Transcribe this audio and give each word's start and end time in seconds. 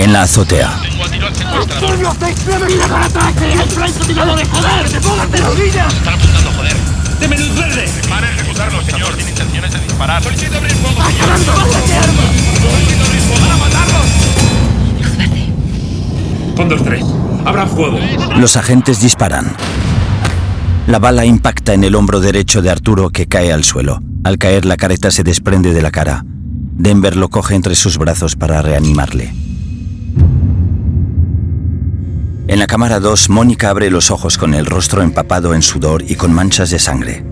En 0.00 0.14
la 0.14 0.22
azotea. 0.22 0.80
¡Turbio 1.78 2.10
69 2.18 2.66
mira 2.70 2.88
con 2.88 3.02
ataque! 3.02 3.52
¡El 3.52 3.68
francotirador 3.68 4.38
de 4.38 4.44
joder! 4.46 4.88
¡De 4.88 4.98
todas 4.98 5.30
de 5.30 5.38
rodillas! 5.40 5.92
Están 5.92 6.14
apuntando, 6.14 6.52
joder. 6.52 6.76
¡Deme 7.20 7.38
luz 7.38 7.54
verde! 7.54 7.84
Para 8.08 8.30
ejecutarlo, 8.30 8.82
señor. 8.82 9.14
Tiene 9.14 9.30
intenciones 9.30 9.72
de 9.72 9.80
disparar. 9.80 10.22
Solicito 10.22 10.56
abrir 10.56 10.72
fuego. 10.72 11.02
¡Está 11.02 11.26
ganando! 11.26 11.52
¡Bájate 11.52 11.94
armas! 11.96 12.24
Solicito 12.62 13.04
abrir 13.04 13.20
fuego. 13.20 13.42
¡Van 13.42 13.50
a 13.50 13.56
matarlos! 13.58 14.06
Luz 15.02 15.16
verde. 15.18 15.52
Con 16.56 16.68
dos, 16.70 16.82
tres. 16.82 17.04
Abran 17.44 17.68
fuego. 17.68 17.98
Los 18.36 18.56
agentes 18.56 19.02
disparan. 19.02 19.54
La 20.86 20.98
bala 20.98 21.26
impacta 21.26 21.74
en 21.74 21.84
el 21.84 21.94
hombro 21.94 22.20
derecho 22.20 22.62
de 22.62 22.70
Arturo 22.70 23.10
que 23.10 23.26
cae 23.26 23.52
al 23.52 23.64
suelo. 23.64 24.00
Al 24.24 24.38
caer 24.38 24.64
la 24.64 24.78
careta 24.78 25.10
se 25.10 25.24
desprende 25.24 25.74
de 25.74 25.82
la 25.82 25.90
cara. 25.90 26.24
Denver 26.24 27.16
lo 27.16 27.28
coge 27.28 27.54
entre 27.54 27.74
sus 27.74 27.98
brazos 27.98 28.34
para 28.34 28.62
reanimarle. 28.62 29.49
En 32.50 32.58
la 32.58 32.66
cámara 32.66 32.98
2, 32.98 33.28
Mónica 33.28 33.70
abre 33.70 33.90
los 33.90 34.10
ojos 34.10 34.36
con 34.36 34.54
el 34.54 34.66
rostro 34.66 35.02
empapado 35.02 35.54
en 35.54 35.62
sudor 35.62 36.02
y 36.02 36.16
con 36.16 36.32
manchas 36.32 36.70
de 36.70 36.80
sangre. 36.80 37.24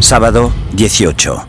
Sábado 0.00 0.50
18. 0.72 1.46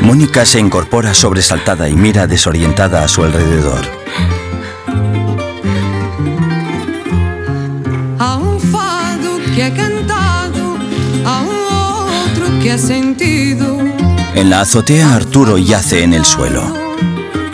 Mónica 0.00 0.44
se 0.44 0.58
incorpora 0.58 1.14
sobresaltada 1.14 1.88
y 1.88 1.94
mira 1.94 2.26
desorientada 2.26 3.04
a 3.04 3.06
su 3.06 3.22
alrededor. 3.22 3.82
Há 8.18 8.38
um 8.38 8.58
fado 8.58 9.38
que 9.54 9.60
é 9.60 9.70
cantado, 9.70 10.78
há 11.24 11.42
um 11.42 12.26
outro 12.26 12.58
que 12.60 12.70
é 12.70 12.76
sentido, 12.76 13.77
En 14.38 14.50
la 14.50 14.60
azotea, 14.60 15.16
Arturo 15.16 15.58
yace 15.58 16.04
en 16.04 16.14
el 16.14 16.24
suelo. 16.24 16.62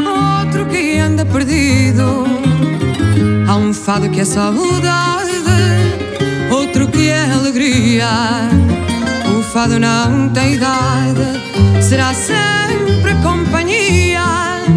outro 0.05 0.69
que 0.69 1.01
anda 1.01 1.25
perdido. 1.25 2.27
Há 3.49 3.57
um 3.57 3.73
fado 3.73 4.11
que 4.11 4.21
é 4.21 4.25
saudade, 4.27 5.33
outro 6.51 6.87
que 6.89 7.09
é 7.09 7.25
alegria. 7.33 8.11
O 9.35 9.43
fado 9.43 9.81
não 9.81 10.29
tem 10.29 10.57
idade, 10.57 11.27
será 11.81 12.13
sempre 12.13 13.15
companhia. 13.23 14.27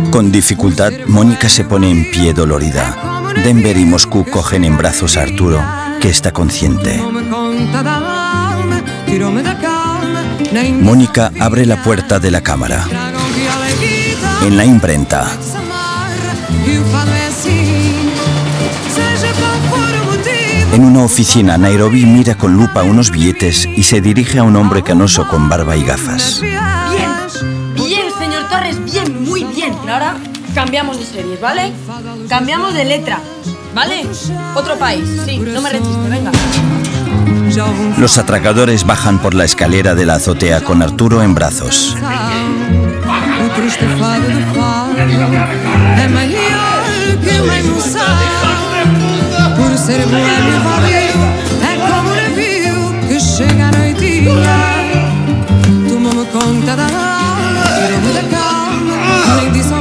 Con 0.10 0.32
dificultad, 0.32 0.94
Mónica 1.08 1.50
se 1.50 1.66
pone 1.66 1.92
en 1.92 2.10
pie 2.10 2.32
dolorida. 2.34 2.96
Denver 3.44 3.76
y 3.76 3.84
Moscú 3.84 4.24
cogen 4.24 4.64
en 4.64 4.78
brazos 4.78 5.18
a 5.18 5.24
Arturo, 5.24 5.62
que 6.00 6.08
está 6.08 6.32
consciente. 6.32 7.04
Mónica 10.54 11.32
abre 11.40 11.66
la 11.66 11.82
puerta 11.84 12.20
de 12.20 12.32
la 12.32 12.42
cámara. 12.42 12.86
En 14.44 14.56
la 14.56 14.66
imprenta, 14.66 15.28
en 20.74 20.86
una 20.86 21.04
oficina, 21.04 21.58
Nairobi 21.58 22.06
mira 22.06 22.36
con 22.36 22.54
lupa 22.54 22.84
unos 22.84 23.12
billetes 23.12 23.66
y 23.66 23.84
se 23.84 24.00
dirige 24.00 24.40
a 24.40 24.44
un 24.44 24.56
hombre 24.56 24.84
canoso 24.84 25.28
con 25.28 25.50
barba 25.50 25.76
y 25.76 25.84
gafas. 25.84 26.40
Bien, 26.42 26.56
bien, 27.76 28.06
señor 28.18 28.48
Torres, 28.50 28.84
bien, 28.86 29.24
muy 29.26 29.44
bien. 29.44 29.74
Ahora 29.90 30.16
cambiamos 30.54 31.00
de 31.00 31.06
series, 31.06 31.42
¿vale? 31.42 31.74
Cambiamos 32.30 32.74
de 32.74 32.86
letra, 32.86 33.20
¿vale? 33.76 34.06
Otro 34.56 34.78
país, 34.78 35.04
sí, 35.26 35.40
no 35.40 35.62
me 35.62 35.70
resiste, 35.72 36.10
venga. 36.10 36.32
Los 37.98 38.18
atracadores 38.18 38.86
bajan 38.86 39.20
por 39.20 39.34
la 39.34 39.44
escalera 39.44 39.96
de 39.96 40.06
la 40.06 40.16
azotea 40.16 40.64
con 40.64 40.82
Arturo 40.82 41.24
en 41.24 41.34
brazos. 41.34 41.96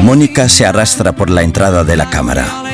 Mónica 0.02 0.48
se 0.48 0.64
arrastra 0.64 1.12
por 1.12 1.30
la 1.30 1.42
entrada 1.42 1.84
de 1.84 1.96
la 1.96 2.08
cámara. 2.08 2.65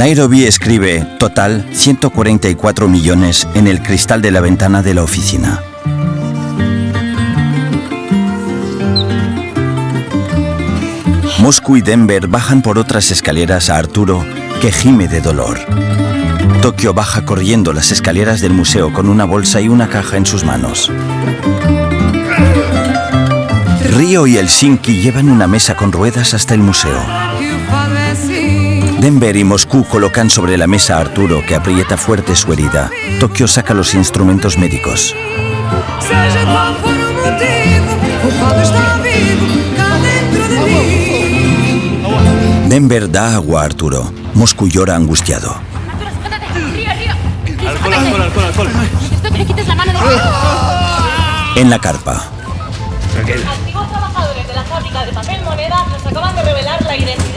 Nairobi 0.00 0.44
escribe 0.44 1.06
total 1.18 1.62
144 1.72 2.88
millones 2.88 3.46
en 3.52 3.66
el 3.66 3.82
cristal 3.82 4.22
de 4.22 4.30
la 4.30 4.40
ventana 4.40 4.80
de 4.80 4.94
la 4.94 5.02
oficina. 5.02 5.60
Moscú 11.40 11.76
y 11.76 11.82
Denver 11.82 12.28
bajan 12.28 12.62
por 12.62 12.78
otras 12.78 13.10
escaleras 13.10 13.68
a 13.68 13.76
Arturo, 13.76 14.24
que 14.62 14.72
gime 14.72 15.06
de 15.06 15.20
dolor. 15.20 15.58
Tokio 16.62 16.94
baja 16.94 17.26
corriendo 17.26 17.74
las 17.74 17.92
escaleras 17.92 18.40
del 18.40 18.54
museo 18.54 18.94
con 18.94 19.06
una 19.06 19.26
bolsa 19.26 19.60
y 19.60 19.68
una 19.68 19.90
caja 19.90 20.16
en 20.16 20.24
sus 20.24 20.44
manos. 20.44 20.90
Río 23.98 24.26
y 24.26 24.38
Helsinki 24.38 25.02
llevan 25.02 25.28
una 25.28 25.46
mesa 25.46 25.76
con 25.76 25.92
ruedas 25.92 26.32
hasta 26.32 26.54
el 26.54 26.60
museo. 26.60 27.04
Denver 29.00 29.34
y 29.34 29.44
Moscú 29.44 29.82
colocan 29.84 30.28
sobre 30.28 30.58
la 30.58 30.66
mesa 30.66 30.98
a 30.98 31.00
Arturo, 31.00 31.42
que 31.46 31.54
aprieta 31.54 31.96
fuerte 31.96 32.36
su 32.36 32.52
herida. 32.52 32.90
Tokio 33.18 33.48
saca 33.48 33.72
los 33.72 33.94
instrumentos 33.94 34.58
médicos. 34.58 35.16
Denver 42.68 43.10
da 43.10 43.36
agua 43.36 43.62
a 43.62 43.64
Arturo. 43.64 44.12
Moscú 44.34 44.68
llora 44.68 44.96
angustiado. 44.96 45.56
En 51.56 51.70
la 51.70 51.78
carpa, 51.78 52.30
Antiguos 53.20 53.88
trabajadores 53.90 54.46
de 54.46 54.54
la 54.54 54.62
fábrica 54.64 55.04
de 55.04 55.12
papel 55.12 55.42
moneda 55.42 55.84
nos 55.90 56.06
acaban 56.06 56.36
de 56.36 56.42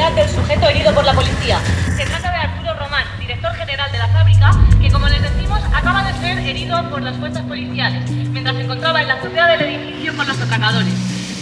identidad 0.04 0.12
del 0.16 0.30
sujeto 0.30 0.68
herido 0.68 0.94
por 0.94 1.06
la 1.06 1.14
policía. 1.14 1.60
Se 1.96 2.06
trata 2.06 2.32
de 2.32 2.38
Arturo 2.38 2.74
Román, 2.80 3.04
director 3.20 3.52
general 3.54 3.92
de 3.92 3.98
la 3.98 4.08
fábrica, 4.10 4.52
que 4.82 4.92
como 4.92 5.08
les 5.08 5.22
decimos 5.22 5.60
acaba 5.74 6.04
de 6.04 6.20
ser 6.20 6.40
herido 6.40 6.90
por 6.90 7.02
las 7.02 7.18
fuerzas 7.18 7.44
policiales 7.44 8.10
mientras 8.10 8.56
se 8.56 8.64
encontraba 8.64 9.02
en 9.02 9.08
la 9.08 9.14
azotea 9.16 9.48
del 9.48 9.62
edificio 9.62 10.16
con 10.16 10.28
los 10.28 10.40
atracadores. 10.40 10.94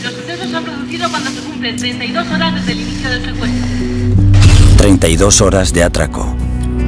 Los 0.04 0.14
sucesos 0.14 0.50
se 0.50 0.58
han 0.58 0.64
producido 0.64 1.10
cuando 1.10 1.30
se 1.30 1.42
cumplen 1.42 1.78
32 1.78 2.28
horas 2.32 2.56
desde 2.56 2.72
el 2.72 2.82
inicio 2.82 3.10
del 3.10 3.26
secuestro. 3.26 3.68
32 4.78 5.42
horas 5.42 5.74
de 5.74 5.84
atraco. 5.84 6.36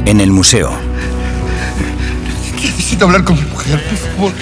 En 0.06 0.20
el 0.20 0.32
museo, 0.32 0.72
Necesito 2.56 3.06
hablar 3.06 3.24
con 3.24 3.36
mi 3.36 3.50
mujer, 3.50 3.84
por 3.84 3.98
favor. 3.98 4.34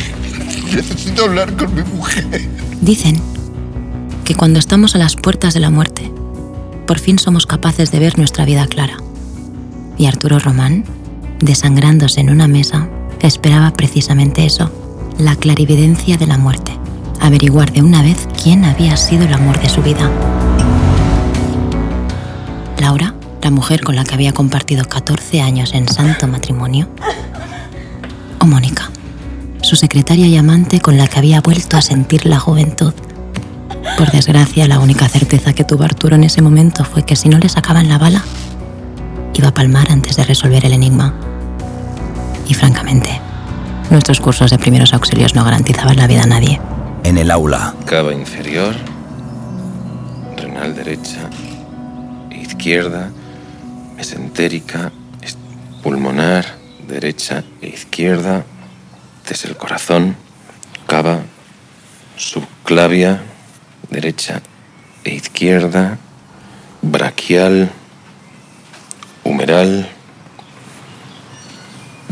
Necesito 0.74 1.26
hablar 1.26 1.56
con 1.56 1.74
mi 1.74 1.84
mujer. 1.84 2.50
Dicen 2.82 3.22
que 4.24 4.36
cuando 4.36 4.60
estamos 4.60 4.96
a 4.96 5.00
las 5.00 5.16
puertas 5.16 5.54
de 5.54 5.60
la 5.60 5.70
muerte, 5.70 6.12
por 6.86 7.00
fin 7.00 7.20
somos 7.20 7.46
capaces 7.46 7.92
de 7.92 8.00
ver 8.00 8.18
nuestra 8.18 8.46
vida 8.46 8.68
clara. 8.68 8.98
Y 9.98 10.06
Arturo 10.06 10.40
Román, 10.40 10.84
desangrándose 11.40 12.22
en 12.22 12.30
una 12.30 12.48
mesa, 12.48 12.88
esperaba 13.22 13.72
precisamente 13.74 14.46
eso, 14.46 14.72
la 15.18 15.36
clarividencia 15.36 16.18
de 16.18 16.28
la 16.28 16.38
muerte, 16.38 16.78
averiguar 17.20 17.72
de 17.72 17.82
una 17.82 18.02
vez 18.02 18.28
quién 18.42 18.66
había 18.66 18.98
sido 18.98 19.26
el 19.26 19.34
amor 19.34 19.60
de 19.60 19.70
su 19.70 19.82
vida. 19.82 20.10
Laura, 22.80 23.14
la 23.42 23.52
mujer 23.52 23.82
con 23.82 23.96
la 23.96 24.04
que 24.04 24.16
había 24.16 24.34
compartido 24.34 24.86
14 24.86 25.42
años 25.42 25.74
en 25.74 25.88
santo 25.88 26.28
matrimonio, 26.28 26.90
o 28.40 28.46
Mónica, 28.46 28.90
su 29.62 29.76
secretaria 29.76 30.28
y 30.28 30.36
amante 30.36 30.80
con 30.80 30.98
la 30.98 31.08
que 31.08 31.20
había 31.20 31.42
vuelto 31.42 31.78
a 31.78 31.82
sentir 31.82 32.26
la 32.26 32.40
juventud. 32.40 32.94
Por 33.98 34.12
desgracia, 34.12 34.68
la 34.68 34.80
única 34.80 35.08
certeza 35.08 35.54
que 35.54 35.64
tuvo 35.64 35.84
Arturo 35.84 36.16
en 36.16 36.24
ese 36.24 36.42
momento 36.42 36.84
fue 36.86 37.04
que 37.04 37.16
si 37.16 37.30
no 37.30 37.38
le 37.38 37.50
sacaban 37.50 37.90
la 37.90 37.98
bala, 37.98 38.24
iba 39.34 39.50
a 39.50 39.54
palmar 39.54 39.92
antes 39.92 40.16
de 40.16 40.24
resolver 40.24 40.66
el 40.66 40.74
enigma. 40.74 41.14
Y 42.48 42.54
francamente, 42.54 43.20
nuestros 43.90 44.20
cursos 44.20 44.52
de 44.52 44.58
primeros 44.58 44.94
auxilios 44.94 45.36
no 45.36 45.44
garantizaban 45.44 45.98
la 45.98 46.08
vida 46.08 46.24
a 46.24 46.28
nadie. 46.28 46.60
En 47.04 47.18
el 47.18 47.32
aula, 47.32 47.74
Cava 47.86 48.14
inferior, 48.14 48.76
renal 50.38 50.76
derecha, 50.76 51.30
izquierda, 52.32 53.10
mesentérica, 53.96 54.92
es- 55.22 55.38
pulmonar, 55.82 56.46
derecha 56.88 57.44
e 57.62 57.68
izquierda, 57.70 58.44
desde 59.28 59.50
el 59.50 59.58
corazón, 59.58 60.16
cava, 60.88 61.20
subclavia, 62.18 63.22
derecha 63.92 64.42
e 65.04 65.14
izquierda, 65.14 65.98
braquial, 66.82 67.70
humeral, 69.24 69.88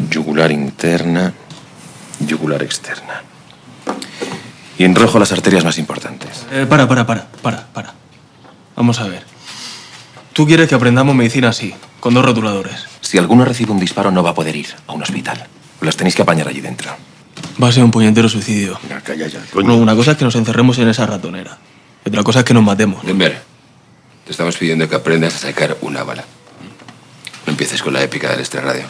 yugular 0.10 0.52
interna, 0.52 1.34
yugular 2.20 2.62
externa. 2.62 3.24
Y 4.78 4.84
en 4.84 4.96
rojo 4.96 5.20
las 5.20 5.32
arterias 5.32 5.64
más 5.64 5.78
importantes. 5.78 6.46
Eh, 6.52 6.66
para, 6.70 6.88
para, 6.88 7.06
para, 7.06 7.28
para, 7.42 7.68
para. 7.68 7.94
Vamos 8.76 9.00
a 9.00 9.08
ver. 9.08 9.24
Tú 10.34 10.46
quieres 10.46 10.70
que 10.70 10.76
aprendamos 10.76 11.16
medicina 11.16 11.50
así, 11.50 11.74
con 12.00 12.14
dos 12.14 12.24
rotuladores. 12.24 12.86
Si 13.02 13.18
alguno 13.18 13.44
recibe 13.44 13.72
un 13.72 13.80
disparo 13.80 14.12
no 14.12 14.24
va 14.24 14.30
a 14.30 14.34
poder 14.36 14.56
ir 14.56 14.68
a 14.88 14.94
un 14.94 15.02
hospital. 15.02 15.48
Las 15.82 15.98
tenéis 15.98 16.16
que 16.16 16.22
apañar 16.22 16.48
allí 16.48 16.62
dentro. 16.62 16.92
Va 17.62 17.70
a 17.70 17.72
ser 17.72 17.84
un 17.84 17.92
puñetero 17.92 18.30
suicidio. 18.30 18.80
calla 19.04 19.28
ya, 19.28 19.42
No, 19.56 19.76
una 19.76 19.96
cosa 19.96 20.12
es 20.12 20.18
que 20.18 20.26
nos 20.26 20.36
encerremos 20.36 20.78
en 20.78 20.88
esa 20.88 21.06
ratonera. 21.06 21.58
Y 22.10 22.12
otra 22.12 22.24
cosa 22.24 22.40
es 22.40 22.46
que 22.46 22.56
nos 22.56 22.64
matemos. 22.64 23.06
Denver, 23.06 23.40
te 24.26 24.32
estamos 24.32 24.58
pidiendo 24.58 24.90
que 24.90 24.96
aprendas 24.96 25.36
a 25.36 25.38
sacar 25.38 25.78
una 25.82 26.04
bala. 26.04 26.24
No 27.46 27.52
empieces 27.52 27.84
con 27.84 27.94
la 27.94 28.02
épica 28.02 28.32
del 28.32 28.40
extrarradio. 28.40 28.86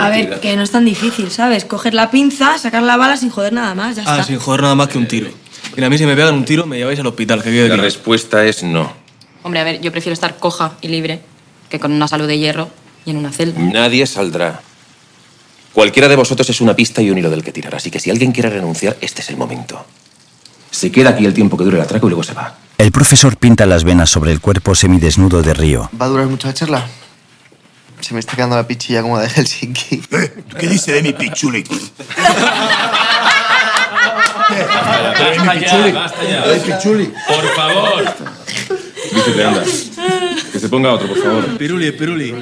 A 0.00 0.08
ver, 0.08 0.40
que 0.40 0.56
no 0.56 0.62
es 0.62 0.70
tan 0.70 0.86
difícil, 0.86 1.30
¿sabes? 1.30 1.66
Coger 1.66 1.92
la 1.92 2.10
pinza, 2.10 2.56
sacar 2.58 2.82
la 2.82 2.96
bala 2.96 3.18
sin 3.18 3.28
joder 3.28 3.52
nada 3.52 3.74
más, 3.74 3.96
ya 3.96 4.04
Ah, 4.06 4.12
está. 4.20 4.24
sin 4.24 4.38
joder 4.38 4.62
nada 4.62 4.74
más 4.74 4.88
que 4.88 4.96
un 4.96 5.06
tiro. 5.06 5.28
Mira, 5.76 5.88
a 5.88 5.90
mí 5.90 5.98
si 5.98 6.06
me 6.06 6.16
pegan 6.16 6.34
un 6.34 6.44
tiro 6.46 6.64
me 6.64 6.78
lleváis 6.78 6.98
al 7.00 7.06
hospital, 7.06 7.42
que 7.42 7.50
La 7.50 7.66
claro. 7.66 7.82
respuesta 7.82 8.44
es 8.46 8.62
no. 8.62 8.92
Hombre, 9.42 9.60
a 9.60 9.64
ver, 9.64 9.80
yo 9.82 9.92
prefiero 9.92 10.14
estar 10.14 10.38
coja 10.38 10.72
y 10.80 10.88
libre 10.88 11.20
que 11.68 11.78
con 11.78 11.92
una 11.92 12.08
salud 12.08 12.26
de 12.26 12.38
hierro 12.38 12.70
y 13.04 13.10
en 13.10 13.18
una 13.18 13.30
celda. 13.30 13.60
Nadie 13.60 14.06
saldrá. 14.06 14.62
Cualquiera 15.74 16.08
de 16.08 16.16
vosotros 16.16 16.48
es 16.48 16.60
una 16.62 16.74
pista 16.74 17.02
y 17.02 17.10
un 17.10 17.18
hilo 17.18 17.28
del 17.28 17.42
que 17.42 17.52
tirar. 17.52 17.74
Así 17.74 17.90
que 17.90 18.00
si 18.00 18.10
alguien 18.10 18.32
quiere 18.32 18.48
renunciar, 18.48 18.96
este 19.02 19.20
es 19.20 19.28
el 19.28 19.36
momento. 19.36 19.84
Se 20.74 20.90
queda 20.90 21.10
aquí 21.10 21.24
el 21.24 21.32
tiempo 21.32 21.56
que 21.56 21.62
dure 21.62 21.76
el 21.76 21.84
atraco 21.84 22.08
y 22.08 22.10
luego 22.10 22.24
se 22.24 22.34
va. 22.34 22.52
el 22.78 22.90
profesor 22.90 23.36
pinta 23.36 23.64
las 23.64 23.84
venas 23.84 24.10
sobre 24.10 24.32
el 24.32 24.40
cuerpo 24.40 24.74
semidesnudo 24.74 25.40
de 25.40 25.54
Río. 25.54 25.88
¿Va 26.00 26.06
a 26.06 26.08
durar 26.08 26.26
mucho 26.26 26.48
la 26.48 26.54
charla? 26.54 26.84
Se 28.00 28.12
me 28.12 28.18
está 28.18 28.34
quedando 28.34 28.56
la 28.56 28.66
pichilla 28.66 29.00
como 29.00 29.20
de 29.20 29.28
Helsinki. 29.28 30.02
¿Qué 30.58 30.66
dice 30.66 30.94
de 30.94 31.02
mi 31.02 31.12
pichuli? 31.12 31.62
Basta 35.46 35.60
ya, 35.60 35.92
basta 35.92 36.24
ya. 36.24 36.44
Por 36.44 37.44
favor. 37.54 38.14
Anda. 39.46 39.62
Que 40.52 40.58
se 40.58 40.68
ponga 40.68 40.92
otro, 40.92 41.06
por 41.06 41.22
favor. 41.22 41.56
Piruli, 41.56 41.92
piruli. 41.92 42.34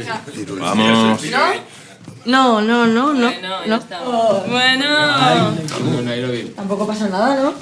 Vamos. 0.58 1.22
No, 1.22 1.71
no, 2.24 2.60
no, 2.60 2.86
no. 2.86 3.12
no. 3.14 3.32
Bueno. 4.48 5.54
Tampoco 6.54 6.86
pasa 6.86 7.08
nada, 7.08 7.42
¿no? 7.42 7.54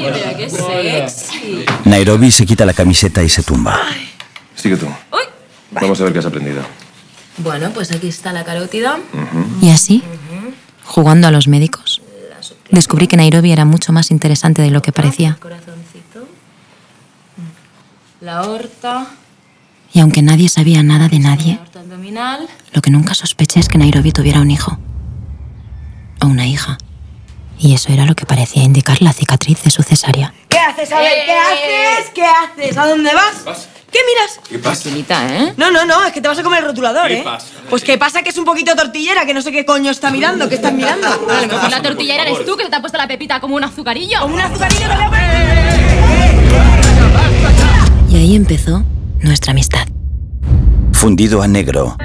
Mira, 0.00 0.36
qué 0.36 0.50
sexy. 0.50 1.64
Nairobi 1.84 2.30
se 2.30 2.44
quita 2.46 2.64
la 2.64 2.72
camiseta 2.72 3.22
y 3.22 3.28
se 3.28 3.42
tumba. 3.42 3.80
Sigue 4.54 4.76
tú. 4.76 4.86
Vamos 5.70 6.00
a 6.00 6.04
ver 6.04 6.12
qué 6.12 6.18
has 6.18 6.26
aprendido. 6.26 6.62
Bueno, 7.38 7.70
pues 7.70 7.90
aquí 7.92 8.08
está 8.08 8.32
la 8.32 8.44
carótida. 8.44 8.98
Y 9.60 9.70
así, 9.70 10.02
jugando 10.84 11.28
a 11.28 11.30
los 11.30 11.48
médicos, 11.48 12.02
descubrí 12.70 13.06
que 13.08 13.16
Nairobi 13.16 13.52
era 13.52 13.64
mucho 13.64 13.92
más 13.92 14.10
interesante 14.10 14.62
de 14.62 14.70
lo 14.70 14.82
que 14.82 14.92
parecía. 14.92 15.36
Corazoncito. 15.40 16.28
La 18.20 18.38
aorta. 18.38 19.06
Y 19.92 20.00
aunque 20.00 20.22
nadie 20.22 20.48
sabía 20.48 20.82
nada 20.82 21.08
de 21.08 21.18
nadie, 21.18 21.58
Lo 22.72 22.82
que 22.82 22.90
nunca 22.90 23.14
sospeché 23.14 23.60
es 23.60 23.68
que 23.68 23.78
Nairobi 23.78 24.12
tuviera 24.12 24.40
un 24.40 24.50
hijo. 24.50 24.78
O 26.20 26.26
una 26.26 26.46
hija. 26.46 26.76
Y 27.58 27.74
eso 27.74 27.92
era 27.92 28.04
lo 28.04 28.14
que 28.14 28.26
parecía 28.26 28.62
indicar 28.62 29.00
la 29.00 29.12
cicatriz 29.12 29.62
de 29.62 29.70
su 29.70 29.82
cesárea. 29.82 30.34
¿Qué 30.48 30.58
haces? 30.58 30.92
A 30.92 30.98
ver, 30.98 31.12
¿qué 31.24 31.32
haces? 31.32 32.10
¿Qué 32.14 32.24
haces? 32.24 32.76
¿A 32.76 32.86
dónde 32.86 33.10
vas? 33.14 33.68
¿Qué 33.90 34.00
miras? 34.06 34.40
¿Qué 34.48 34.58
pasa? 34.58 34.90
¿eh? 35.34 35.54
No, 35.56 35.70
no, 35.70 35.86
no, 35.86 36.04
es 36.04 36.12
que 36.12 36.20
te 36.20 36.26
vas 36.26 36.38
a 36.38 36.42
comer 36.42 36.58
el 36.58 36.66
rotulador, 36.66 37.06
¿Qué 37.06 37.20
¿eh? 37.20 37.22
pasa? 37.22 37.46
Pues 37.70 37.84
que 37.84 37.96
pasa 37.96 38.22
que 38.22 38.30
es 38.30 38.38
un 38.38 38.44
poquito 38.44 38.74
tortillera, 38.74 39.24
que 39.24 39.32
no 39.32 39.40
sé 39.40 39.52
qué 39.52 39.64
coño 39.64 39.90
está 39.92 40.10
mirando, 40.10 40.48
¿qué 40.48 40.56
estás 40.56 40.72
mirando? 40.72 41.08
Lo 41.08 41.46
mejor 41.46 41.70
la 41.70 41.80
tortillera 41.80 42.24
eres 42.24 42.44
tú 42.44 42.56
que 42.56 42.64
se 42.64 42.70
te 42.70 42.76
ha 42.76 42.80
puesto 42.80 42.98
la 42.98 43.06
pepita 43.06 43.40
como 43.40 43.54
un 43.54 43.62
azucarillo. 43.62 44.20
Como 44.20 44.34
un 44.34 44.40
azucarillo 44.40 44.88
te 44.88 44.96
voy 44.96 45.04
a 45.04 45.14
Y 48.10 48.16
ahí 48.16 48.34
empezó 48.34 48.82
nuestra 49.20 49.52
amistad. 49.52 49.86
Fundido 51.04 51.42
a 51.42 51.46
negro. 51.46 51.96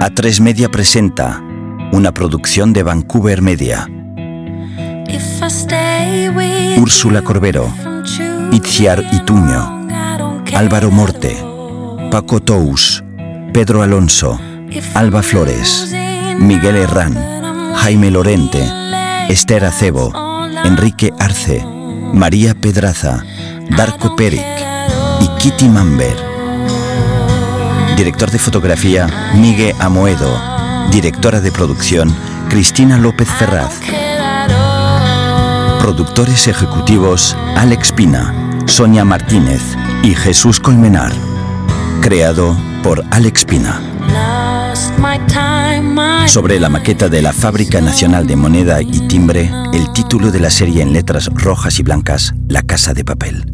A3 0.00 0.40
Media 0.40 0.70
presenta 0.70 1.38
una 1.92 2.14
producción 2.14 2.72
de 2.72 2.82
Vancouver 2.82 3.42
Media. 3.42 3.86
Úrsula 6.78 7.20
Corbero, 7.20 7.70
Itziar 8.52 9.04
Ituño, 9.12 9.86
Álvaro 10.54 10.90
Morte, 10.90 11.36
Paco 12.10 12.40
Tous, 12.40 13.04
Pedro 13.52 13.82
Alonso, 13.82 14.40
Alba 14.94 15.22
Flores, 15.22 15.94
Miguel 16.38 16.76
Herrán, 16.76 17.18
Jaime 17.74 18.10
Lorente, 18.10 18.66
Esther 19.28 19.66
Acebo, 19.66 20.10
Enrique 20.64 21.12
Arce, 21.18 21.62
María 22.14 22.54
Pedraza, 22.54 23.22
Darko 23.76 24.16
Peric 24.16 24.71
y 25.20 25.28
Kitty 25.38 25.68
Mamber. 25.68 26.16
Director 27.96 28.30
de 28.30 28.38
fotografía, 28.38 29.32
Miguel 29.34 29.74
Amoedo. 29.78 30.40
Directora 30.90 31.40
de 31.40 31.52
producción, 31.52 32.14
Cristina 32.48 32.98
López 32.98 33.28
Ferraz. 33.28 33.80
Productores 35.80 36.48
ejecutivos, 36.48 37.36
Alex 37.56 37.92
Pina, 37.92 38.60
Sonia 38.66 39.04
Martínez 39.04 39.62
y 40.02 40.14
Jesús 40.14 40.60
Colmenar. 40.60 41.12
Creado 42.00 42.56
por 42.82 43.04
Alex 43.10 43.44
Pina. 43.44 43.80
Sobre 46.26 46.58
la 46.58 46.68
maqueta 46.68 47.08
de 47.08 47.20
la 47.20 47.32
Fábrica 47.32 47.80
Nacional 47.80 48.26
de 48.26 48.36
Moneda 48.36 48.80
y 48.80 49.06
Timbre, 49.06 49.50
el 49.72 49.92
título 49.92 50.30
de 50.30 50.40
la 50.40 50.50
serie 50.50 50.82
en 50.82 50.92
letras 50.92 51.26
rojas 51.26 51.78
y 51.78 51.82
blancas, 51.82 52.34
La 52.48 52.62
Casa 52.62 52.94
de 52.94 53.04
Papel. 53.04 53.51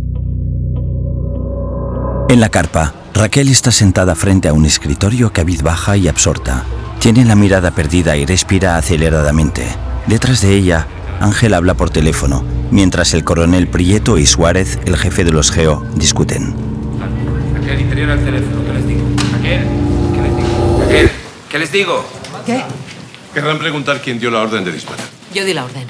En 2.31 2.41
la 2.41 2.51
carpa, 2.51 2.93
Raquel 3.15 3.49
está 3.49 3.73
sentada 3.73 4.15
frente 4.15 4.49
a 4.49 4.53
un 4.53 4.67
escritorio 4.67 5.33
cabizbaja 5.33 5.97
y 5.97 6.09
absorta. 6.09 6.63
Tiene 6.99 7.25
la 7.25 7.35
mirada 7.35 7.71
perdida 7.71 8.19
y 8.19 8.27
respira 8.27 8.77
aceleradamente. 8.77 9.67
Detrás 10.07 10.43
de 10.43 10.55
ella, 10.55 10.87
Ángel 11.21 11.55
habla 11.55 11.73
por 11.73 11.89
teléfono, 11.89 12.45
mientras 12.71 13.15
el 13.15 13.25
coronel 13.25 13.67
Prieto 13.67 14.19
y 14.19 14.27
Suárez, 14.27 14.79
el 14.85 14.99
jefe 14.99 15.25
de 15.25 15.33
los 15.33 15.51
GEO, 15.51 15.87
discuten. 15.95 16.55
Raquel, 17.55 17.81
interior 17.81 18.11
al 18.11 18.23
teléfono. 18.23 18.63
¿Qué 18.63 18.73
les 18.75 18.87
digo? 18.87 19.03
Raquel, 19.33 19.63
¿qué 20.13 20.21
les 20.21 20.37
digo? 20.37 20.81
Raquel, 20.81 21.11
¿qué 21.49 21.59
les 21.59 21.73
digo? 21.73 22.05
¿Qué? 22.45 22.63
Querrán 23.33 23.59
preguntar 23.59 24.03
quién 24.03 24.21
dio 24.21 24.31
la 24.31 24.41
orden 24.41 24.67
de 24.67 24.73
disparar. 24.73 25.07
Yo 25.33 25.47
di 25.47 25.55
la 25.55 25.65
orden. 25.65 25.89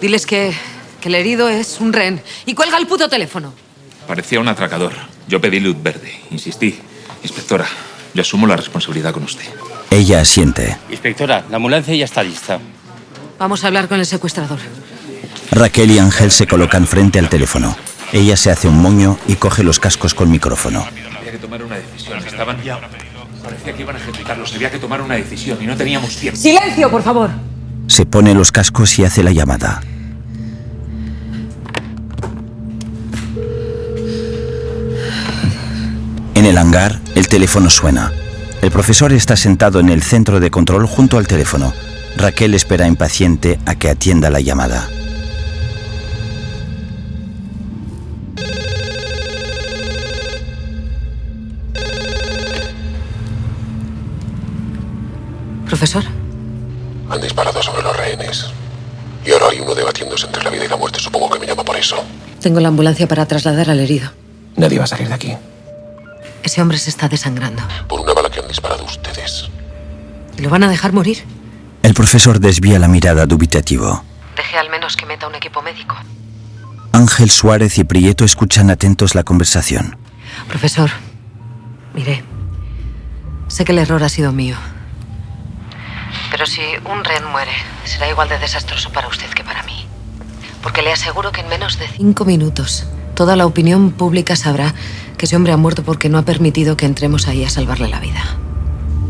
Diles 0.00 0.24
que, 0.24 0.54
que 1.00 1.08
el 1.08 1.16
herido 1.16 1.48
es 1.48 1.80
un 1.80 1.92
ren. 1.92 2.22
Y 2.46 2.54
cuelga 2.54 2.78
el 2.78 2.86
puto 2.86 3.08
teléfono. 3.08 3.52
Parecía 4.10 4.40
un 4.40 4.48
atracador. 4.48 4.92
Yo 5.28 5.40
pedí 5.40 5.60
luz 5.60 5.76
verde. 5.80 6.12
Insistí. 6.32 6.76
Inspectora, 7.22 7.64
yo 8.12 8.22
asumo 8.22 8.44
la 8.44 8.56
responsabilidad 8.56 9.12
con 9.12 9.22
usted. 9.22 9.44
Ella 9.88 10.20
asiente. 10.20 10.76
Inspectora, 10.90 11.44
la 11.48 11.58
ambulancia 11.58 11.94
ya 11.94 12.06
está 12.06 12.24
lista. 12.24 12.58
Vamos 13.38 13.62
a 13.62 13.68
hablar 13.68 13.86
con 13.86 14.00
el 14.00 14.06
secuestrador. 14.06 14.58
Raquel 15.52 15.92
y 15.92 16.00
Ángel 16.00 16.32
se 16.32 16.48
colocan 16.48 16.88
frente 16.88 17.20
al 17.20 17.28
teléfono. 17.28 17.76
Ella 18.12 18.36
se 18.36 18.50
hace 18.50 18.66
un 18.66 18.82
moño 18.82 19.16
y 19.28 19.36
coge 19.36 19.62
los 19.62 19.78
cascos 19.78 20.12
con 20.12 20.28
micrófono. 20.28 20.84
Había 21.16 21.30
que 21.30 21.38
tomar 21.38 21.62
una 21.62 21.76
decisión. 21.76 22.18
Estaban. 22.18 22.56
Parecía 23.44 23.72
que 23.74 23.82
iban 23.82 23.94
a 23.94 24.00
ejecutarlos. 24.00 24.52
Había 24.52 24.72
que 24.72 24.80
tomar 24.80 25.02
una 25.02 25.14
decisión 25.14 25.56
y 25.62 25.66
no 25.66 25.76
teníamos 25.76 26.16
tiempo. 26.16 26.36
¡Silencio, 26.36 26.90
por 26.90 27.04
favor! 27.04 27.30
Se 27.86 28.06
pone 28.06 28.34
los 28.34 28.50
cascos 28.50 28.98
y 28.98 29.04
hace 29.04 29.22
la 29.22 29.30
llamada. 29.30 29.80
En 36.40 36.46
el 36.46 36.56
hangar, 36.56 36.98
el 37.16 37.28
teléfono 37.28 37.68
suena. 37.68 38.14
El 38.62 38.70
profesor 38.70 39.12
está 39.12 39.36
sentado 39.36 39.78
en 39.78 39.90
el 39.90 40.02
centro 40.02 40.40
de 40.40 40.50
control 40.50 40.86
junto 40.86 41.18
al 41.18 41.26
teléfono. 41.26 41.74
Raquel 42.16 42.54
espera 42.54 42.86
impaciente 42.86 43.58
a 43.66 43.74
que 43.74 43.90
atienda 43.90 44.30
la 44.30 44.40
llamada. 44.40 44.88
Profesor, 55.66 56.04
Han 57.10 57.20
disparado 57.20 57.62
sobre 57.62 57.82
los 57.82 57.94
rehenes. 57.94 58.46
Y 59.26 59.32
ahora 59.32 59.48
hay 59.50 59.60
uno 59.60 59.74
debatiéndose 59.74 60.24
entre 60.24 60.42
la 60.42 60.48
vida 60.48 60.64
y 60.64 60.68
la 60.68 60.78
muerte. 60.78 61.00
Supongo 61.00 61.28
que 61.28 61.38
me 61.38 61.46
llama 61.46 61.64
por 61.64 61.76
eso. 61.76 62.02
tengo 62.40 62.60
la 62.60 62.68
ambulancia 62.68 63.06
para 63.06 63.26
trasladar 63.26 63.68
al 63.68 63.80
herido. 63.80 64.10
Nadie 64.56 64.78
va 64.78 64.84
a 64.84 64.86
salir 64.86 65.08
de 65.08 65.14
aquí. 65.14 65.36
Ese 66.50 66.60
hombre 66.60 66.78
se 66.78 66.90
está 66.90 67.08
desangrando. 67.08 67.62
Por 67.86 68.00
una 68.00 68.12
bala 68.12 68.28
que 68.28 68.40
han 68.40 68.48
disparado 68.48 68.84
ustedes. 68.84 69.48
¿Lo 70.36 70.50
van 70.50 70.64
a 70.64 70.68
dejar 70.68 70.92
morir? 70.92 71.24
El 71.84 71.94
profesor 71.94 72.40
desvía 72.40 72.80
la 72.80 72.88
mirada 72.88 73.24
dubitativo. 73.24 74.02
Deje 74.36 74.58
al 74.58 74.68
menos 74.68 74.96
que 74.96 75.06
meta 75.06 75.28
un 75.28 75.36
equipo 75.36 75.62
médico. 75.62 75.94
Ángel 76.90 77.30
Suárez 77.30 77.78
y 77.78 77.84
Prieto 77.84 78.24
escuchan 78.24 78.68
atentos 78.68 79.14
la 79.14 79.22
conversación. 79.22 79.96
Profesor, 80.48 80.90
mire, 81.94 82.24
sé 83.46 83.64
que 83.64 83.70
el 83.70 83.78
error 83.78 84.02
ha 84.02 84.08
sido 84.08 84.32
mío. 84.32 84.56
Pero 86.32 86.46
si 86.46 86.62
un 86.84 87.04
rehén 87.04 87.26
muere, 87.26 87.52
será 87.84 88.08
igual 88.10 88.28
de 88.28 88.40
desastroso 88.40 88.90
para 88.90 89.06
usted 89.06 89.30
que 89.30 89.44
para 89.44 89.62
mí. 89.62 89.86
Porque 90.64 90.82
le 90.82 90.90
aseguro 90.90 91.30
que 91.30 91.42
en 91.42 91.48
menos 91.48 91.78
de 91.78 91.86
cinco 91.86 92.24
minutos, 92.24 92.88
toda 93.14 93.36
la 93.36 93.46
opinión 93.46 93.92
pública 93.92 94.34
sabrá 94.34 94.74
que 95.20 95.26
ese 95.26 95.36
hombre 95.36 95.52
ha 95.52 95.58
muerto 95.58 95.82
porque 95.82 96.08
no 96.08 96.16
ha 96.16 96.22
permitido 96.22 96.78
que 96.78 96.86
entremos 96.86 97.28
ahí 97.28 97.44
a 97.44 97.50
salvarle 97.50 97.88
la 97.88 98.00
vida. 98.00 98.38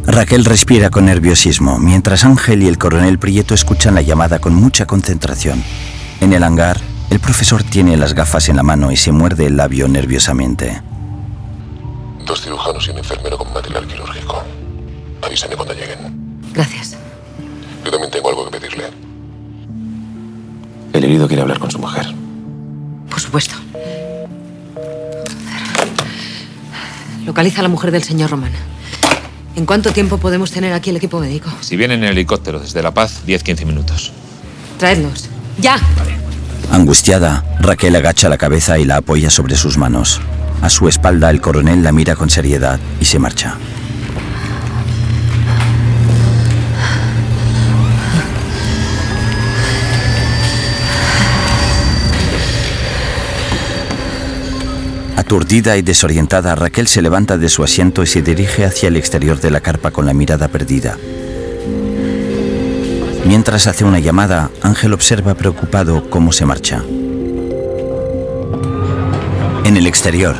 Raquel 0.05 0.45
respira 0.45 0.90
con 0.90 1.05
nerviosismo, 1.05 1.79
mientras 1.79 2.25
Ángel 2.25 2.64
y 2.64 2.67
el 2.67 2.79
coronel 2.79 3.21
Prieto 3.21 3.55
escuchan 3.55 3.95
la 3.95 4.02
llamada 4.02 4.40
con 4.40 4.52
mucha 4.52 4.87
concentración. 4.87 5.62
En 6.21 6.33
el 6.33 6.43
hangar, 6.43 6.81
el 7.11 7.21
profesor 7.21 7.62
tiene 7.62 7.97
las 7.97 8.14
gafas 8.14 8.49
en 8.49 8.57
la 8.57 8.64
mano 8.64 8.90
y 8.90 8.97
se 8.97 9.12
muerde 9.12 9.47
el 9.47 9.57
labio 9.57 9.87
nerviosamente. 9.87 10.83
Dos 12.26 12.43
cirujanos 12.43 12.88
y 12.88 12.90
un 12.90 12.99
enfermero 12.99 13.38
con 13.38 13.52
material 13.52 13.87
quirúrgico. 13.87 14.43
Avísame 15.23 15.55
cuando 15.55 15.75
lleguen. 15.75 16.43
Gracias. 16.52 16.97
Yo 17.85 17.90
también 17.93 18.11
tengo 18.11 18.31
algo 18.31 18.50
que 18.50 18.59
pedirle. 18.59 18.87
El 20.93 21.05
herido 21.05 21.29
quiere 21.29 21.43
hablar 21.43 21.61
con 21.61 21.71
su 21.71 21.79
mujer. 21.79 22.12
Por 23.09 23.21
supuesto. 23.21 23.55
Localiza 27.25 27.61
a 27.61 27.62
la 27.62 27.69
mujer 27.69 27.91
del 27.91 28.03
señor 28.03 28.31
Román. 28.31 28.53
¿En 29.57 29.67
cuánto 29.67 29.93
tiempo 29.93 30.19
podemos 30.19 30.50
tener 30.50 30.73
aquí 30.73 30.91
el 30.91 30.97
equipo 30.97 31.21
médico? 31.21 31.50
Si 31.61 31.77
vienen 31.77 32.03
en 32.05 32.11
helicóptero 32.11 32.61
desde 32.61 32.83
La 32.83 32.95
Paz, 32.95 33.23
10-15 33.27 33.67
minutos. 33.67 34.12
Traedlos. 34.79 35.29
¡Ya! 35.59 35.77
Angustiada, 36.71 37.45
Raquel 37.59 37.97
agacha 37.97 38.29
la 38.29 38.39
cabeza 38.39 38.79
y 38.79 38.85
la 38.85 38.99
apoya 38.99 39.29
sobre 39.29 39.57
sus 39.57 39.77
manos. 39.77 40.21
A 40.62 40.71
su 40.71 40.89
espalda, 40.89 41.31
el 41.31 41.41
coronel 41.41 41.83
la 41.83 41.93
mira 41.93 42.15
con 42.15 42.31
seriedad 42.31 42.79
y 43.00 43.05
se 43.05 43.19
marcha. 43.19 43.57
Aturdida 55.31 55.77
y 55.77 55.83
desorientada, 55.83 56.57
Raquel 56.57 56.89
se 56.89 57.03
levanta 57.03 57.39
de 57.39 57.49
su 57.49 57.63
asiento 57.63 58.03
y 58.03 58.09
se 58.09 58.21
dirige 58.21 58.65
hacia 58.65 58.89
el 58.89 58.97
exterior 58.97 59.41
de 59.41 59.53
la 59.53 59.61
carpa 59.61 59.93
con 59.93 60.05
la 60.05 60.13
mirada 60.13 60.49
perdida. 60.49 60.99
Mientras 63.25 63.69
hace 63.69 63.85
una 63.85 64.01
llamada, 64.01 64.51
Ángel 64.61 64.93
observa 64.93 65.37
preocupado 65.37 66.11
cómo 66.11 66.33
se 66.33 66.47
marcha. 66.47 66.83
En 69.63 69.77
el 69.77 69.87
exterior, 69.87 70.35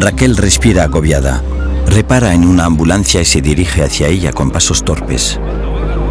Raquel 0.00 0.36
respira 0.36 0.82
agobiada. 0.82 1.44
Repara 1.86 2.34
en 2.34 2.44
una 2.44 2.64
ambulancia 2.64 3.20
y 3.20 3.24
se 3.24 3.40
dirige 3.42 3.84
hacia 3.84 4.08
ella 4.08 4.32
con 4.32 4.50
pasos 4.50 4.84
torpes. 4.84 5.38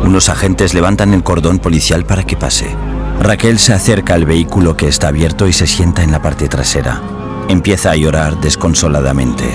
Unos 0.03 0.29
agentes 0.29 0.73
levantan 0.73 1.13
el 1.13 1.23
cordón 1.23 1.59
policial 1.59 2.05
para 2.05 2.23
que 2.23 2.37
pase. 2.37 2.75
Raquel 3.19 3.59
se 3.59 3.73
acerca 3.73 4.13
al 4.13 4.25
vehículo 4.25 4.77
que 4.77 4.87
está 4.87 5.07
abierto 5.09 5.47
y 5.47 5.53
se 5.53 5.67
sienta 5.67 6.03
en 6.03 6.11
la 6.11 6.21
parte 6.21 6.47
trasera. 6.47 7.01
Empieza 7.49 7.91
a 7.91 7.95
llorar 7.95 8.39
desconsoladamente. 8.39 9.45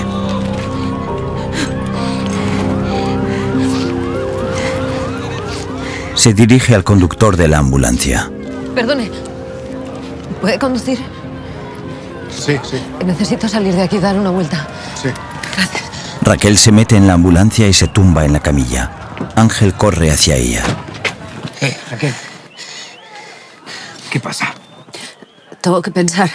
Se 6.15 6.35
dirige 6.35 6.75
al 6.75 6.85
conductor 6.85 7.37
de 7.37 7.49
la 7.49 7.59
ambulancia. 7.59 8.31
Perdone. 8.75 9.11
¿Puede 10.41 10.59
conducir? 10.59 10.99
Sí, 12.31 12.57
sí, 12.63 12.77
Necesito 13.05 13.49
salir 13.49 13.75
de 13.75 13.83
aquí 13.83 13.97
y 13.97 14.01
dar 14.01 14.19
una 14.19 14.31
vuelta. 14.31 14.67
sí. 15.01 15.09
Raquel 16.25 16.57
se 16.57 16.71
mete 16.71 16.97
en 16.97 17.09
la 17.09 17.15
ambulancia 17.15 17.67
y 17.67 17.73
se 17.73 17.89
tumba 17.89 18.25
en 18.25 18.33
la 18.33 18.39
camilla. 18.39 19.01
Ángel 19.37 19.75
corre 19.75 20.11
hacia 20.11 20.37
ella. 20.37 20.62
Eh, 21.61 21.77
Raquel. 21.91 22.15
¿Qué 24.11 24.21
pasa? 24.21 24.55
Tengo 25.61 25.81
que 25.81 25.91
pensar. 25.91 26.31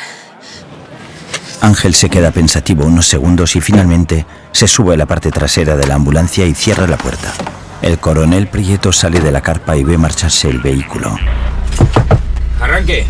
Ángel 1.61 1.93
se 1.93 2.09
queda 2.09 2.31
pensativo 2.31 2.85
unos 2.85 3.07
segundos 3.07 3.55
y 3.55 3.61
finalmente 3.61 4.25
se 4.51 4.67
sube 4.67 4.93
a 4.93 4.97
la 4.97 5.05
parte 5.05 5.31
trasera 5.31 5.75
de 5.75 5.85
la 5.85 5.95
ambulancia 5.95 6.45
y 6.45 6.53
cierra 6.53 6.87
la 6.87 6.97
puerta. 6.97 7.33
El 7.81 7.99
coronel 7.99 8.47
Prieto 8.47 8.91
sale 8.91 9.19
de 9.19 9.31
la 9.31 9.41
carpa 9.41 9.75
y 9.75 9.83
ve 9.83 9.97
marcharse 9.97 10.49
el 10.49 10.59
vehículo. 10.59 11.15
¡Arranque! 12.59 13.05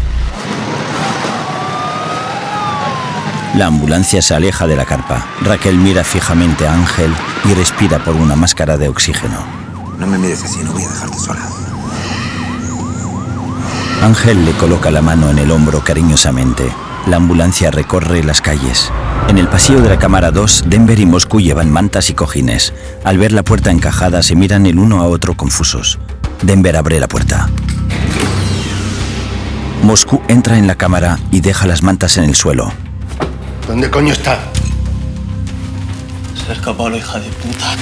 La 3.56 3.68
ambulancia 3.68 4.22
se 4.22 4.36
aleja 4.36 4.68
de 4.68 4.76
la 4.76 4.86
carpa. 4.86 5.26
Raquel 5.42 5.78
mira 5.78 6.04
fijamente 6.04 6.68
a 6.68 6.74
Ángel 6.74 7.12
y 7.46 7.54
respira 7.54 8.00
por 8.00 8.16
una 8.16 8.36
máscara 8.36 8.78
de 8.78 8.90
oxígeno. 8.90 9.67
No 10.00 10.06
me 10.06 10.18
mires 10.18 10.44
así, 10.44 10.60
no 10.64 10.72
voy 10.74 10.84
a 10.84 10.90
dejarte 10.90 11.18
sola. 11.18 11.42
Ángel 14.04 14.46
le 14.46 14.52
coloca 14.52 14.92
la 14.92 15.02
mano 15.02 15.30
en 15.32 15.40
el 15.40 15.50
hombro 15.50 15.84
cariñosamente. 15.84 16.72
La 17.08 17.18
ambulancia 17.18 17.72
recorre 17.72 18.24
las 18.24 18.42
calles. 18.42 18.92
En 19.28 19.38
el 19.38 19.48
pasillo 19.48 19.82
de 19.82 19.90
la 19.90 19.98
cámara 19.98 20.30
2, 20.30 20.66
Denver 20.68 21.00
y 21.00 21.06
Moscú 21.06 21.42
llevan 21.42 21.72
mantas 21.72 22.10
y 22.10 22.14
cojines. 22.14 22.74
Al 23.04 23.18
ver 23.18 23.32
la 23.32 23.44
puerta 23.44 23.72
encajada, 23.72 24.22
se 24.22 24.36
miran 24.36 24.66
el 24.68 24.78
uno 24.78 25.02
a 25.02 25.08
otro 25.08 25.36
confusos. 25.36 26.00
Denver 26.44 26.76
abre 26.76 27.00
la 27.00 27.08
puerta. 27.08 27.50
Moscú 29.82 30.22
entra 30.28 30.58
en 30.58 30.68
la 30.68 30.76
cámara 30.76 31.18
y 31.32 31.42
deja 31.42 31.66
las 31.66 31.82
mantas 31.82 32.18
en 32.18 32.26
el 32.26 32.36
suelo. 32.36 32.72
¿Dónde 33.68 33.90
coño 33.90 34.14
está? 34.14 34.40
Se 36.36 36.52
ha 36.52 36.56
escapado 36.56 36.90
la 36.90 36.98
hija 36.98 37.20
de 37.20 37.30
puta. 37.30 37.76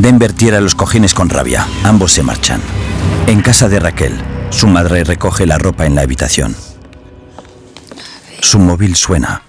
Denver 0.00 0.32
tira 0.32 0.60
los 0.60 0.76
cojines 0.76 1.12
con 1.12 1.28
rabia. 1.28 1.66
Ambos 1.82 2.12
se 2.12 2.22
marchan. 2.22 2.60
En 3.26 3.42
casa 3.42 3.68
de 3.68 3.80
Raquel, 3.80 4.14
su 4.50 4.68
madre 4.68 5.02
recoge 5.02 5.44
la 5.44 5.58
ropa 5.58 5.86
en 5.86 5.96
la 5.96 6.02
habitación. 6.02 6.54
Su 8.40 8.60
móvil 8.60 8.94
suena. 8.94 9.42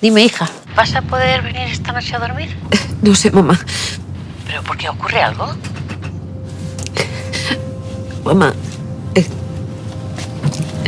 Dime, 0.00 0.24
hija, 0.24 0.48
¿vas 0.74 0.94
a 0.94 1.02
poder 1.02 1.42
venir 1.42 1.68
esta 1.68 1.92
noche 1.92 2.16
a 2.16 2.18
dormir? 2.18 2.56
No 3.02 3.14
sé, 3.14 3.30
mamá. 3.30 3.58
¿Pero 4.46 4.62
por 4.62 4.76
qué 4.76 4.88
ocurre 4.88 5.22
algo? 5.22 5.54
Mamá. 8.24 8.52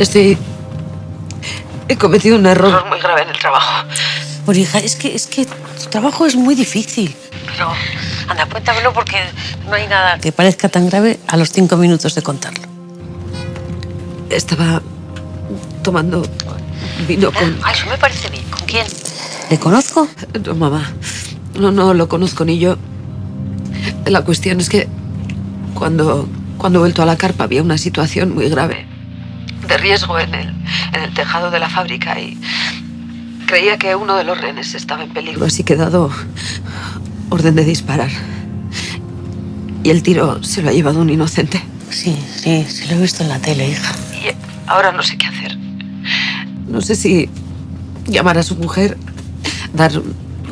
Estoy. 0.03 0.37
He 1.87 1.97
cometido 1.97 2.37
un 2.37 2.45
error 2.45 2.85
muy 2.87 2.99
grave 2.99 3.23
en 3.23 3.29
el 3.29 3.37
trabajo. 3.37 3.87
Pues 4.45 4.57
hija, 4.57 4.79
es 4.79 4.95
que, 4.95 5.15
es 5.15 5.27
que 5.27 5.45
tu 5.45 5.89
trabajo 5.89 6.25
es 6.25 6.35
muy 6.35 6.55
difícil. 6.55 7.15
Pero, 7.45 7.71
anda, 8.27 8.45
cuéntamelo 8.45 8.93
porque 8.93 9.17
no 9.67 9.73
hay 9.73 9.87
nada 9.87 10.19
que 10.19 10.31
parezca 10.31 10.69
tan 10.69 10.89
grave 10.89 11.19
a 11.27 11.37
los 11.37 11.51
cinco 11.51 11.77
minutos 11.77 12.15
de 12.15 12.21
contarlo. 12.21 12.63
Estaba 14.29 14.81
tomando 15.83 16.23
vino 17.07 17.31
con... 17.31 17.57
Ah, 17.63 17.71
eso 17.71 17.85
me 17.89 17.97
parece 17.97 18.29
bien. 18.29 18.43
¿Con 18.49 18.61
quién? 18.65 18.87
¿Le 19.49 19.59
conozco? 19.59 20.07
No, 20.45 20.55
mamá. 20.55 20.91
No, 21.55 21.71
no 21.71 21.93
lo 21.93 22.07
conozco 22.07 22.45
ni 22.45 22.59
yo. 22.59 22.77
La 24.05 24.23
cuestión 24.23 24.59
es 24.59 24.69
que 24.69 24.87
cuando, 25.73 26.27
cuando 26.57 26.79
he 26.79 26.81
vuelto 26.81 27.03
a 27.03 27.05
la 27.05 27.17
carpa 27.17 27.43
había 27.43 27.61
una 27.61 27.77
situación 27.77 28.33
muy 28.33 28.49
grave 28.49 28.92
de 29.67 29.77
riesgo 29.77 30.19
en 30.19 30.33
el, 30.33 30.49
en 30.93 31.01
el 31.01 31.13
tejado 31.13 31.51
de 31.51 31.59
la 31.59 31.69
fábrica 31.69 32.19
y 32.19 32.37
creía 33.45 33.77
que 33.77 33.95
uno 33.95 34.15
de 34.15 34.23
los 34.23 34.39
rehenes 34.39 34.73
estaba 34.73 35.03
en 35.03 35.13
peligro, 35.13 35.45
así 35.45 35.63
que 35.63 35.73
he 35.73 35.77
dado 35.77 36.09
orden 37.29 37.55
de 37.55 37.65
disparar. 37.65 38.09
Y 39.83 39.89
el 39.89 40.01
tiro 40.01 40.41
se 40.43 40.61
lo 40.61 40.69
ha 40.69 40.73
llevado 40.73 41.01
un 41.01 41.09
inocente. 41.09 41.61
Sí, 41.89 42.17
sí, 42.37 42.65
sí 42.69 42.87
lo 42.87 42.95
he 42.95 43.01
visto 43.01 43.21
en 43.23 43.29
la 43.29 43.39
tele, 43.39 43.69
hija. 43.69 43.93
Y 44.13 44.33
ahora 44.67 44.91
no 44.91 45.03
sé 45.03 45.17
qué 45.17 45.27
hacer. 45.27 45.57
No 46.67 46.81
sé 46.81 46.95
si 46.95 47.29
llamar 48.07 48.37
a 48.37 48.43
su 48.43 48.55
mujer, 48.55 48.97
dar 49.73 49.91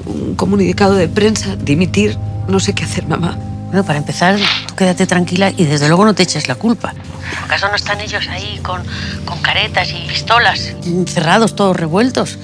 un 0.05 0.35
comunicado 0.35 0.95
de 0.95 1.07
prensa, 1.07 1.55
dimitir. 1.55 2.17
No 2.47 2.59
sé 2.59 2.73
qué 2.73 2.83
hacer, 2.83 3.07
mamá. 3.07 3.37
Bueno, 3.71 3.85
para 3.85 3.99
empezar, 3.99 4.37
tú 4.67 4.75
quédate 4.75 5.07
tranquila 5.07 5.49
y 5.55 5.63
desde 5.63 5.87
luego 5.87 6.03
no 6.03 6.13
te 6.13 6.23
eches 6.23 6.49
la 6.49 6.55
culpa. 6.55 6.93
¿Acaso 7.45 7.69
no 7.69 7.75
están 7.75 8.01
ellos 8.01 8.27
ahí 8.27 8.59
con, 8.61 8.83
con 9.23 9.41
caretas 9.41 9.89
y 9.91 10.05
pistolas? 10.09 10.73
Encerrados, 10.83 11.55
todos 11.55 11.77
revueltos. 11.77 12.37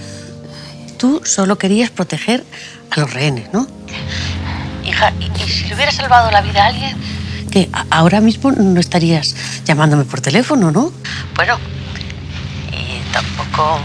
Tú 0.98 1.22
solo 1.26 1.58
querías 1.58 1.90
proteger 1.90 2.46
a 2.92 3.02
los 3.02 3.14
rehenes, 3.14 3.52
¿no? 3.52 3.68
Hija, 4.86 5.12
¿y, 5.20 5.50
si 5.50 5.66
le 5.66 5.76
hubiera 5.76 5.92
salvado 5.92 6.32
la 6.32 6.40
vida 6.40 6.64
a 6.64 6.68
alguien? 6.68 6.96
Que 7.52 7.70
ahora 7.92 8.22
mismo 8.22 8.54
no 8.54 8.80
estarías 8.80 9.36
llamándome 9.66 10.06
por 10.06 10.22
teléfono, 10.22 10.72
¿no? 10.72 10.94
Bueno, 11.36 11.58
y 12.72 13.12
tampoco 13.12 13.82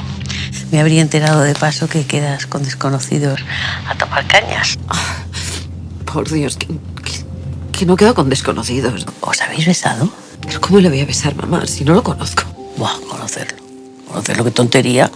me 0.71 0.79
habría 0.79 1.03
enterado 1.03 1.41
de 1.41 1.57
paso 1.57 1.89
que 1.89 2.07
quedas 2.07 2.47
con 2.47 2.63
desconocidos 2.63 3.41
a 3.89 3.97
tomar 3.97 4.25
cañas. 4.29 4.79
Por 6.05 6.31
Dios, 6.31 6.57
que, 6.57 6.69
que- 7.73 7.87
no 7.87 7.97
quedo 7.97 8.15
con 8.15 8.29
desconocidos. 8.29 9.07
¿Os 9.21 9.41
habéis 9.41 9.67
besado? 9.67 10.09
¿Pero 10.47 10.61
cómo 10.61 10.81
le 10.81 10.89
voy 10.89 11.01
a 11.01 11.07
besar, 11.07 11.35
mamá, 11.37 11.67
si 11.67 11.85
no 11.85 11.95
lo 11.95 12.03
conozco? 12.03 12.45
Buah, 12.77 12.99
conocerlo. 13.09 13.59
Conocerlo, 14.09 14.45
qué 14.45 14.51
tontería. 14.51 15.11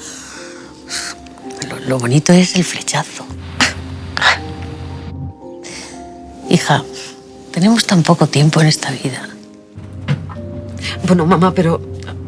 Lo, 1.68 1.78
lo 1.80 1.98
bonito 1.98 2.32
es 2.32 2.56
el 2.56 2.64
flechazo. 2.64 3.26
Hija, 6.48 6.84
tenemos 7.52 7.84
tan 7.86 8.02
poco 8.02 8.26
tiempo 8.28 8.60
en 8.60 8.68
esta 8.68 8.90
vida. 8.90 9.28
Bueno, 11.06 11.26
mamá, 11.26 11.52
pero 11.54 11.80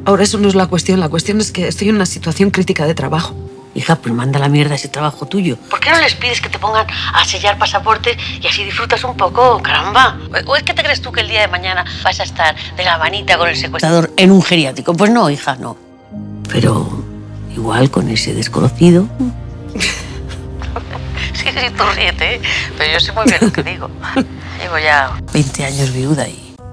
ahora 0.04 0.24
eso 0.24 0.38
no 0.38 0.48
es 0.48 0.54
la 0.54 0.66
cuestión. 0.66 0.98
La 1.00 1.08
cuestión 1.08 1.40
es 1.40 1.52
que 1.52 1.68
estoy 1.68 1.88
en 1.88 1.96
una 1.96 2.06
situación 2.06 2.50
crítica 2.50 2.86
de 2.86 2.94
trabajo. 2.94 3.34
Hija, 3.78 3.94
pues 3.94 4.12
manda 4.12 4.40
la 4.40 4.48
mierda 4.48 4.74
ese 4.74 4.88
trabajo 4.88 5.26
tuyo. 5.26 5.56
¿Por 5.70 5.78
qué 5.78 5.92
no 5.92 6.00
les 6.00 6.16
pides 6.16 6.40
que 6.40 6.48
te 6.48 6.58
pongan 6.58 6.84
a 7.14 7.24
sellar 7.24 7.56
pasaportes 7.58 8.16
y 8.42 8.44
así 8.44 8.64
disfrutas 8.64 9.04
un 9.04 9.16
poco, 9.16 9.62
caramba? 9.62 10.18
¿O 10.46 10.56
es 10.56 10.64
que 10.64 10.74
te 10.74 10.82
crees 10.82 11.00
tú 11.00 11.12
que 11.12 11.20
el 11.20 11.28
día 11.28 11.42
de 11.42 11.46
mañana 11.46 11.84
vas 12.02 12.18
a 12.18 12.24
estar 12.24 12.56
de 12.76 12.82
la 12.82 12.98
manita 12.98 13.38
con 13.38 13.48
el 13.48 13.54
secuestrador 13.54 14.10
en 14.16 14.32
un 14.32 14.42
geriátrico? 14.42 14.94
Pues 14.94 15.12
no, 15.12 15.30
hija, 15.30 15.54
no. 15.60 15.76
Pero 16.48 17.04
igual 17.54 17.88
con 17.88 18.08
ese 18.08 18.34
desconocido. 18.34 19.06
Sí, 21.34 21.44
sí, 21.54 21.70
tú 21.76 21.84
ríete, 21.94 22.34
¿eh? 22.34 22.40
pero 22.76 22.92
yo 22.94 22.98
sé 22.98 23.12
muy 23.12 23.24
bien 23.26 23.38
lo 23.40 23.52
que 23.52 23.62
digo. 23.62 23.88
Llevo 24.60 24.78
ya 24.78 25.16
20 25.32 25.64
años 25.64 25.92
viuda 25.92 26.26
y 26.26 26.47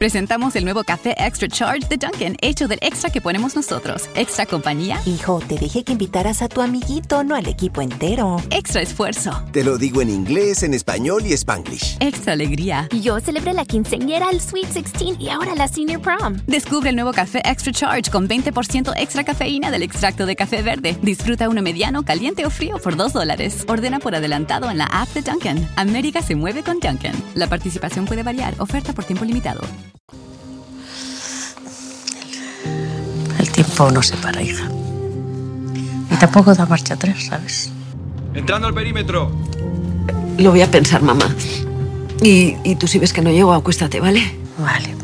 Presentamos 0.00 0.54
el 0.54 0.62
nuevo 0.62 0.84
café 0.84 1.16
Extra 1.18 1.48
Charge 1.48 1.88
de 1.88 1.96
Dunkin', 1.96 2.36
hecho 2.40 2.68
del 2.68 2.78
extra 2.82 3.10
que 3.10 3.20
ponemos 3.20 3.56
nosotros. 3.56 4.08
Extra 4.14 4.46
compañía. 4.46 5.00
Hijo, 5.06 5.40
te 5.40 5.58
dije 5.58 5.82
que 5.82 5.90
invitaras 5.90 6.40
a 6.40 6.48
tu 6.48 6.62
amiguito, 6.62 7.24
no 7.24 7.34
al 7.34 7.48
equipo 7.48 7.82
entero. 7.82 8.40
Extra 8.50 8.80
esfuerzo. 8.80 9.42
Te 9.50 9.64
lo 9.64 9.76
digo 9.76 10.00
en 10.00 10.10
inglés, 10.10 10.62
en 10.62 10.72
español 10.72 11.26
y 11.26 11.32
spanglish. 11.32 11.96
Extra 11.98 12.34
alegría. 12.34 12.88
Yo 13.02 13.18
celebré 13.18 13.52
la 13.54 13.64
quinceañera, 13.64 14.30
el 14.30 14.40
Sweet 14.40 14.68
16 14.68 15.16
y 15.18 15.30
ahora 15.30 15.56
la 15.56 15.66
Senior 15.66 16.00
Prom. 16.00 16.36
Descubre 16.46 16.90
el 16.90 16.94
nuevo 16.94 17.12
café 17.12 17.42
Extra 17.44 17.72
Charge 17.72 18.08
con 18.08 18.28
20% 18.28 18.94
extra 18.96 19.24
cafeína 19.24 19.72
del 19.72 19.82
extracto 19.82 20.26
de 20.26 20.36
café 20.36 20.62
verde. 20.62 20.96
Disfruta 21.02 21.48
uno 21.48 21.60
mediano, 21.60 22.04
caliente 22.04 22.46
o 22.46 22.50
frío 22.50 22.78
por 22.78 22.94
2 22.94 23.14
dólares. 23.14 23.64
Ordena 23.66 23.98
por 23.98 24.14
adelantado 24.14 24.70
en 24.70 24.78
la 24.78 24.86
app 24.86 25.08
de 25.08 25.22
Dunkin'. 25.22 25.68
América 25.74 26.22
se 26.22 26.36
mueve 26.36 26.62
con 26.62 26.78
Dunkin'. 26.78 27.20
La 27.34 27.48
participación 27.48 28.04
puede 28.04 28.22
variar. 28.22 28.54
Oferta 28.58 28.92
por 28.92 29.04
tiempo 29.04 29.24
limitado. 29.24 29.62
Tiempo 33.64 33.90
no 33.90 34.02
se 34.02 34.16
para, 34.16 34.40
hija. 34.40 34.68
Y 36.10 36.14
tampoco 36.16 36.54
da 36.54 36.64
marcha 36.66 36.94
atrás, 36.94 37.24
¿sabes? 37.28 37.70
Entrando 38.32 38.68
al 38.68 38.74
perímetro. 38.74 39.32
Lo 40.38 40.50
voy 40.50 40.62
a 40.62 40.70
pensar, 40.70 41.02
mamá. 41.02 41.28
Y, 42.22 42.54
y 42.62 42.76
tú 42.76 42.86
si 42.86 43.00
ves 43.00 43.12
que 43.12 43.20
no 43.20 43.30
llego, 43.30 43.52
acuéstate, 43.52 43.98
¿vale? 43.98 44.22
Vale. 44.58 44.94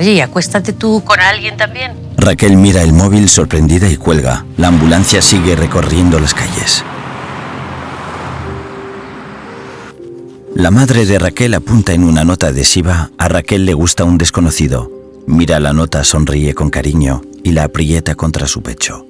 Oye, 0.00 0.14
y 0.14 0.20
acuéstate 0.20 0.72
tú 0.72 1.04
con 1.04 1.20
alguien 1.20 1.56
también. 1.56 1.92
Raquel 2.16 2.56
mira 2.56 2.82
el 2.82 2.92
móvil 2.92 3.28
sorprendida 3.28 3.88
y 3.88 3.96
cuelga. 3.96 4.44
La 4.56 4.68
ambulancia 4.68 5.22
sigue 5.22 5.54
recorriendo 5.54 6.18
las 6.18 6.34
calles. 6.34 6.84
La 10.56 10.72
madre 10.72 11.06
de 11.06 11.20
Raquel 11.20 11.54
apunta 11.54 11.92
en 11.92 12.02
una 12.02 12.24
nota 12.24 12.48
adhesiva 12.48 13.12
A 13.16 13.28
Raquel 13.28 13.64
le 13.64 13.74
gusta 13.74 14.02
un 14.02 14.18
desconocido. 14.18 14.97
Mira 15.28 15.60
la 15.60 15.74
nota, 15.74 16.04
sonríe 16.04 16.54
con 16.54 16.70
cariño 16.70 17.20
y 17.44 17.52
la 17.52 17.64
aprieta 17.64 18.14
contra 18.14 18.46
su 18.46 18.62
pecho. 18.62 19.06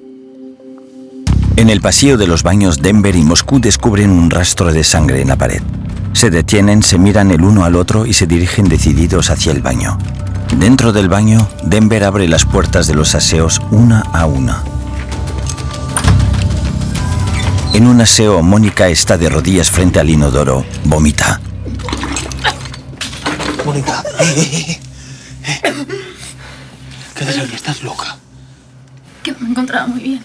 En 1.55 1.69
el 1.69 1.79
pasillo 1.79 2.17
de 2.17 2.27
los 2.27 2.43
baños, 2.43 2.81
Denver 2.81 3.15
y 3.15 3.23
Moscú 3.23 3.61
descubren 3.61 4.09
un 4.09 4.29
rastro 4.29 4.73
de 4.73 4.83
sangre 4.83 5.21
en 5.21 5.29
la 5.29 5.37
pared. 5.37 5.61
Se 6.11 6.29
detienen, 6.29 6.83
se 6.83 6.97
miran 6.97 7.31
el 7.31 7.41
uno 7.41 7.63
al 7.63 7.77
otro 7.77 8.05
y 8.05 8.11
se 8.11 8.27
dirigen 8.27 8.67
decididos 8.67 9.29
hacia 9.29 9.53
el 9.53 9.61
baño. 9.61 9.97
Dentro 10.57 10.91
del 10.91 11.07
baño, 11.07 11.47
Denver 11.63 12.03
abre 12.03 12.27
las 12.27 12.43
puertas 12.43 12.85
de 12.85 12.95
los 12.95 13.15
aseos 13.15 13.61
una 13.71 14.01
a 14.01 14.25
una. 14.25 14.61
En 17.73 17.87
un 17.87 18.01
aseo, 18.01 18.43
Mónica 18.43 18.89
está 18.89 19.17
de 19.17 19.29
rodillas 19.29 19.71
frente 19.71 20.01
al 20.01 20.09
inodoro. 20.09 20.65
Vomita. 20.83 21.39
Mónica, 23.65 24.03
eh, 24.19 24.33
eh, 24.35 24.65
eh, 24.69 24.88
eh. 25.49 25.61
¿Qué 27.15 27.23
haces 27.23 27.37
aquí? 27.39 27.55
¿Estás 27.55 27.83
loca? 27.83 28.17
Que 29.23 29.33
me 29.33 29.49
encontraba 29.49 29.87
muy 29.87 30.01
bien. 30.01 30.23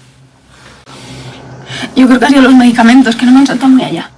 Yo 1.96 2.06
creo 2.06 2.18
que 2.18 2.24
ha 2.26 2.28
sido 2.28 2.42
los 2.42 2.54
medicamentos 2.54 3.16
que 3.16 3.26
no 3.26 3.32
me 3.32 3.40
han 3.40 3.46
saltado 3.46 3.70
muy 3.70 3.82
allá. 3.82 4.10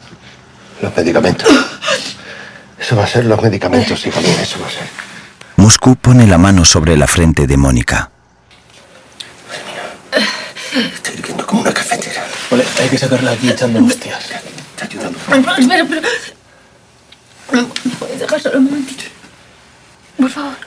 Los 0.82 0.94
medicamentos. 0.96 1.48
Eso 2.78 2.96
va 2.96 3.04
a 3.04 3.06
ser 3.06 3.24
los 3.24 3.40
medicamentos, 3.40 4.06
hija 4.06 4.20
mía, 4.20 4.42
eso 4.42 4.60
va 4.60 4.66
a 4.66 4.70
ser. 4.70 4.88
Moscú 5.56 5.96
pone 5.96 6.26
la 6.26 6.38
mano 6.38 6.64
sobre 6.64 6.96
la 6.96 7.06
frente 7.06 7.46
de 7.46 7.56
Mónica. 7.56 8.10
Estoy 10.72 11.14
hirviendo 11.14 11.46
como 11.46 11.62
una 11.62 11.72
cafetera. 11.72 12.24
Vale, 12.50 12.64
hay 12.80 12.88
que 12.88 12.98
sacarla 12.98 13.32
aquí 13.32 13.48
echando 13.48 13.84
hostias. 13.84 14.30
Está 14.30 14.84
ayudando. 14.84 15.18
Espera, 15.18 15.82
espera. 15.82 16.08
¿Me 17.52 17.62
puedes 17.98 18.20
dejar 18.20 18.40
solo 18.40 18.58
un 18.58 18.64
momentito? 18.64 19.04
Por 20.18 20.30
favor. 20.30 20.65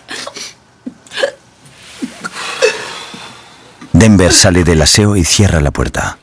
Denver 3.99 4.31
sale 4.31 4.63
del 4.63 4.81
aseo 4.81 5.17
y 5.17 5.25
cierra 5.25 5.59
la 5.59 5.71
puerta. 5.71 6.17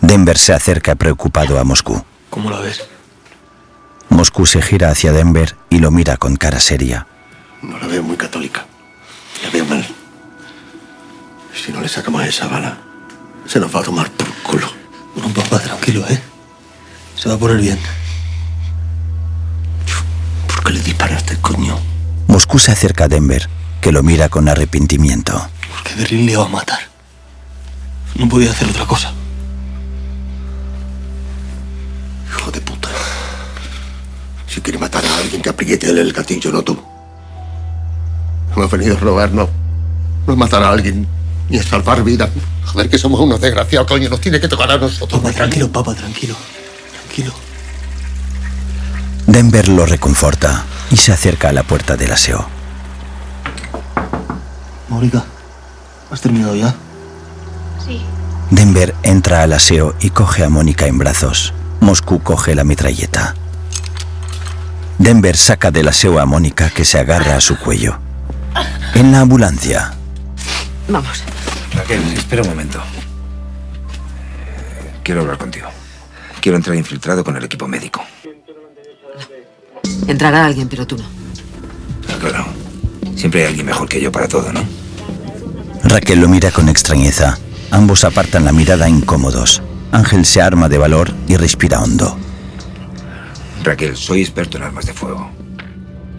Denver 0.00 0.38
se 0.38 0.54
acerca 0.54 0.94
preocupado 0.94 1.60
a 1.60 1.64
Moscú. 1.64 2.02
¿Cómo 2.30 2.48
la 2.48 2.60
ves? 2.60 2.82
Moscú 4.08 4.46
se 4.46 4.62
gira 4.62 4.88
hacia 4.88 5.12
Denver 5.12 5.54
y 5.68 5.80
lo 5.80 5.90
mira 5.90 6.16
con 6.16 6.36
cara 6.36 6.58
seria. 6.58 7.06
No 7.60 7.76
la 7.78 7.88
veo 7.88 8.02
muy 8.02 8.16
católica. 8.16 8.64
La 9.44 9.50
veo 9.50 9.66
mal. 9.66 9.86
Si 11.52 11.70
no 11.72 11.82
le 11.82 11.88
sacamos 11.90 12.24
esa 12.24 12.46
bala, 12.46 12.78
se 13.44 13.60
nos 13.60 13.74
va 13.74 13.80
a 13.80 13.82
tomar 13.82 14.10
por 14.12 14.32
culo. 14.42 14.72
No, 15.14 15.28
papá, 15.28 15.58
tranquilo, 15.58 16.06
¿eh? 16.08 16.22
Se 17.16 17.28
va 17.28 17.34
a 17.34 17.38
poner 17.38 17.58
bien. 17.58 17.78
¿Por 20.46 20.64
qué 20.64 20.72
le 20.72 20.80
disparaste, 20.80 21.36
coño? 21.42 21.95
Moscú 22.36 22.58
se 22.58 22.70
acerca 22.70 23.04
a 23.04 23.08
Denver, 23.08 23.48
que 23.80 23.90
lo 23.90 24.02
mira 24.02 24.28
con 24.28 24.46
arrepentimiento. 24.46 25.32
Porque 25.72 25.94
Berlín 25.94 26.26
le 26.26 26.32
iba 26.32 26.44
a 26.44 26.48
matar. 26.48 26.80
No 28.14 28.28
podía 28.28 28.50
hacer 28.50 28.68
otra 28.68 28.84
cosa. 28.84 29.10
Hijo 32.28 32.50
de 32.50 32.60
puta. 32.60 32.90
Si 34.46 34.60
quiere 34.60 34.78
matar 34.78 35.02
a 35.06 35.16
alguien 35.16 35.40
que 35.40 35.48
apriete 35.48 35.88
el 35.88 36.12
gatillo, 36.12 36.52
no 36.52 36.60
tú. 36.60 36.78
Hemos 38.54 38.70
venido 38.70 38.98
a 38.98 39.00
robar, 39.00 39.32
no. 39.32 39.48
No 40.26 40.32
es 40.34 40.38
matar 40.38 40.62
a 40.62 40.68
alguien, 40.68 41.08
ni 41.48 41.56
es 41.56 41.64
salvar 41.64 42.04
vidas. 42.04 42.28
Joder, 42.66 42.90
que 42.90 42.98
somos 42.98 43.18
unos 43.18 43.40
desgraciados, 43.40 43.88
coño. 43.88 44.10
Nos 44.10 44.20
tiene 44.20 44.38
que 44.38 44.48
tocar 44.48 44.70
a 44.70 44.76
nosotros. 44.76 45.22
Papá, 45.22 45.32
tranquilo, 45.32 45.72
papá, 45.72 45.94
tranquilo. 45.94 46.36
Tranquilo. 47.00 47.32
Denver 49.26 49.68
lo 49.68 49.86
reconforta 49.86 50.66
y 50.90 50.96
se 50.96 51.12
acerca 51.12 51.48
a 51.48 51.52
la 51.52 51.62
puerta 51.62 51.96
del 51.96 52.12
aseo. 52.12 52.46
Mónica, 54.88 55.24
¿has 56.10 56.20
terminado 56.20 56.54
ya? 56.54 56.74
Sí. 57.84 58.02
Denver 58.50 58.94
entra 59.02 59.42
al 59.42 59.52
aseo 59.52 59.94
y 60.00 60.10
coge 60.10 60.44
a 60.44 60.48
Mónica 60.48 60.86
en 60.86 60.98
brazos. 60.98 61.52
Moscú 61.80 62.22
coge 62.22 62.54
la 62.54 62.64
metralleta. 62.64 63.34
Denver 64.98 65.36
saca 65.36 65.70
del 65.70 65.88
aseo 65.88 66.18
a 66.18 66.26
Mónica 66.26 66.70
que 66.70 66.84
se 66.84 66.98
agarra 66.98 67.36
a 67.36 67.40
su 67.40 67.58
cuello. 67.58 67.98
En 68.94 69.12
la 69.12 69.20
ambulancia, 69.20 69.92
Vamos. 70.88 71.24
Raquel, 71.74 72.00
espera 72.12 72.42
un 72.42 72.48
momento. 72.48 72.80
Quiero 75.02 75.22
hablar 75.22 75.38
contigo. 75.38 75.68
Quiero 76.40 76.56
entrar 76.56 76.76
infiltrado 76.76 77.24
con 77.24 77.36
el 77.36 77.44
equipo 77.44 77.66
médico. 77.66 78.04
Entrará 80.06 80.46
alguien, 80.46 80.68
pero 80.68 80.86
tú 80.86 80.96
no. 80.96 81.04
Ah, 82.08 82.16
Claro. 82.20 82.46
Siempre 83.16 83.42
hay 83.42 83.48
alguien 83.48 83.66
mejor 83.66 83.88
que 83.88 84.00
yo 84.00 84.12
para 84.12 84.28
todo, 84.28 84.52
¿no? 84.52 84.60
Raquel 85.84 86.20
lo 86.20 86.28
mira 86.28 86.50
con 86.50 86.68
extrañeza. 86.68 87.38
Ambos 87.70 88.04
apartan 88.04 88.44
la 88.44 88.52
mirada 88.52 88.88
incómodos. 88.88 89.62
Ángel 89.92 90.26
se 90.26 90.42
arma 90.42 90.68
de 90.68 90.78
valor 90.78 91.12
y 91.26 91.36
respira 91.36 91.80
hondo. 91.82 92.16
Raquel, 93.64 93.96
soy 93.96 94.20
experto 94.20 94.58
en 94.58 94.64
armas 94.64 94.86
de 94.86 94.92
fuego. 94.92 95.30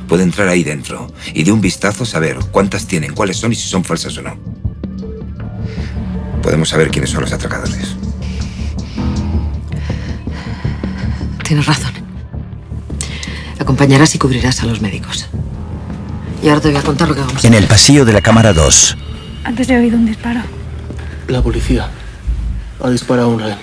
Puedo 0.08 0.24
entrar 0.24 0.48
ahí 0.48 0.64
dentro 0.64 1.12
y 1.34 1.44
de 1.44 1.52
un 1.52 1.62
vistazo 1.62 2.06
saber 2.06 2.38
cuántas 2.52 2.88
tienen, 2.88 3.14
cuáles 3.14 3.38
son 3.38 3.52
y 3.52 3.56
si 3.56 3.68
son 3.68 3.84
falsas 3.84 4.18
o 4.18 4.22
no. 4.22 4.36
Podemos 6.42 6.70
saber 6.70 6.90
quiénes 6.90 7.10
son 7.10 7.22
los 7.22 7.32
atracadores. 7.34 7.96
Tienes 11.44 11.66
razón. 11.66 11.97
Acompañarás 13.68 14.16
y 14.16 14.18
cubrirás 14.18 14.64
a 14.64 14.66
los 14.66 14.80
médicos. 14.80 15.28
Y 16.42 16.48
ahora 16.48 16.62
te 16.62 16.70
voy 16.70 16.78
a 16.78 16.82
contar 16.84 17.10
lo 17.10 17.16
que 17.16 17.20
vamos 17.20 17.44
a 17.44 17.48
En 17.48 17.54
el 17.54 17.68
pasillo 17.68 18.06
de 18.06 18.14
la 18.14 18.22
cámara 18.22 18.54
2, 18.54 18.96
Antes 19.44 19.70
he 19.70 19.76
oído 19.78 19.98
un 19.98 20.06
disparo. 20.06 20.40
La 21.28 21.42
policía 21.42 21.90
ha 22.82 22.90
disparado 22.90 23.28
a 23.28 23.32
un 23.34 23.40
rehén. 23.42 23.58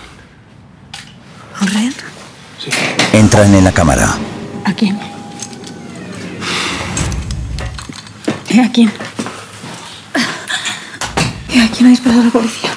¿Un 1.63 1.69
rehén? 1.69 1.95
entran 3.15 3.55
en 3.55 3.65
la 3.65 3.73
cámara. 3.73 4.15
¿A 4.67 4.75
quién? 4.75 4.99
¿Y 8.51 8.59
a 8.61 8.71
quién? 8.71 8.93
¿Y 11.49 11.61
a 11.61 11.71
quién 11.71 11.87
ha 11.87 11.91
disparado 11.91 12.25
la 12.25 12.31
policía? 12.31 12.71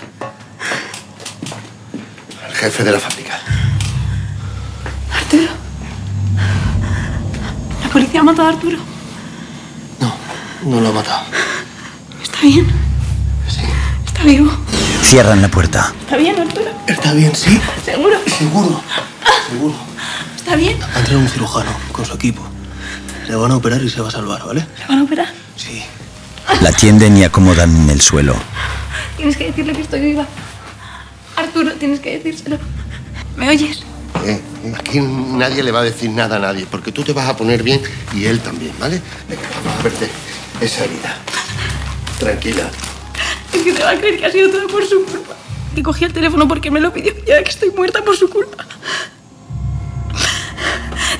El 2.48 2.56
jefe 2.56 2.84
de 2.86 2.92
la 2.94 3.00
fábrica. 3.02 3.38
Arturo. 5.13 5.67
La 7.98 8.02
policía 8.02 8.20
ha 8.20 8.24
matado 8.24 8.48
a 8.48 8.52
Arturo. 8.52 8.78
No 10.64 10.82
lo 10.82 10.90
ha 10.90 10.92
matado. 10.92 11.24
¿Está 12.22 12.42
bien? 12.42 12.68
Sí. 13.48 13.62
¿Está 14.06 14.24
vivo? 14.24 14.52
Cierran 15.02 15.42
la 15.42 15.48
puerta. 15.48 15.96
¿Está 16.02 16.16
bien, 16.16 16.40
Arturo? 16.40 16.70
Está 16.86 17.14
bien, 17.14 17.36
sí. 17.36 17.60
¿Seguro? 17.84 18.18
Seguro. 18.28 18.84
Seguro. 19.50 19.76
¿Está 20.36 20.56
bien? 20.56 20.78
Ha 20.94 21.00
entrado 21.00 21.22
un 21.22 21.28
cirujano 21.28 21.72
con 21.92 22.06
su 22.06 22.14
equipo. 22.14 22.44
Le 23.28 23.34
van 23.34 23.50
a 23.50 23.56
operar 23.56 23.82
y 23.82 23.90
se 23.90 24.00
va 24.00 24.10
a 24.10 24.12
salvar, 24.12 24.46
¿vale? 24.46 24.68
¿Le 24.78 24.86
van 24.86 25.00
a 25.00 25.04
operar? 25.04 25.34
Sí. 25.56 25.82
La 26.62 26.72
tienden 26.74 27.18
y 27.18 27.24
acomodan 27.24 27.76
en 27.76 27.90
el 27.90 28.02
suelo. 28.02 28.36
Tienes 29.16 29.38
que 29.38 29.46
decirle 29.46 29.74
que 29.74 29.82
estoy 29.82 30.02
viva. 30.02 30.28
Arturo, 31.36 31.72
tienes 31.74 32.00
que 32.00 32.20
decírselo. 32.20 32.60
¿Me 33.38 33.50
oyes? 33.50 33.87
Eh, 34.26 34.42
aquí 34.76 35.00
nadie 35.00 35.64
le 35.64 35.72
va 35.72 35.80
a 35.80 35.84
decir 35.84 36.10
nada 36.10 36.38
a 36.38 36.40
nadie, 36.40 36.66
porque 36.70 36.92
tú 36.92 37.04
te 37.04 37.14
vas 37.14 37.28
a 37.28 37.36
poner 37.36 37.64
bien 37.64 37.82
y 38.14 38.26
él 38.26 38.40
también, 38.40 38.74
¿vale? 38.80 39.02
Venga, 39.30 39.44
vamos 39.64 39.80
a 39.80 39.84
verte 39.84 40.10
esa 40.62 40.86
herida. 40.86 41.18
Tranquila. 42.20 42.70
Es 43.54 43.62
que 43.62 43.74
te 43.74 43.84
va 43.84 43.92
a 43.92 43.98
creer 43.98 44.18
que 44.20 44.26
ha 44.26 44.32
sido 44.32 44.50
todo 44.50 44.68
por 44.68 44.86
su 44.86 45.04
culpa. 45.06 45.36
Que 45.76 45.84
cogí 45.84 46.06
el 46.06 46.14
teléfono 46.14 46.48
porque 46.48 46.72
me 46.72 46.80
lo 46.80 46.92
pidió 46.92 47.14
y 47.26 47.32
ahora 47.32 47.44
que 47.44 47.52
estoy 47.52 47.72
muerta 47.72 48.04
por 48.04 48.18
su 48.18 48.30
culpa. 48.30 48.66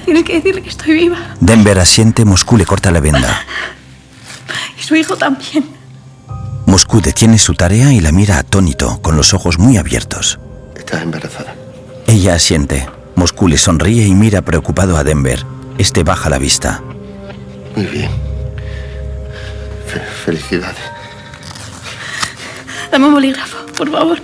Tienes 0.06 0.24
que 0.24 0.36
decirle 0.36 0.62
que 0.62 0.70
estoy 0.70 0.94
viva. 0.94 1.36
Denver 1.42 1.78
asiente, 1.80 2.24
Moscú 2.24 2.58
le 2.58 2.66
corta 2.66 2.92
la 2.92 3.02
venda. 3.02 3.46
Y 4.80 4.82
su 4.82 4.96
hijo 4.96 5.18
también. 5.18 5.66
Moscú 6.66 7.02
detiene 7.02 7.38
su 7.38 7.54
tarea 7.54 7.92
y 7.92 8.00
la 8.00 8.12
mira 8.12 8.38
atónito, 8.38 9.02
con 9.02 9.18
los 9.18 9.34
ojos 9.34 9.60
muy 9.60 9.78
abiertos. 9.78 10.40
Estás 10.76 11.02
embarazada. 11.02 11.57
Ella 12.08 12.36
asiente. 12.36 12.88
Moscú 13.16 13.48
le 13.48 13.58
sonríe 13.58 14.06
y 14.06 14.14
mira 14.14 14.42
preocupado 14.42 14.98
a 14.98 15.04
Denver. 15.04 15.46
Este 15.78 16.04
baja 16.04 16.30
la 16.30 16.38
vista. 16.38 16.82
Muy 17.76 17.86
bien. 17.86 18.10
Fe- 19.88 20.02
felicidades. 20.26 20.78
Dame 22.92 23.08
un 23.08 23.14
bolígrafo, 23.14 23.58
por 23.78 23.92
favor. 23.92 24.20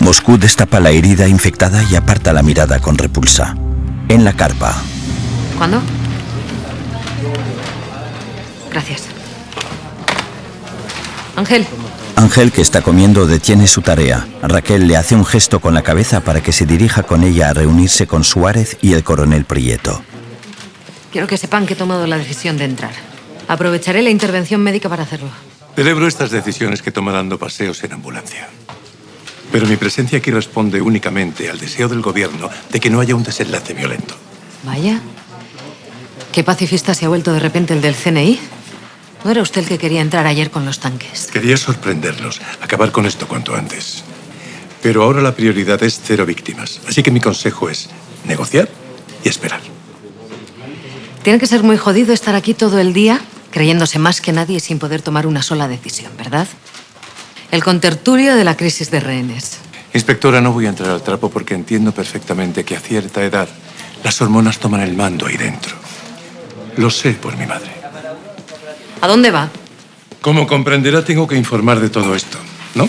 Moscú 0.00 0.38
destapa 0.38 0.80
la 0.80 0.90
herida 0.90 1.26
infectada 1.28 1.82
y 1.90 1.96
aparta 1.96 2.32
la 2.32 2.42
mirada 2.42 2.78
con 2.78 2.96
repulsa. 2.98 3.56
En 4.08 4.24
la 4.24 4.32
carpa, 4.34 4.74
¿Cuándo? 5.58 5.80
Gracias. 8.70 9.02
Ángel, 11.34 11.66
Ángel, 12.16 12.50
que 12.50 12.62
está 12.62 12.80
comiendo, 12.80 13.26
detiene 13.26 13.66
su 13.66 13.82
tarea. 13.82 14.26
Raquel 14.42 14.88
le 14.88 14.96
hace 14.96 15.14
un 15.14 15.24
gesto 15.26 15.60
con 15.60 15.74
la 15.74 15.82
cabeza 15.82 16.22
para 16.22 16.42
que 16.42 16.50
se 16.50 16.64
dirija 16.64 17.02
con 17.02 17.22
ella 17.22 17.50
a 17.50 17.52
reunirse 17.52 18.06
con 18.06 18.24
Suárez 18.24 18.78
y 18.80 18.94
el 18.94 19.04
coronel 19.04 19.44
Prieto. 19.44 20.02
quiero 21.12 21.26
que 21.26 21.36
sepan 21.36 21.66
que 21.66 21.74
he 21.74 21.76
tomado 21.76 22.06
la 22.06 22.16
decisión 22.16 22.56
de 22.56 22.64
entrar. 22.64 22.92
Aprovecharé 23.48 24.02
la 24.02 24.10
intervención 24.10 24.62
médica 24.62 24.88
para 24.88 25.02
hacerlo. 25.02 25.28
Celebro 25.74 26.06
estas 26.06 26.30
decisiones 26.30 26.80
que 26.80 26.90
toma 26.90 27.12
dando 27.12 27.38
paseos 27.38 27.84
en 27.84 27.92
ambulancia. 27.92 28.48
Pero 29.52 29.66
mi 29.66 29.76
presencia 29.76 30.18
aquí 30.18 30.30
responde 30.30 30.80
únicamente 30.80 31.50
al 31.50 31.58
deseo 31.58 31.86
del 31.88 32.00
gobierno 32.00 32.48
de 32.72 32.80
que 32.80 32.90
no 32.90 33.00
haya 33.00 33.14
un 33.14 33.22
desenlace 33.24 33.74
violento. 33.74 34.14
Vaya. 34.64 35.00
¿Qué 36.32 36.42
pacifista 36.42 36.94
se 36.94 37.04
ha 37.04 37.08
vuelto 37.08 37.32
de 37.32 37.40
repente 37.40 37.74
el 37.74 37.82
del 37.82 37.94
CNI? 37.94 38.40
¿No 39.26 39.32
era 39.32 39.42
usted 39.42 39.62
el 39.62 39.66
que 39.66 39.76
quería 39.76 40.02
entrar 40.02 40.24
ayer 40.24 40.52
con 40.52 40.64
los 40.64 40.78
tanques? 40.78 41.26
Quería 41.32 41.56
sorprenderlos, 41.56 42.40
acabar 42.62 42.92
con 42.92 43.06
esto 43.06 43.26
cuanto 43.26 43.56
antes. 43.56 44.04
Pero 44.80 45.02
ahora 45.02 45.20
la 45.20 45.34
prioridad 45.34 45.82
es 45.82 46.00
cero 46.00 46.24
víctimas. 46.24 46.80
Así 46.86 47.02
que 47.02 47.10
mi 47.10 47.20
consejo 47.20 47.68
es 47.68 47.88
negociar 48.24 48.68
y 49.24 49.28
esperar. 49.28 49.58
Tiene 51.24 51.40
que 51.40 51.48
ser 51.48 51.64
muy 51.64 51.76
jodido 51.76 52.14
estar 52.14 52.36
aquí 52.36 52.54
todo 52.54 52.78
el 52.78 52.92
día 52.92 53.20
creyéndose 53.50 53.98
más 53.98 54.20
que 54.20 54.30
nadie 54.30 54.60
sin 54.60 54.78
poder 54.78 55.02
tomar 55.02 55.26
una 55.26 55.42
sola 55.42 55.66
decisión, 55.66 56.12
¿verdad? 56.16 56.46
El 57.50 57.64
contertulio 57.64 58.36
de 58.36 58.44
la 58.44 58.56
crisis 58.56 58.92
de 58.92 59.00
rehenes. 59.00 59.58
Inspectora, 59.92 60.40
no 60.40 60.52
voy 60.52 60.66
a 60.66 60.68
entrar 60.68 60.90
al 60.90 61.02
trapo 61.02 61.30
porque 61.30 61.54
entiendo 61.54 61.90
perfectamente 61.90 62.64
que 62.64 62.76
a 62.76 62.80
cierta 62.80 63.24
edad 63.24 63.48
las 64.04 64.22
hormonas 64.22 64.60
toman 64.60 64.82
el 64.82 64.94
mando 64.94 65.26
ahí 65.26 65.36
dentro. 65.36 65.74
Lo 66.76 66.90
sé 66.90 67.14
por 67.14 67.36
mi 67.36 67.46
madre. 67.46 67.85
¿A 69.00 69.08
dónde 69.08 69.30
va? 69.30 69.48
Como 70.20 70.46
comprenderá, 70.46 71.04
tengo 71.04 71.26
que 71.26 71.36
informar 71.36 71.80
de 71.80 71.90
todo 71.90 72.14
esto, 72.14 72.38
¿no? 72.74 72.88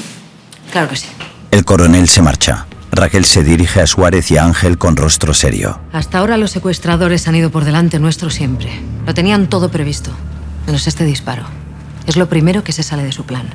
Claro 0.72 0.90
que 0.90 0.96
sí. 0.96 1.08
El 1.52 1.66
coronel 1.66 2.08
se 2.08 2.22
marcha. 2.22 2.66
Raquel 2.92 3.26
se 3.26 3.44
dirige 3.44 3.82
a 3.82 3.88
Suárez 3.88 4.32
y 4.32 4.38
a 4.38 4.44
Ángel 4.46 4.78
con 4.78 4.96
rostro 4.96 5.34
serio. 5.34 5.80
Hasta 5.94 6.18
ahora 6.18 6.38
los 6.38 6.52
secuestradores 6.52 7.28
han 7.28 7.36
ido 7.36 7.52
por 7.52 7.64
delante 7.64 8.00
nuestro 8.00 8.30
siempre. 8.30 8.72
Lo 9.06 9.14
tenían 9.14 9.48
todo 9.48 9.70
previsto, 9.70 10.10
menos 10.66 10.88
este 10.88 11.06
disparo. 11.06 11.44
Es 12.08 12.18
lo 12.18 12.28
primero 12.28 12.64
que 12.64 12.72
se 12.72 12.84
sale 12.84 13.04
de 13.04 13.12
su 13.12 13.24
plan. 13.26 13.48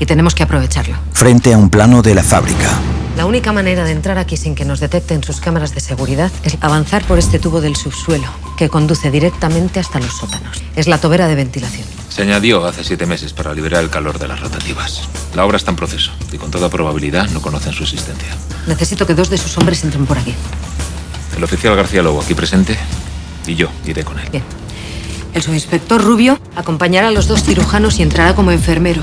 Y 0.00 0.06
tenemos 0.06 0.34
que 0.34 0.42
aprovecharlo. 0.42 0.96
Frente 1.12 1.52
a 1.54 1.58
un 1.58 1.70
plano 1.70 2.02
de 2.02 2.14
la 2.14 2.22
fábrica, 2.24 2.68
La 3.16 3.26
única 3.26 3.52
manera 3.52 3.84
de 3.84 3.90
entrar 3.92 4.16
aquí 4.18 4.36
sin 4.36 4.54
que 4.54 4.64
nos 4.64 4.80
detecten 4.80 5.22
sus 5.22 5.40
cámaras 5.40 5.74
de 5.74 5.80
seguridad 5.80 6.30
es 6.42 6.56
avanzar 6.62 7.04
por 7.04 7.18
este 7.18 7.38
tubo 7.38 7.60
del 7.60 7.76
subsuelo, 7.76 8.26
que 8.56 8.68
conduce 8.70 9.10
directamente 9.10 9.78
hasta 9.78 9.98
los 9.98 10.16
sótanos. 10.16 10.62
Es 10.74 10.86
la 10.86 10.98
tobera 10.98 11.28
de 11.28 11.34
ventilación. 11.34 11.86
Se 12.08 12.22
añadió 12.22 12.64
hace 12.64 12.82
siete 12.82 13.04
meses 13.06 13.32
para 13.34 13.52
liberar 13.52 13.82
el 13.82 13.90
calor 13.90 14.18
de 14.18 14.26
las 14.26 14.40
rotativas. 14.40 15.02
La 15.34 15.44
obra 15.44 15.58
está 15.58 15.70
en 15.70 15.76
proceso 15.76 16.12
y 16.32 16.38
con 16.38 16.50
toda 16.50 16.70
probabilidad 16.70 17.28
no 17.30 17.42
conocen 17.42 17.72
su 17.74 17.82
existencia. 17.82 18.28
Necesito 18.66 19.06
que 19.06 19.14
dos 19.14 19.28
de 19.28 19.36
sus 19.38 19.58
hombres 19.58 19.84
entren 19.84 20.06
por 20.06 20.16
aquí. 20.16 20.34
El 21.36 21.44
oficial 21.44 21.76
García 21.76 22.02
Lobo 22.02 22.22
aquí 22.22 22.34
presente 22.34 22.78
y 23.46 23.54
yo 23.54 23.68
iré 23.86 24.02
con 24.02 24.18
él. 24.18 24.28
Bien. 24.30 24.44
El 25.34 25.42
subinspector 25.42 26.02
Rubio 26.02 26.40
acompañará 26.56 27.08
a 27.08 27.10
los 27.10 27.28
dos 27.28 27.42
cirujanos 27.42 27.98
y 27.98 28.02
entrará 28.02 28.34
como 28.34 28.50
enfermero. 28.50 29.02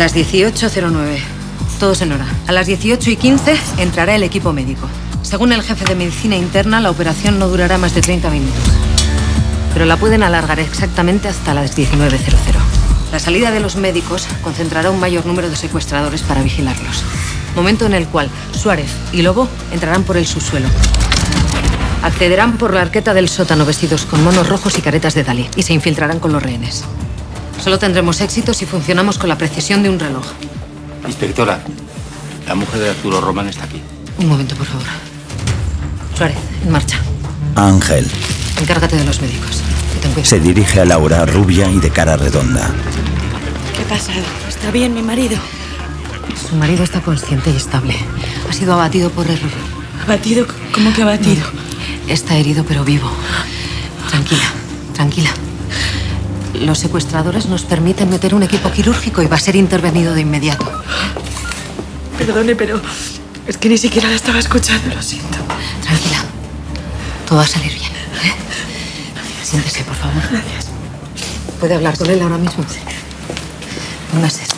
Las 0.00 0.16
18.09. 0.16 1.18
Todos 1.78 2.00
en 2.00 2.12
hora. 2.12 2.24
A 2.46 2.52
las 2.52 2.66
18 2.66 3.10
y 3.10 3.16
15 3.16 3.54
entrará 3.76 4.14
el 4.14 4.22
equipo 4.22 4.50
médico. 4.50 4.88
Según 5.20 5.52
el 5.52 5.62
jefe 5.62 5.84
de 5.84 5.94
medicina 5.94 6.36
interna, 6.36 6.80
la 6.80 6.90
operación 6.90 7.38
no 7.38 7.48
durará 7.48 7.76
más 7.76 7.94
de 7.94 8.00
30 8.00 8.30
minutos. 8.30 8.64
Pero 9.74 9.84
la 9.84 9.98
pueden 9.98 10.22
alargar 10.22 10.58
exactamente 10.58 11.28
hasta 11.28 11.52
las 11.52 11.76
19.00. 11.76 12.16
La 13.12 13.18
salida 13.18 13.50
de 13.50 13.60
los 13.60 13.76
médicos 13.76 14.26
concentrará 14.42 14.90
un 14.90 15.00
mayor 15.00 15.26
número 15.26 15.50
de 15.50 15.56
secuestradores 15.56 16.22
para 16.22 16.42
vigilarlos. 16.42 17.04
Momento 17.54 17.84
en 17.84 17.92
el 17.92 18.06
cual 18.06 18.30
Suárez 18.58 18.90
y 19.12 19.20
Lobo 19.20 19.50
entrarán 19.70 20.04
por 20.04 20.16
el 20.16 20.26
subsuelo. 20.26 20.68
Accederán 22.02 22.56
por 22.56 22.72
la 22.72 22.80
arqueta 22.80 23.12
del 23.12 23.28
sótano 23.28 23.66
vestidos 23.66 24.06
con 24.06 24.24
monos 24.24 24.48
rojos 24.48 24.78
y 24.78 24.80
caretas 24.80 25.12
de 25.12 25.24
Dalí 25.24 25.50
y 25.56 25.62
se 25.62 25.74
infiltrarán 25.74 26.20
con 26.20 26.32
los 26.32 26.42
rehenes. 26.42 26.86
Solo 27.62 27.78
tendremos 27.78 28.20
éxito 28.20 28.54
si 28.54 28.64
funcionamos 28.66 29.18
con 29.18 29.28
la 29.28 29.36
precisión 29.36 29.82
de 29.82 29.90
un 29.90 29.98
reloj. 29.98 30.24
Inspectora, 31.06 31.60
la 32.46 32.54
mujer 32.54 32.80
de 32.80 32.90
Arturo 32.90 33.20
Román 33.20 33.48
está 33.48 33.64
aquí. 33.64 33.80
Un 34.18 34.28
momento, 34.28 34.54
por 34.54 34.66
favor. 34.66 34.86
Suárez, 36.16 36.36
en 36.64 36.72
marcha. 36.72 36.98
Ángel 37.56 38.06
Encárgate 38.60 38.96
de 38.96 39.04
los 39.04 39.20
médicos. 39.20 39.62
Se 40.22 40.38
dirige 40.38 40.80
a 40.80 40.84
Laura, 40.84 41.24
rubia 41.26 41.70
y 41.70 41.78
de 41.78 41.90
cara 41.90 42.16
redonda. 42.16 42.70
¿Qué 43.76 43.82
ha 43.82 43.88
pasado? 43.88 44.20
¿Está 44.48 44.70
bien 44.70 44.94
mi 44.94 45.02
marido? 45.02 45.36
Su 46.48 46.56
marido 46.56 46.84
está 46.84 47.00
consciente 47.00 47.50
y 47.50 47.56
estable. 47.56 47.96
Ha 48.48 48.52
sido 48.52 48.74
abatido 48.74 49.10
por 49.10 49.30
error. 49.30 49.50
¿Abatido? 50.04 50.46
¿Cómo 50.74 50.92
que 50.92 51.02
abatido? 51.02 51.42
Está 52.08 52.36
herido 52.36 52.64
pero 52.66 52.84
vivo. 52.84 53.10
Tranquila, 54.10 54.50
tranquila. 54.94 55.30
Los 56.60 56.78
secuestradores 56.78 57.46
nos 57.46 57.62
permiten 57.62 58.10
meter 58.10 58.34
un 58.34 58.42
equipo 58.42 58.70
quirúrgico 58.70 59.22
y 59.22 59.26
va 59.26 59.36
a 59.36 59.40
ser 59.40 59.56
intervenido 59.56 60.14
de 60.14 60.20
inmediato. 60.20 60.70
Perdone, 62.18 62.54
pero 62.54 62.80
es 63.46 63.56
que 63.56 63.70
ni 63.70 63.78
siquiera 63.78 64.10
la 64.10 64.14
estaba 64.14 64.38
escuchando, 64.38 64.94
lo 64.94 65.02
siento. 65.02 65.38
Tranquila. 65.82 66.22
Todo 67.26 67.38
va 67.38 67.44
a 67.44 67.48
salir 67.48 67.72
bien. 67.72 67.90
¿eh? 67.90 68.34
Siéntese, 69.42 69.84
por 69.84 69.94
favor. 69.94 70.22
Gracias. 70.30 70.66
¿Puede 71.58 71.74
hablar 71.74 71.96
con 71.96 72.10
él 72.10 72.20
ahora 72.20 72.36
mismo? 72.36 72.62
Póngase 74.12 74.42
esto. 74.42 74.56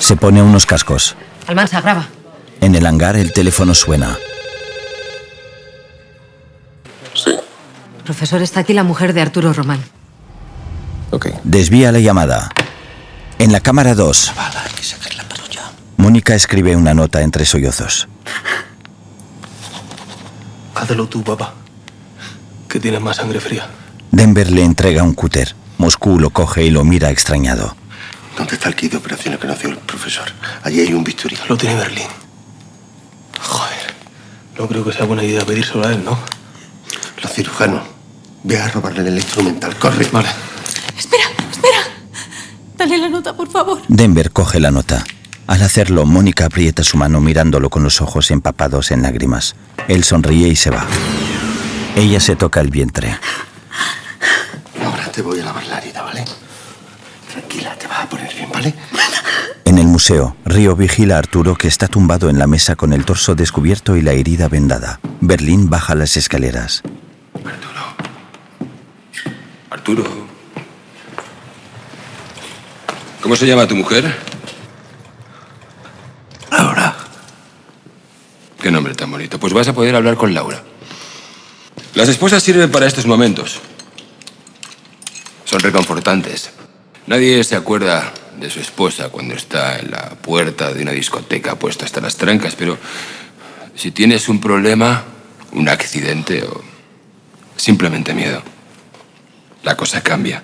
Se 0.00 0.16
pone 0.16 0.42
unos 0.42 0.66
cascos. 0.66 1.16
Almanza, 1.46 1.80
graba. 1.80 2.08
En 2.60 2.74
el 2.74 2.84
hangar 2.86 3.16
el 3.16 3.32
teléfono 3.32 3.74
suena. 3.74 4.18
Profesor, 8.04 8.42
está 8.42 8.60
aquí 8.60 8.72
la 8.72 8.82
mujer 8.82 9.12
de 9.12 9.20
Arturo 9.20 9.52
Román. 9.52 9.80
Desvía 11.44 11.92
la 11.92 11.98
llamada. 11.98 12.50
En 13.38 13.52
la 13.52 13.60
cámara 13.60 13.94
2. 13.94 14.32
Mónica 15.96 16.34
escribe 16.34 16.76
una 16.76 16.94
nota 16.94 17.22
entre 17.22 17.44
sollozos. 17.44 18.08
Hazlo 20.74 21.08
tú, 21.08 21.22
papá. 21.22 21.54
Que 22.68 22.80
tienes 22.80 23.00
más 23.00 23.16
sangre 23.16 23.40
fría. 23.40 23.68
Denver 24.10 24.50
le 24.50 24.64
entrega 24.64 25.02
un 25.02 25.14
cúter. 25.14 25.54
Moscú 25.78 26.18
lo 26.18 26.30
coge 26.30 26.64
y 26.64 26.70
lo 26.70 26.84
mira 26.84 27.10
extrañado. 27.10 27.76
¿Dónde 28.36 28.54
está 28.54 28.68
el 28.68 28.76
kit 28.76 28.92
de 28.92 28.98
operaciones 28.98 29.40
que 29.40 29.46
nació 29.46 29.70
el 29.70 29.78
profesor? 29.78 30.28
Allí 30.62 30.80
hay 30.80 30.94
un 30.94 31.04
bisturí. 31.04 31.36
Lo 31.48 31.56
tiene 31.56 31.74
Berlín. 31.76 32.06
Joder. 33.40 33.94
No 34.58 34.68
creo 34.68 34.84
que 34.84 34.92
sea 34.92 35.04
buena 35.04 35.24
idea 35.24 35.44
pedírselo 35.44 35.86
a 35.86 35.92
él, 35.92 36.04
¿no? 36.04 36.18
Los 37.22 37.32
cirujanos. 37.32 37.82
Ve 38.42 38.58
a 38.58 38.68
robarle 38.68 39.06
el 39.06 39.16
instrumental. 39.16 39.76
Corre. 39.76 40.08
Vale. 40.12 40.28
Espera, 41.00 41.24
espera. 41.50 41.78
Dale 42.76 42.98
la 42.98 43.08
nota, 43.08 43.34
por 43.34 43.50
favor. 43.50 43.80
Denver 43.88 44.30
coge 44.32 44.60
la 44.60 44.70
nota. 44.70 45.02
Al 45.46 45.62
hacerlo, 45.62 46.04
Mónica 46.04 46.44
aprieta 46.44 46.84
su 46.84 46.98
mano 46.98 47.22
mirándolo 47.22 47.70
con 47.70 47.82
los 47.82 48.02
ojos 48.02 48.30
empapados 48.30 48.90
en 48.90 49.00
lágrimas. 49.00 49.56
Él 49.88 50.04
sonríe 50.04 50.48
y 50.48 50.56
se 50.56 50.68
va. 50.68 50.86
Ella 51.96 52.20
se 52.20 52.36
toca 52.36 52.60
el 52.60 52.68
vientre. 52.68 53.18
Ahora 54.84 55.10
te 55.10 55.22
voy 55.22 55.40
a 55.40 55.44
lavar 55.46 55.66
la 55.68 55.78
herida, 55.78 56.02
¿vale? 56.02 56.22
Tranquila, 57.32 57.74
te 57.78 57.86
vas 57.86 58.04
a 58.04 58.08
poner 58.10 58.34
bien, 58.34 58.50
¿vale? 58.52 58.74
En 59.64 59.78
el 59.78 59.86
museo, 59.86 60.36
Río 60.44 60.76
vigila 60.76 61.16
a 61.16 61.18
Arturo 61.20 61.56
que 61.56 61.68
está 61.68 61.88
tumbado 61.88 62.28
en 62.28 62.38
la 62.38 62.46
mesa 62.46 62.76
con 62.76 62.92
el 62.92 63.06
torso 63.06 63.34
descubierto 63.34 63.96
y 63.96 64.02
la 64.02 64.12
herida 64.12 64.48
vendada. 64.48 65.00
Berlín 65.22 65.70
baja 65.70 65.94
las 65.94 66.18
escaleras. 66.18 66.82
Arturo. 69.70 70.39
¿Cómo 73.22 73.36
se 73.36 73.46
llama 73.46 73.66
tu 73.66 73.76
mujer? 73.76 74.14
Laura. 76.50 76.96
Qué 78.60 78.70
nombre 78.70 78.94
tan 78.94 79.10
bonito. 79.10 79.38
Pues 79.38 79.52
vas 79.52 79.68
a 79.68 79.74
poder 79.74 79.94
hablar 79.94 80.16
con 80.16 80.32
Laura. 80.32 80.62
Las 81.94 82.08
esposas 82.08 82.42
sirven 82.42 82.70
para 82.70 82.86
estos 82.86 83.06
momentos. 83.06 83.60
Son 85.44 85.60
reconfortantes. 85.60 86.50
Nadie 87.06 87.44
se 87.44 87.56
acuerda 87.56 88.12
de 88.38 88.48
su 88.48 88.60
esposa 88.60 89.10
cuando 89.10 89.34
está 89.34 89.78
en 89.78 89.90
la 89.90 90.10
puerta 90.10 90.72
de 90.72 90.82
una 90.82 90.92
discoteca 90.92 91.58
puesta 91.58 91.84
hasta 91.84 92.00
las 92.00 92.16
trancas, 92.16 92.54
pero 92.54 92.78
si 93.74 93.90
tienes 93.90 94.28
un 94.28 94.40
problema, 94.40 95.04
un 95.52 95.68
accidente 95.68 96.44
o 96.44 96.62
simplemente 97.56 98.14
miedo, 98.14 98.42
la 99.62 99.76
cosa 99.76 100.02
cambia. 100.02 100.42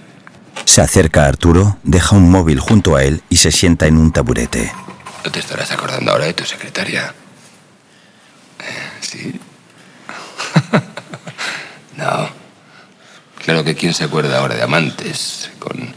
Se 0.66 0.82
acerca 0.82 1.24
a 1.24 1.28
Arturo, 1.28 1.78
deja 1.84 2.16
un 2.16 2.30
móvil 2.30 2.60
junto 2.60 2.96
a 2.96 3.04
él 3.04 3.22
y 3.30 3.36
se 3.36 3.50
sienta 3.50 3.86
en 3.86 3.96
un 3.96 4.12
taburete. 4.12 4.72
¿No 5.24 5.30
te 5.30 5.38
estarás 5.38 5.70
acordando 5.70 6.10
ahora 6.10 6.26
de 6.26 6.34
tu 6.34 6.44
secretaria? 6.44 7.14
Eh, 8.58 8.90
¿Sí? 9.00 9.40
no. 11.96 12.28
Claro 13.44 13.64
que 13.64 13.76
quién 13.76 13.94
se 13.94 14.04
acuerda 14.04 14.38
ahora 14.38 14.56
de 14.56 14.64
amantes, 14.64 15.50
con 15.60 15.94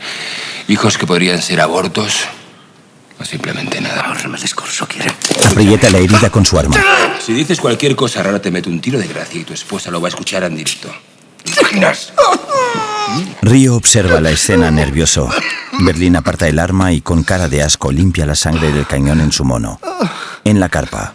hijos 0.67 0.97
que 0.97 1.07
podrían 1.07 1.41
ser 1.41 1.61
abortos 1.61 2.27
o 3.19 3.25
simplemente 3.25 3.81
nada. 3.81 4.01
Ahora 4.01 4.21
el 4.21 4.35
discurso, 4.39 4.87
quiere. 4.87 5.11
Aprieta 5.45 5.89
la 5.89 5.97
herida 5.97 6.29
con 6.29 6.45
su 6.45 6.57
arma. 6.59 6.77
Si 7.25 7.33
dices 7.33 7.59
cualquier 7.59 7.95
cosa 7.95 8.21
rara, 8.21 8.39
te 8.39 8.51
meto 8.51 8.69
un 8.69 8.79
tiro 8.79 8.99
de 8.99 9.07
gracia 9.07 9.41
y 9.41 9.43
tu 9.43 9.53
esposa 9.53 9.89
lo 9.89 9.99
va 9.99 10.07
a 10.07 10.09
escuchar 10.09 10.43
en 10.43 10.55
directo. 10.55 10.93
¿Imaginas? 11.57 12.13
Río 13.41 13.75
observa 13.75 14.21
la 14.21 14.31
escena 14.31 14.71
nervioso. 14.71 15.29
Berlín 15.79 16.15
aparta 16.15 16.47
el 16.47 16.59
arma 16.59 16.91
y 16.91 17.01
con 17.01 17.23
cara 17.23 17.47
de 17.47 17.63
asco 17.63 17.91
limpia 17.91 18.25
la 18.25 18.35
sangre 18.35 18.71
del 18.71 18.85
cañón 18.85 19.21
en 19.21 19.31
su 19.31 19.43
mono. 19.45 19.79
En 20.43 20.59
la 20.59 20.69
carpa, 20.69 21.13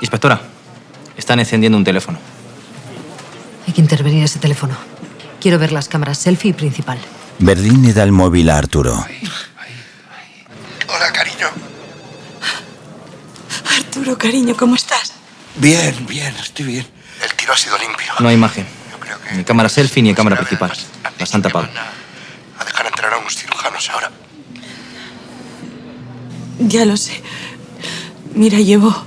Inspectora, 0.00 0.40
están 1.16 1.40
encendiendo 1.40 1.76
un 1.76 1.84
teléfono. 1.84 2.18
Hay 3.66 3.72
que 3.72 3.80
intervenir 3.80 4.24
ese 4.24 4.38
teléfono. 4.38 4.76
Quiero 5.40 5.58
ver 5.58 5.72
las 5.72 5.88
cámaras 5.88 6.18
selfie 6.18 6.50
y 6.50 6.54
principal. 6.54 6.98
Berlín 7.38 7.84
le 7.84 7.92
da 7.92 8.04
el 8.04 8.12
móvil 8.12 8.48
a 8.50 8.58
Arturo. 8.58 9.04
Hola, 10.88 11.12
cariño. 11.12 11.46
Arturo, 13.76 14.16
cariño, 14.18 14.56
¿cómo 14.56 14.74
estás? 14.74 15.12
Bien, 15.56 15.94
bien, 16.06 16.34
estoy 16.40 16.66
bien. 16.66 16.86
El 17.22 17.34
tiro 17.34 17.52
ha 17.52 17.56
sido 17.56 17.76
limpio. 17.78 18.12
No 18.20 18.28
hay 18.28 18.34
imagen. 18.34 18.66
Ni 19.34 19.44
cámara 19.44 19.68
selfie 19.68 20.02
ni 20.02 20.14
cámara 20.14 20.36
principal. 20.36 20.72
Las 21.18 21.34
han 21.34 21.42
tapado. 21.42 21.68
A 22.58 22.64
dejar 22.64 22.86
entrar 22.86 23.12
a 23.12 23.18
unos 23.18 23.36
cirujanos 23.36 23.90
ahora. 23.90 24.10
Ya 26.58 26.84
lo 26.84 26.96
sé. 26.96 27.22
Mira, 28.34 28.58
llevo. 28.58 29.04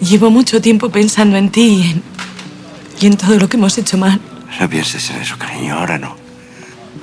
Llevo 0.00 0.30
mucho 0.30 0.60
tiempo 0.60 0.90
pensando 0.90 1.36
en 1.36 1.50
ti 1.50 1.60
y 1.60 1.90
en, 1.90 2.02
y 3.00 3.06
en 3.06 3.16
todo 3.16 3.36
lo 3.38 3.48
que 3.48 3.56
hemos 3.56 3.76
hecho 3.78 3.98
mal. 3.98 4.20
No 4.60 4.68
pienses 4.68 5.10
en 5.10 5.22
eso, 5.22 5.36
cariño. 5.38 5.78
Ahora 5.78 5.98
no. 5.98 6.16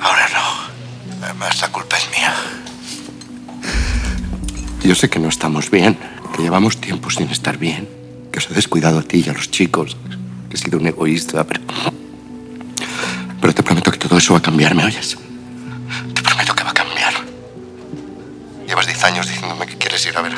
Ahora 0.01 0.27
no. 0.29 1.25
Además, 1.25 1.59
la 1.61 1.71
culpa 1.71 1.97
es 1.97 2.09
mía. 2.11 2.33
Yo 4.83 4.93
sé 4.93 5.09
que 5.09 5.17
no 5.19 5.29
estamos 5.29 5.71
bien, 5.71 5.97
que 6.35 6.43
llevamos 6.43 6.79
tiempo 6.79 7.09
sin 7.09 7.29
estar 7.29 7.57
bien, 7.57 7.89
que 8.35 8.39
os 8.39 8.51
he 8.51 8.53
descuidado 8.53 8.99
a 8.99 9.01
ti 9.01 9.23
y 9.25 9.29
a 9.29 9.33
los 9.33 9.49
chicos, 9.49 9.95
he 10.51 10.57
sido 10.57 10.77
un 10.77 10.85
egoísta, 10.85 11.47
pero. 11.47 11.61
Pero 13.39 13.53
te 13.53 13.63
prometo 13.63 13.91
que 13.91 13.97
todo 13.97 14.17
eso 14.17 14.33
va 14.33 14.39
a 14.39 14.41
cambiar, 14.41 14.75
¿me 14.75 14.83
oyes? 14.83 15.17
Te 16.13 16.21
prometo 16.21 16.53
que 16.53 16.63
va 16.65 16.71
a 16.71 16.73
cambiar. 16.73 17.13
Llevas 18.67 18.87
10 18.87 19.03
años 19.05 19.29
diciéndome 19.29 19.65
que 19.65 19.77
quieres 19.77 20.05
ir 20.05 20.17
a 20.17 20.21
ver 20.21 20.33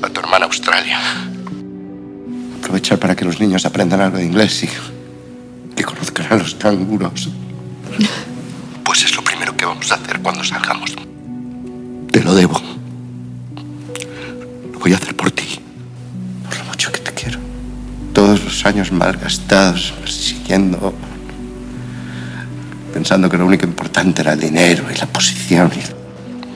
a 0.00 0.08
tu 0.08 0.20
hermana 0.20 0.46
a 0.46 0.48
Australia. 0.48 0.98
Aprovechar 2.60 2.98
para 2.98 3.14
que 3.14 3.26
los 3.26 3.38
niños 3.38 3.66
aprendan 3.66 4.00
algo 4.00 4.16
de 4.16 4.24
inglés 4.24 4.62
y 4.62 4.68
que 5.76 5.84
conozcan 5.84 6.32
a 6.32 6.36
los 6.36 6.54
canguros. 6.54 7.28
Pues 8.82 9.04
es 9.04 9.14
lo 9.14 9.22
primero 9.22 9.54
que 9.54 9.66
vamos 9.66 9.92
a 9.92 9.96
hacer 9.96 10.20
cuando 10.20 10.42
salgamos. 10.42 10.96
Te 12.10 12.22
lo 12.22 12.34
debo. 12.34 12.58
Los 18.64 18.72
años 18.72 18.92
malgastados 18.92 19.92
persiguiendo 20.00 20.94
pensando 22.94 23.28
que 23.28 23.36
lo 23.36 23.44
único 23.44 23.66
importante 23.66 24.22
era 24.22 24.32
el 24.32 24.40
dinero 24.40 24.84
y 24.90 24.96
la 24.96 25.06
posición. 25.06 25.70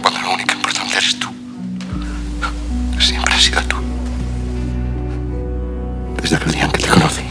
Cuando 0.01 0.21
lo 0.21 0.33
único 0.33 0.55
importante 0.55 0.97
eres 0.97 1.19
tú. 1.19 1.29
Siempre 2.99 3.35
has 3.35 3.43
sido 3.43 3.61
tú. 3.63 3.77
Desde 6.23 6.37
aquel 6.37 6.53
día 6.53 6.65
en 6.65 6.71
que 6.71 6.83
te 6.83 6.89
conocí. 6.89 7.23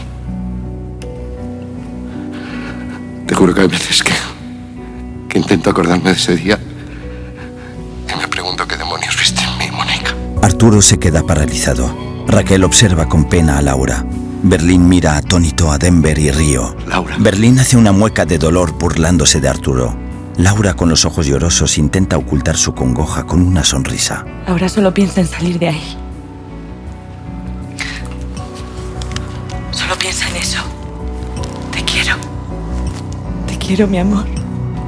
Te 3.26 3.34
juro 3.34 3.54
que 3.54 3.62
hay 3.62 3.68
veces 3.68 4.02
que, 4.02 4.12
que 5.28 5.38
intento 5.38 5.70
acordarme 5.70 6.10
de 6.10 6.16
ese 6.16 6.36
día 6.36 6.58
y 8.14 8.18
me 8.18 8.28
pregunto 8.28 8.66
qué 8.68 8.76
demonios 8.76 9.16
viste 9.18 9.42
en 9.42 9.58
mí, 9.58 9.76
Mónica. 9.76 10.14
Arturo 10.42 10.80
se 10.82 10.98
queda 10.98 11.24
paralizado. 11.24 12.24
Raquel 12.28 12.62
observa 12.62 13.08
con 13.08 13.28
pena 13.28 13.58
a 13.58 13.62
Laura. 13.62 14.04
Berlín 14.42 14.88
mira 14.88 15.16
atónito 15.16 15.70
a 15.72 15.78
Denver 15.78 16.16
y 16.18 16.30
Río. 16.30 16.76
Laura. 16.86 17.16
Berlín 17.18 17.58
hace 17.58 17.76
una 17.76 17.92
mueca 17.92 18.24
de 18.24 18.38
dolor 18.38 18.72
burlándose 18.78 19.40
de 19.40 19.48
Arturo. 19.48 19.96
Laura, 20.36 20.74
con 20.74 20.88
los 20.88 21.04
ojos 21.04 21.26
llorosos, 21.26 21.76
intenta 21.78 22.16
ocultar 22.16 22.56
su 22.56 22.72
congoja 22.72 23.24
con 23.24 23.42
una 23.42 23.64
sonrisa. 23.64 24.24
Ahora 24.46 24.68
solo 24.68 24.94
piensa 24.94 25.20
en 25.20 25.26
salir 25.26 25.58
de 25.58 25.68
ahí. 25.68 25.96
Solo 29.72 29.96
piensa 29.98 30.28
en 30.28 30.36
eso. 30.36 30.62
Te 31.72 31.82
quiero. 31.82 32.14
Te 33.48 33.58
quiero, 33.58 33.88
mi 33.88 33.98
amor. 33.98 34.24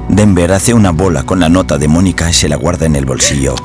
Denver 0.07 0.53
hace 0.53 0.73
una 0.73 0.91
bola 0.91 1.23
con 1.23 1.41
la 1.41 1.49
nota 1.49 1.77
de 1.77 1.89
Mónica 1.89 2.29
y 2.29 2.33
se 2.33 2.47
la 2.47 2.55
guarda 2.55 2.85
en 2.85 2.95
el 2.95 3.05
bolsillo. 3.05 3.55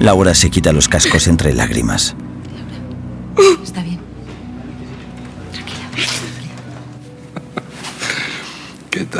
Laura 0.00 0.34
se 0.34 0.50
quita 0.50 0.72
los 0.72 0.88
cascos 0.88 1.26
entre 1.26 1.54
lágrimas. 1.54 2.14
Está 3.62 3.79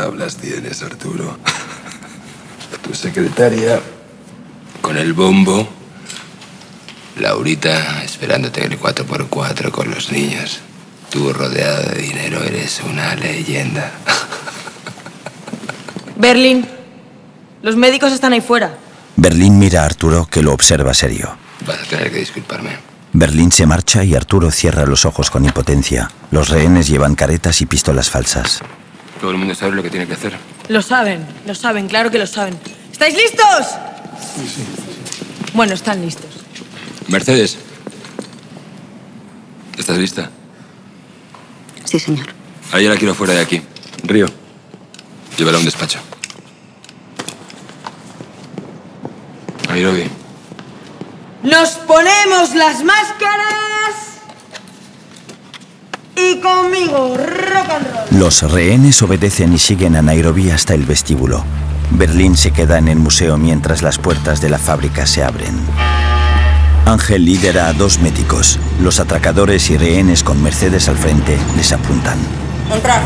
tablas 0.00 0.36
tienes, 0.36 0.82
Arturo? 0.82 1.36
Tu 2.82 2.94
secretaria 2.94 3.78
con 4.80 4.96
el 4.96 5.12
bombo. 5.12 5.68
Laurita 7.18 8.02
esperándote 8.02 8.64
en 8.64 8.72
el 8.72 8.80
4x4 8.80 9.70
con 9.70 9.90
los 9.90 10.10
niños. 10.10 10.60
Tú 11.10 11.34
rodeado 11.34 11.90
de 11.90 12.00
dinero 12.00 12.42
eres 12.42 12.80
una 12.88 13.14
leyenda. 13.14 13.92
Berlín. 16.16 16.66
Los 17.60 17.76
médicos 17.76 18.12
están 18.12 18.32
ahí 18.32 18.40
fuera. 18.40 18.78
Berlín 19.16 19.58
mira 19.58 19.82
a 19.82 19.84
Arturo, 19.84 20.26
que 20.30 20.42
lo 20.42 20.54
observa 20.54 20.94
serio. 20.94 21.36
Vas 21.66 21.80
a 21.80 21.84
tener 21.84 22.10
que 22.10 22.20
disculparme. 22.20 22.70
Berlín 23.12 23.52
se 23.52 23.66
marcha 23.66 24.02
y 24.02 24.14
Arturo 24.14 24.50
cierra 24.50 24.86
los 24.86 25.04
ojos 25.04 25.30
con 25.30 25.44
impotencia. 25.44 26.10
Los 26.30 26.48
rehenes 26.48 26.86
llevan 26.86 27.16
caretas 27.16 27.60
y 27.60 27.66
pistolas 27.66 28.08
falsas. 28.08 28.62
Todo 29.20 29.32
el 29.32 29.36
mundo 29.36 29.54
sabe 29.54 29.76
lo 29.76 29.82
que 29.82 29.90
tiene 29.90 30.06
que 30.06 30.14
hacer. 30.14 30.36
Lo 30.68 30.80
saben, 30.80 31.26
lo 31.46 31.54
saben, 31.54 31.88
claro 31.88 32.10
que 32.10 32.18
lo 32.18 32.26
saben. 32.26 32.58
¿Estáis 32.90 33.14
listos? 33.14 33.66
Bueno, 35.52 35.74
están 35.74 36.00
listos. 36.00 36.30
Mercedes. 37.08 37.58
¿Estás 39.76 39.98
lista? 39.98 40.30
Sí, 41.84 41.98
señor. 41.98 42.26
Ahí 42.72 42.86
la 42.86 42.96
quiero 42.96 43.14
fuera 43.14 43.34
de 43.34 43.40
aquí. 43.40 43.62
Río. 44.04 44.26
Llévala 45.36 45.56
a 45.56 45.60
un 45.60 45.64
despacho. 45.64 45.98
Nairobi. 49.68 50.04
Nos 51.42 51.70
ponemos 51.70 52.54
las 52.54 52.84
máscaras. 52.84 54.09
Y 56.22 56.40
conmigo, 56.40 57.16
rock 57.16 57.70
and 57.70 57.86
roll. 57.86 58.20
Los 58.20 58.42
rehenes 58.50 59.00
obedecen 59.02 59.52
y 59.52 59.58
siguen 59.58 59.96
a 59.96 60.02
Nairobi 60.02 60.50
hasta 60.50 60.74
el 60.74 60.84
vestíbulo. 60.84 61.44
Berlín 61.92 62.36
se 62.36 62.50
queda 62.50 62.78
en 62.78 62.88
el 62.88 62.98
museo 62.98 63.36
mientras 63.36 63.82
las 63.82 63.98
puertas 63.98 64.40
de 64.40 64.50
la 64.50 64.58
fábrica 64.58 65.06
se 65.06 65.24
abren. 65.24 65.54
Ángel 66.86 67.24
lidera 67.24 67.68
a 67.68 67.72
dos 67.72 68.00
médicos. 68.00 68.58
Los 68.82 69.00
atracadores 69.00 69.70
y 69.70 69.76
rehenes 69.76 70.22
con 70.22 70.42
Mercedes 70.42 70.88
al 70.88 70.96
frente 70.96 71.36
les 71.56 71.72
apuntan. 71.72 72.18
Entrad. 72.72 73.02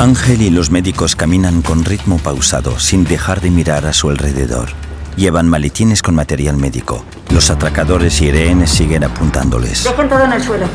Ángel 0.00 0.42
y 0.42 0.50
los 0.50 0.70
médicos 0.70 1.16
caminan 1.16 1.62
con 1.62 1.84
ritmo 1.84 2.18
pausado, 2.18 2.78
sin 2.78 3.04
dejar 3.04 3.40
de 3.40 3.50
mirar 3.50 3.86
a 3.86 3.92
su 3.92 4.10
alrededor. 4.10 4.68
Llevan 5.16 5.48
maletines 5.48 6.02
con 6.02 6.14
material 6.14 6.56
médico. 6.56 7.04
Los 7.30 7.50
atracadores 7.50 8.20
y 8.20 8.30
rehenes 8.30 8.70
siguen 8.70 9.02
apuntándoles. 9.02 9.82
Dejen 9.84 10.08
todo 10.08 10.24
en 10.24 10.32
el 10.32 10.42
suelo. 10.42 10.66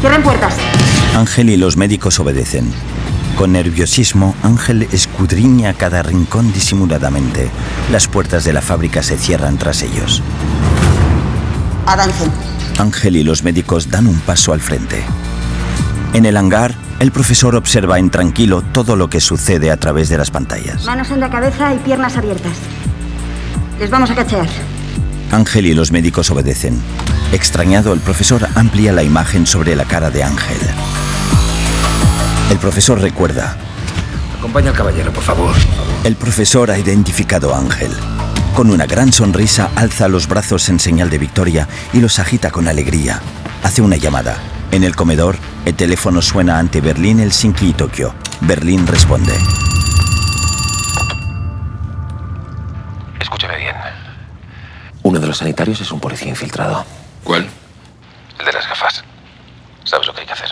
Cierren 0.00 0.22
puertas. 0.22 0.54
Ángel 1.16 1.50
y 1.50 1.56
los 1.56 1.76
médicos 1.76 2.20
obedecen. 2.20 2.70
Con 3.36 3.52
nerviosismo, 3.52 4.34
Ángel 4.42 4.88
escudriña 4.92 5.74
cada 5.74 6.02
rincón 6.02 6.52
disimuladamente. 6.52 7.50
Las 7.90 8.06
puertas 8.06 8.44
de 8.44 8.52
la 8.52 8.62
fábrica 8.62 9.02
se 9.02 9.16
cierran 9.16 9.58
tras 9.58 9.82
ellos. 9.82 10.22
Avancen. 11.86 12.30
Ángel 12.78 13.16
y 13.16 13.24
los 13.24 13.42
médicos 13.42 13.90
dan 13.90 14.06
un 14.06 14.20
paso 14.20 14.52
al 14.52 14.60
frente. 14.60 15.02
En 16.12 16.26
el 16.26 16.36
hangar, 16.36 16.74
el 17.00 17.10
profesor 17.10 17.56
observa 17.56 17.98
intranquilo 17.98 18.62
todo 18.62 18.96
lo 18.96 19.08
que 19.10 19.20
sucede 19.20 19.70
a 19.70 19.76
través 19.76 20.08
de 20.08 20.18
las 20.18 20.30
pantallas. 20.30 20.84
Manos 20.84 21.10
en 21.10 21.20
la 21.20 21.30
cabeza 21.30 21.74
y 21.74 21.78
piernas 21.78 22.16
abiertas. 22.16 22.52
Les 23.78 23.90
vamos 23.90 24.10
a 24.10 24.14
cachear. 24.14 24.48
Ángel 25.30 25.66
y 25.66 25.74
los 25.74 25.92
médicos 25.92 26.30
obedecen. 26.30 26.80
Extrañado, 27.32 27.92
el 27.92 28.00
profesor 28.00 28.48
amplía 28.54 28.92
la 28.92 29.02
imagen 29.02 29.46
sobre 29.46 29.76
la 29.76 29.84
cara 29.84 30.10
de 30.10 30.22
Ángel. 30.22 30.58
El 32.50 32.58
profesor 32.58 33.00
recuerda. 33.00 33.56
Acompaña 34.38 34.70
al 34.70 34.76
caballero, 34.76 35.12
por 35.12 35.22
favor. 35.22 35.54
El 36.04 36.16
profesor 36.16 36.70
ha 36.70 36.78
identificado 36.78 37.54
a 37.54 37.58
Ángel. 37.58 37.90
Con 38.54 38.70
una 38.70 38.86
gran 38.86 39.12
sonrisa, 39.12 39.70
alza 39.76 40.08
los 40.08 40.26
brazos 40.26 40.68
en 40.68 40.80
señal 40.80 41.10
de 41.10 41.18
victoria 41.18 41.68
y 41.92 42.00
los 42.00 42.18
agita 42.18 42.50
con 42.50 42.66
alegría. 42.66 43.20
Hace 43.62 43.82
una 43.82 43.96
llamada. 43.96 44.38
En 44.72 44.84
el 44.84 44.96
comedor, 44.96 45.36
el 45.64 45.74
teléfono 45.74 46.22
suena 46.22 46.58
ante 46.58 46.80
Berlín, 46.80 47.20
Helsinki 47.20 47.68
y 47.68 47.72
Tokio. 47.72 48.14
Berlín 48.40 48.86
responde. 48.86 49.34
Uno 55.08 55.20
de 55.20 55.26
los 55.26 55.38
sanitarios 55.38 55.80
es 55.80 55.90
un 55.90 56.00
policía 56.00 56.28
infiltrado. 56.28 56.84
¿Cuál? 57.24 57.48
El 58.38 58.44
de 58.44 58.52
las 58.52 58.68
gafas. 58.68 59.02
¿Sabes 59.82 60.06
lo 60.06 60.12
que 60.12 60.20
hay 60.20 60.26
que 60.26 60.34
hacer? 60.34 60.50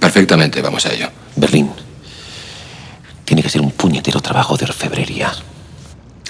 Perfectamente, 0.00 0.60
vamos 0.60 0.84
a 0.86 0.92
ello. 0.92 1.08
Berlín. 1.36 1.70
Tiene 3.24 3.44
que 3.44 3.48
ser 3.48 3.60
un 3.60 3.70
puñetero 3.70 4.20
trabajo 4.20 4.56
de 4.56 4.64
orfebrería. 4.64 5.32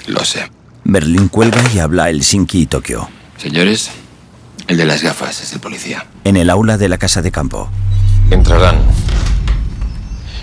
Lo 0.05 0.23
sé. 0.23 0.51
Berlín 0.83 1.29
cuelga 1.29 1.59
y 1.73 1.79
habla 1.79 2.03
a 2.03 2.09
Helsinki 2.11 2.61
y 2.61 2.65
Tokio. 2.67 3.09
Señores, 3.37 3.89
el 4.67 4.77
de 4.77 4.85
las 4.85 5.01
gafas 5.01 5.41
es 5.41 5.51
el 5.53 5.59
policía. 5.59 6.05
En 6.25 6.37
el 6.37 6.51
aula 6.51 6.77
de 6.77 6.89
la 6.89 6.99
casa 6.99 7.23
de 7.23 7.31
campo. 7.31 7.71
Entrarán. 8.29 8.77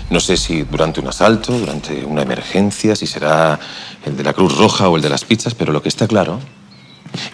No 0.09 0.19
sé 0.19 0.35
si 0.35 0.63
durante 0.63 0.99
un 0.99 1.07
asalto, 1.07 1.57
durante 1.57 2.03
una 2.03 2.23
emergencia, 2.23 2.93
si 2.93 3.07
será 3.07 3.57
el 4.05 4.17
de 4.17 4.23
la 4.25 4.33
Cruz 4.33 4.57
Roja 4.57 4.89
o 4.89 4.97
el 4.97 5.01
de 5.01 5.07
las 5.07 5.23
pizzas, 5.23 5.55
pero 5.55 5.71
lo 5.71 5.81
que 5.81 5.87
está 5.87 6.09
claro 6.09 6.41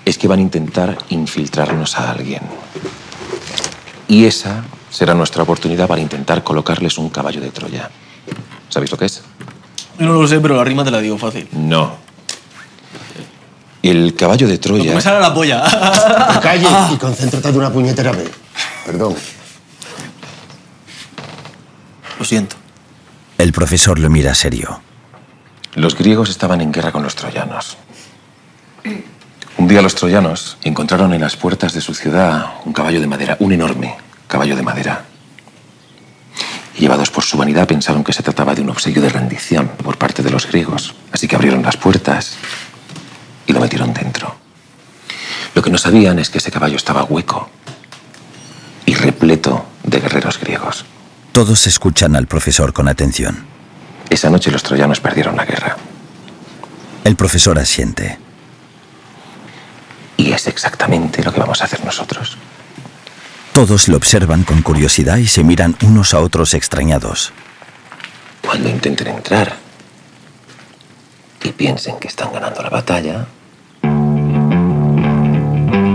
es 0.06 0.18
que 0.18 0.28
van 0.28 0.40
a 0.40 0.42
intentar 0.42 0.98
infiltrarnos 1.10 1.98
a 1.98 2.12
alguien. 2.12 2.42
Y 4.08 4.26
esa 4.26 4.64
será 4.90 5.14
nuestra 5.14 5.44
oportunidad 5.44 5.88
para 5.88 6.02
intentar 6.02 6.44
colocarles 6.44 6.98
un 6.98 7.10
caballo 7.10 7.42
de 7.42 7.50
Troya. 7.50 7.90
¿Sabéis 8.70 8.92
lo 8.92 8.98
que 8.98 9.06
es? 9.06 9.22
Yo 9.98 10.06
no 10.06 10.14
lo 10.14 10.28
sé, 10.28 10.40
pero 10.40 10.56
la 10.56 10.64
rima 10.64 10.84
te 10.84 10.92
la 10.92 11.00
digo 11.00 11.18
fácil. 11.18 11.48
No. 11.54 11.96
El 13.82 14.14
caballo 14.16 14.48
de 14.48 14.58
Troya. 14.58 14.94
Me 14.94 15.02
sale 15.02 15.20
la 15.20 15.34
polla. 15.34 15.64
Calle 16.42 16.68
y 16.94 16.98
concéntrate 16.98 17.52
de 17.52 17.58
una 17.58 17.72
puñetera 17.72 18.12
vez. 18.12 18.32
Perdón. 18.86 19.16
Lo 22.20 22.26
siento. 22.26 22.56
El 23.38 23.52
profesor 23.54 23.98
lo 23.98 24.10
mira 24.10 24.36
serio. 24.36 24.82
Los 25.74 25.98
griegos 25.98 26.30
estaban 26.30 26.62
en 26.62 26.72
guerra 26.72 26.92
con 26.92 27.02
los 27.02 27.16
troyanos. 27.16 27.78
Un 29.58 29.68
día 29.68 29.82
los 29.82 29.96
troyanos 29.96 30.58
encontraron 30.64 31.14
en 31.14 31.22
las 31.22 31.36
puertas 31.36 31.74
de 31.74 31.82
su 31.82 31.94
ciudad 31.94 32.54
un 32.66 32.74
caballo 32.74 33.00
de 33.00 33.08
madera, 33.08 33.38
un 33.40 33.52
enorme 33.52 33.96
caballo 34.28 34.56
de 34.56 34.64
madera. 34.64 35.06
Y 36.78 36.82
llevados 36.82 37.12
por 37.12 37.24
su 37.24 37.38
vanidad 37.38 37.68
pensaron 37.68 38.04
que 38.04 38.14
se 38.14 38.24
trataba 38.24 38.56
de 38.56 38.62
un 38.62 38.70
obsequio 38.70 39.02
de 39.02 39.10
rendición 39.10 39.68
por 39.84 39.98
parte 39.98 40.24
de 40.24 40.32
los 40.32 40.48
griegos. 40.48 40.96
Así 41.12 41.28
que 41.28 41.36
abrieron 41.36 41.64
las 41.64 41.78
puertas 41.78 42.38
y 43.46 43.54
lo 43.54 43.60
metieron 43.60 43.94
dentro. 43.94 44.36
Lo 45.54 45.62
que 45.62 45.70
no 45.70 45.78
sabían 45.78 46.18
es 46.20 46.30
que 46.30 46.38
ese 46.38 46.50
caballo 46.52 46.78
estaba 46.78 47.04
hueco 47.04 47.50
y 48.86 48.94
repleto 48.94 49.66
de 49.84 50.00
guerreros 50.00 50.40
griegos. 50.40 50.86
Todos 51.34 51.68
escuchan 51.68 52.16
al 52.16 52.28
profesor 52.28 52.74
con 52.74 52.88
atención. 52.88 53.46
Esa 54.10 54.30
noche 54.30 54.52
los 54.52 54.64
troyanos 54.64 55.00
perdieron 55.00 55.36
la 55.36 55.46
guerra. 55.46 55.78
El 57.04 57.16
profesor 57.16 57.60
asiente. 57.60 58.18
Y 60.22 60.34
es 60.34 60.46
exactamente 60.46 61.24
lo 61.24 61.34
que 61.34 61.40
vamos 61.40 61.62
a 61.62 61.66
hacer 61.66 61.84
nosotros. 61.84 62.38
Todos 63.54 63.88
lo 63.88 63.98
observan 63.98 64.44
con 64.44 64.62
curiosidad 64.62 65.18
y 65.18 65.26
se 65.26 65.44
miran 65.44 65.76
unos 65.82 66.14
a 66.14 66.20
otros 66.20 66.54
extrañados. 66.54 67.34
Cuando 68.46 68.70
intenten 68.70 69.08
entrar 69.08 69.56
y 71.44 71.52
piensen 71.54 71.98
que 72.00 72.08
están 72.08 72.32
ganando 72.32 72.62
la 72.62 72.70
batalla, 72.70 73.26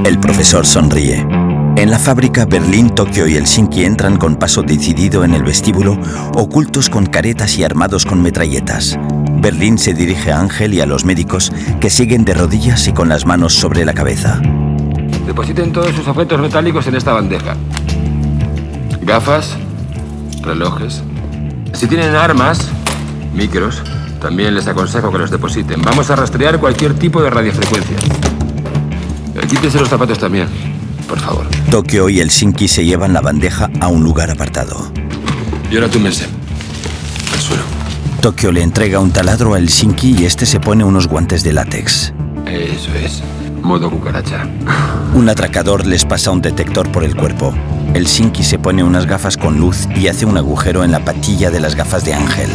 El 0.04 0.18
profesor 0.18 0.66
sonríe. 0.66 1.24
En 1.76 1.90
la 1.90 1.98
fábrica, 1.98 2.46
Berlín, 2.46 2.88
Tokio 2.88 3.26
y 3.26 3.34
Helsinki 3.34 3.84
entran 3.84 4.16
con 4.16 4.36
paso 4.36 4.62
decidido 4.62 5.24
en 5.24 5.34
el 5.34 5.42
vestíbulo, 5.42 5.98
ocultos 6.34 6.88
con 6.88 7.04
caretas 7.04 7.58
y 7.58 7.64
armados 7.64 8.06
con 8.06 8.22
metralletas. 8.22 8.98
Berlín 9.40 9.76
se 9.76 9.92
dirige 9.92 10.32
a 10.32 10.40
Ángel 10.40 10.72
y 10.72 10.80
a 10.80 10.86
los 10.86 11.04
médicos, 11.04 11.52
que 11.78 11.90
siguen 11.90 12.24
de 12.24 12.32
rodillas 12.32 12.88
y 12.88 12.94
con 12.94 13.10
las 13.10 13.26
manos 13.26 13.52
sobre 13.52 13.84
la 13.84 13.92
cabeza. 13.92 14.40
Depositen 15.26 15.70
todos 15.70 15.94
sus 15.94 16.08
objetos 16.08 16.40
metálicos 16.40 16.86
en 16.86 16.94
esta 16.94 17.12
bandeja. 17.12 17.54
Gafas, 19.02 19.58
relojes. 20.40 21.02
Si 21.74 21.86
tienen 21.86 22.16
armas, 22.16 22.70
micros, 23.34 23.82
también 24.18 24.54
les 24.54 24.66
aconsejo 24.66 25.12
que 25.12 25.18
los 25.18 25.30
depositen. 25.30 25.82
Vamos 25.82 26.10
a 26.10 26.16
rastrear 26.16 26.58
cualquier 26.58 26.94
tipo 26.94 27.22
de 27.22 27.28
radiofrecuencia. 27.28 27.96
Quítense 29.46 29.78
los 29.78 29.88
zapatos 29.88 30.18
también, 30.18 30.48
por 31.06 31.20
favor. 31.20 31.46
Tokio 31.70 32.08
y 32.08 32.20
Helsinki 32.20 32.68
se 32.68 32.84
llevan 32.84 33.12
la 33.12 33.20
bandeja 33.20 33.70
a 33.80 33.88
un 33.88 34.02
lugar 34.02 34.30
apartado. 34.30 34.92
Y 35.70 35.76
ahora 35.76 35.88
túmense. 35.88 36.26
Al 37.32 37.40
suelo. 37.40 37.62
Tokio 38.20 38.52
le 38.52 38.62
entrega 38.62 39.00
un 39.00 39.10
taladro 39.10 39.54
a 39.54 39.58
Helsinki 39.58 40.16
y 40.18 40.24
este 40.24 40.46
se 40.46 40.60
pone 40.60 40.84
unos 40.84 41.06
guantes 41.06 41.42
de 41.42 41.52
látex. 41.52 42.12
Eso 42.46 42.94
es. 42.94 43.22
Modo 43.62 43.90
cucaracha. 43.90 44.46
Un 45.14 45.28
atracador 45.28 45.86
les 45.86 46.04
pasa 46.04 46.30
un 46.30 46.42
detector 46.42 46.92
por 46.92 47.02
el 47.02 47.16
cuerpo. 47.16 47.52
Helsinki 47.94 48.44
se 48.44 48.58
pone 48.58 48.84
unas 48.84 49.06
gafas 49.06 49.36
con 49.36 49.58
luz 49.58 49.88
y 49.96 50.08
hace 50.08 50.26
un 50.26 50.36
agujero 50.36 50.84
en 50.84 50.92
la 50.92 51.04
patilla 51.04 51.50
de 51.50 51.58
las 51.58 51.74
gafas 51.74 52.04
de 52.04 52.12
Ángel. 52.12 52.50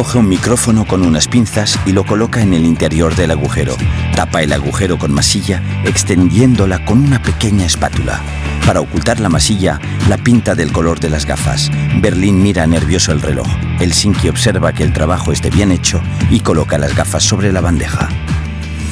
Coge 0.00 0.16
un 0.16 0.30
micrófono 0.30 0.86
con 0.86 1.04
unas 1.04 1.28
pinzas 1.28 1.78
y 1.84 1.92
lo 1.92 2.06
coloca 2.06 2.40
en 2.40 2.54
el 2.54 2.64
interior 2.64 3.14
del 3.14 3.32
agujero. 3.32 3.76
Tapa 4.16 4.42
el 4.42 4.50
agujero 4.54 4.96
con 4.98 5.12
masilla, 5.12 5.62
extendiéndola 5.84 6.86
con 6.86 7.04
una 7.04 7.20
pequeña 7.20 7.66
espátula. 7.66 8.18
Para 8.64 8.80
ocultar 8.80 9.20
la 9.20 9.28
masilla, 9.28 9.78
la 10.08 10.16
pinta 10.16 10.54
del 10.54 10.72
color 10.72 11.00
de 11.00 11.10
las 11.10 11.26
gafas. 11.26 11.70
Berlín 12.00 12.42
mira 12.42 12.66
nervioso 12.66 13.12
el 13.12 13.20
reloj. 13.20 13.46
Helsinki 13.78 14.30
observa 14.30 14.72
que 14.72 14.84
el 14.84 14.94
trabajo 14.94 15.32
esté 15.32 15.50
bien 15.50 15.70
hecho 15.70 16.00
y 16.30 16.40
coloca 16.40 16.78
las 16.78 16.96
gafas 16.96 17.22
sobre 17.22 17.52
la 17.52 17.60
bandeja. 17.60 18.08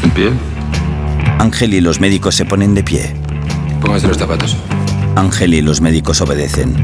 ¿En 0.02 0.10
pie? 0.10 0.30
Ángel 1.38 1.72
y 1.72 1.80
los 1.80 2.00
médicos 2.00 2.34
se 2.34 2.44
ponen 2.44 2.74
de 2.74 2.84
pie. 2.84 3.16
Pónganse 3.80 4.08
los 4.08 4.18
zapatos. 4.18 4.58
Ángel 5.16 5.54
y 5.54 5.62
los 5.62 5.80
médicos 5.80 6.20
obedecen. 6.20 6.74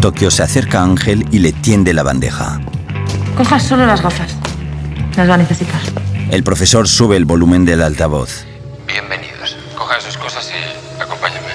Tokio 0.00 0.32
se 0.32 0.42
acerca 0.42 0.80
a 0.80 0.84
Ángel 0.84 1.28
y 1.30 1.38
le 1.38 1.52
tiende 1.52 1.94
la 1.94 2.02
bandeja. 2.02 2.60
Cojas 3.38 3.62
solo 3.62 3.86
las 3.86 4.02
gafas. 4.02 4.34
Las 5.16 5.30
va 5.30 5.34
a 5.34 5.36
necesitar. 5.36 5.80
El 6.32 6.42
profesor 6.42 6.88
sube 6.88 7.16
el 7.16 7.24
volumen 7.24 7.64
del 7.64 7.82
altavoz. 7.82 8.44
Bienvenidos. 8.84 9.56
Cojan 9.76 10.00
sus 10.00 10.18
cosas 10.18 10.50
y 10.50 11.00
acompáñenme. 11.00 11.52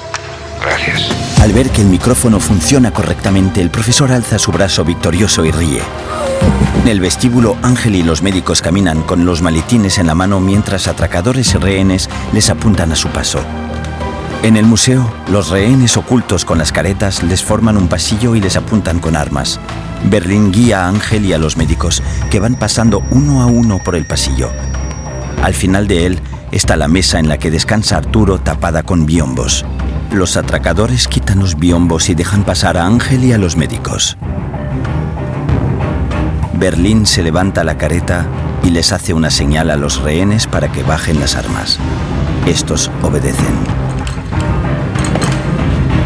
Gracias. 0.62 1.10
Al 1.42 1.52
ver 1.52 1.70
que 1.72 1.82
el 1.82 1.88
micrófono 1.88 2.40
funciona 2.40 2.92
correctamente, 2.92 3.60
el 3.60 3.70
profesor 3.70 4.14
alza 4.14 4.40
su 4.40 4.54
brazo 4.54 4.86
victorioso 4.86 5.44
y 5.44 5.52
ríe. 5.52 5.82
En 6.84 6.88
el 6.88 7.02
vestíbulo, 7.02 7.58
Ángel 7.62 7.96
y 7.96 8.04
los 8.04 8.22
médicos 8.22 8.62
caminan 8.62 9.02
con 9.02 9.26
los 9.26 9.42
maletines 9.42 9.98
en 9.98 10.08
la 10.08 10.16
mano 10.16 10.40
mientras 10.40 10.88
atracadores 10.88 11.54
y 11.54 11.58
rehenes 11.58 12.10
les 12.32 12.50
apuntan 12.50 12.94
a 12.94 12.96
su 12.96 13.10
paso. 13.10 13.42
En 14.42 14.56
el 14.56 14.66
museo, 14.66 15.14
los 15.28 15.50
rehenes 15.50 15.98
ocultos 15.98 16.46
con 16.46 16.60
las 16.60 16.72
caretas 16.72 17.24
les 17.24 17.44
forman 17.44 17.76
un 17.76 17.90
pasillo 17.90 18.36
y 18.36 18.40
les 18.40 18.56
apuntan 18.56 19.00
con 19.00 19.18
armas. 19.18 19.60
Berlín 20.06 20.52
guía 20.52 20.86
a 20.86 20.90
Ángel 20.90 21.26
y 21.26 21.34
a 21.34 21.38
los 21.38 21.58
médicos, 21.58 22.04
que 22.30 22.40
van 22.40 22.56
pasando 22.56 23.04
uno 23.12 23.42
a 23.42 23.46
uno 23.46 23.80
por 23.84 23.96
el 23.96 24.06
pasillo. 24.06 24.50
Al 25.42 25.54
final 25.54 25.88
de 25.88 26.06
él 26.06 26.20
está 26.52 26.76
la 26.76 26.88
mesa 26.88 27.20
en 27.20 27.28
la 27.28 27.38
que 27.38 27.52
descansa 27.52 27.98
Arturo 27.98 28.40
tapada 28.40 28.84
con 28.84 29.06
biombos. 29.06 29.66
Los 30.12 30.38
atracadores 30.38 31.08
quitan 31.08 31.40
los 31.40 31.58
biombos 31.58 32.10
y 32.10 32.16
dejan 32.16 32.44
pasar 32.44 32.78
a 32.78 32.86
Ángel 32.86 33.24
y 33.24 33.34
a 33.34 33.38
los 33.38 33.58
médicos. 33.58 34.18
Berlín 36.54 37.06
se 37.06 37.24
levanta 37.24 37.64
la 37.64 37.78
careta 37.78 38.28
y 38.64 38.70
les 38.70 38.94
hace 38.94 39.14
una 39.14 39.32
señal 39.32 39.72
a 39.72 39.76
los 39.76 40.02
rehenes 40.02 40.48
para 40.48 40.72
que 40.72 40.84
bajen 40.84 41.20
las 41.20 41.36
armas. 41.36 41.80
Estos 42.46 42.92
obedecen. 43.02 43.56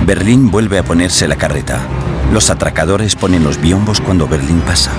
Berlín 0.05 0.49
vuelve 0.49 0.79
a 0.79 0.83
ponerse 0.83 1.27
la 1.27 1.35
carreta. 1.35 1.81
Los 2.31 2.49
atracadores 2.49 3.15
ponen 3.15 3.43
los 3.43 3.59
biombos 3.59 4.01
cuando 4.01 4.27
Berlín 4.27 4.61
pasa. 4.61 4.91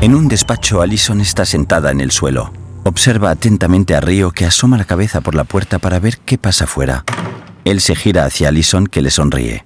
En 0.00 0.14
un 0.14 0.28
despacho, 0.28 0.82
Alison 0.82 1.20
está 1.20 1.44
sentada 1.44 1.90
en 1.90 2.00
el 2.00 2.10
suelo. 2.10 2.52
Observa 2.84 3.30
atentamente 3.30 3.94
a 3.96 4.00
Río 4.00 4.30
que 4.30 4.44
asoma 4.46 4.78
la 4.78 4.84
cabeza 4.84 5.20
por 5.20 5.34
la 5.34 5.44
puerta 5.44 5.78
para 5.78 5.98
ver 5.98 6.18
qué 6.18 6.38
pasa 6.38 6.64
afuera. 6.64 7.04
Él 7.64 7.80
se 7.80 7.96
gira 7.96 8.24
hacia 8.24 8.48
Alison 8.48 8.86
que 8.86 9.02
le 9.02 9.10
sonríe. 9.10 9.65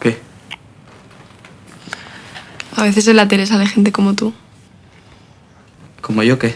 ¿Qué? 0.00 0.20
A 2.76 2.82
veces 2.82 3.06
en 3.08 3.16
la 3.16 3.28
tele 3.28 3.46
sale 3.46 3.66
gente 3.66 3.92
como 3.92 4.14
tú, 4.14 4.32
¿Como 6.00 6.22
yo 6.22 6.38
qué? 6.38 6.54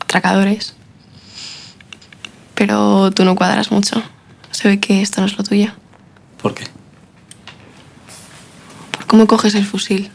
atracadores. 0.00 0.74
Pero 2.54 3.10
tú 3.12 3.24
no 3.24 3.34
cuadras 3.34 3.70
mucho. 3.72 4.02
Se 4.52 4.68
ve 4.68 4.78
que 4.80 5.02
esto 5.02 5.20
no 5.20 5.26
es 5.26 5.36
lo 5.36 5.42
tuyo. 5.44 5.72
¿Por 6.40 6.54
qué? 6.54 6.64
¿Por 8.92 9.06
cómo 9.06 9.26
coges 9.26 9.54
el 9.56 9.66
fusil? 9.66 10.10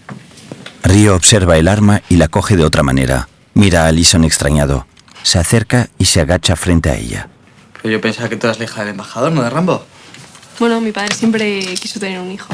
Río 0.84 1.16
observa 1.16 1.58
el 1.58 1.68
arma 1.68 2.02
y 2.10 2.16
la 2.16 2.30
coge 2.30 2.56
de 2.56 2.64
otra 2.64 2.82
manera. 2.84 3.28
Mira 3.54 3.84
a 3.84 3.88
Alison 3.88 4.24
extrañado. 4.24 4.86
Se 5.24 5.38
acerca 5.38 5.90
y 5.98 6.06
se 6.06 6.22
agacha 6.22 6.56
frente 6.56 6.90
a 6.90 6.96
ella. 6.96 7.28
Pero 7.82 7.92
yo 7.94 8.02
pensaba 8.02 8.30
que 8.30 8.38
tú 8.38 8.48
eras 8.48 8.58
la 8.60 8.66
hija 8.66 8.82
del 8.82 8.90
embajador, 8.92 9.32
¿no 9.34 9.44
de 9.44 9.50
Rambo? 9.50 9.86
Bueno, 10.60 10.82
mi 10.82 10.92
padre 10.92 11.16
siempre 11.16 11.60
quiso 11.76 12.00
tener 12.00 12.20
un 12.20 12.32
hijo. 12.32 12.54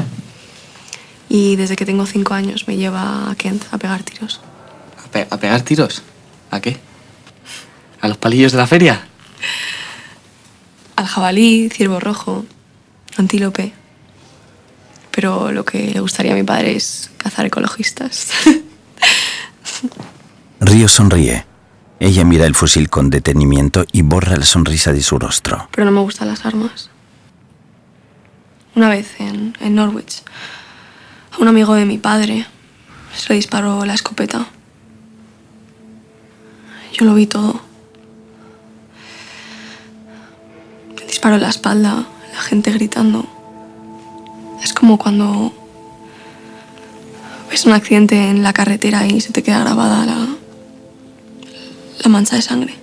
Y 1.28 1.56
desde 1.56 1.74
que 1.76 1.84
tengo 1.84 2.06
cinco 2.06 2.34
años 2.34 2.68
me 2.68 2.76
lleva 2.76 3.30
a 3.30 3.34
Kent 3.34 3.64
a 3.72 3.78
pegar 3.78 4.02
tiros. 4.04 4.40
¿A, 5.04 5.08
pe- 5.10 5.26
a 5.28 5.36
pegar 5.38 5.62
tiros? 5.62 6.02
¿A 6.50 6.60
qué? 6.60 6.76
¿A 8.00 8.08
los 8.08 8.16
palillos 8.18 8.52
de 8.52 8.58
la 8.58 8.66
feria? 8.66 9.06
Al 10.94 11.06
jabalí, 11.06 11.68
ciervo 11.68 11.98
rojo, 11.98 12.44
antílope. 13.16 13.72
Pero 15.10 15.50
lo 15.50 15.64
que 15.64 15.90
le 15.92 16.00
gustaría 16.00 16.32
a 16.32 16.36
mi 16.36 16.44
padre 16.44 16.76
es 16.76 17.10
cazar 17.16 17.46
ecologistas. 17.46 18.28
Río 20.60 20.88
sonríe. 20.88 21.44
Ella 21.98 22.24
mira 22.24 22.46
el 22.46 22.54
fusil 22.54 22.88
con 22.90 23.08
detenimiento 23.10 23.84
y 23.90 24.02
borra 24.02 24.36
la 24.36 24.44
sonrisa 24.44 24.92
de 24.92 25.02
su 25.02 25.18
rostro. 25.18 25.68
Pero 25.72 25.86
no 25.86 25.90
me 25.90 26.00
gustan 26.00 26.28
las 26.28 26.44
armas. 26.44 26.90
Una 28.76 28.90
vez 28.90 29.18
en, 29.18 29.56
en 29.60 29.74
Norwich, 29.74 30.22
a 31.32 31.38
un 31.40 31.48
amigo 31.48 31.74
de 31.74 31.86
mi 31.86 31.96
padre 31.96 32.46
se 33.16 33.30
le 33.30 33.36
disparó 33.36 33.86
la 33.86 33.94
escopeta. 33.94 34.46
Yo 36.92 37.06
lo 37.06 37.14
vi 37.14 37.26
todo. 37.26 37.62
disparo 41.06 41.36
en 41.36 41.42
la 41.42 41.48
espalda, 41.48 42.06
la 42.34 42.40
gente 42.42 42.70
gritando. 42.70 43.24
Es 44.62 44.74
como 44.74 44.98
cuando 44.98 45.54
ves 47.50 47.64
un 47.64 47.72
accidente 47.72 48.28
en 48.28 48.42
la 48.42 48.52
carretera 48.52 49.06
y 49.06 49.22
se 49.22 49.32
te 49.32 49.42
queda 49.42 49.60
grabada 49.60 50.04
la, 50.04 50.26
la 52.02 52.08
mancha 52.10 52.36
de 52.36 52.42
sangre. 52.42 52.74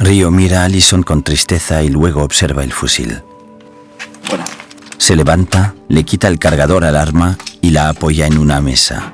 Río 0.00 0.32
mira 0.32 0.62
a 0.62 0.64
Allison 0.64 1.04
con 1.04 1.22
tristeza 1.22 1.84
y 1.84 1.88
luego 1.88 2.24
observa 2.24 2.64
el 2.64 2.72
fusil. 2.72 3.22
Se 5.10 5.16
levanta, 5.16 5.74
le 5.88 6.04
quita 6.04 6.28
el 6.28 6.38
cargador 6.38 6.84
al 6.84 6.94
arma 6.94 7.36
y 7.60 7.70
la 7.70 7.88
apoya 7.88 8.28
en 8.28 8.38
una 8.38 8.60
mesa. 8.60 9.12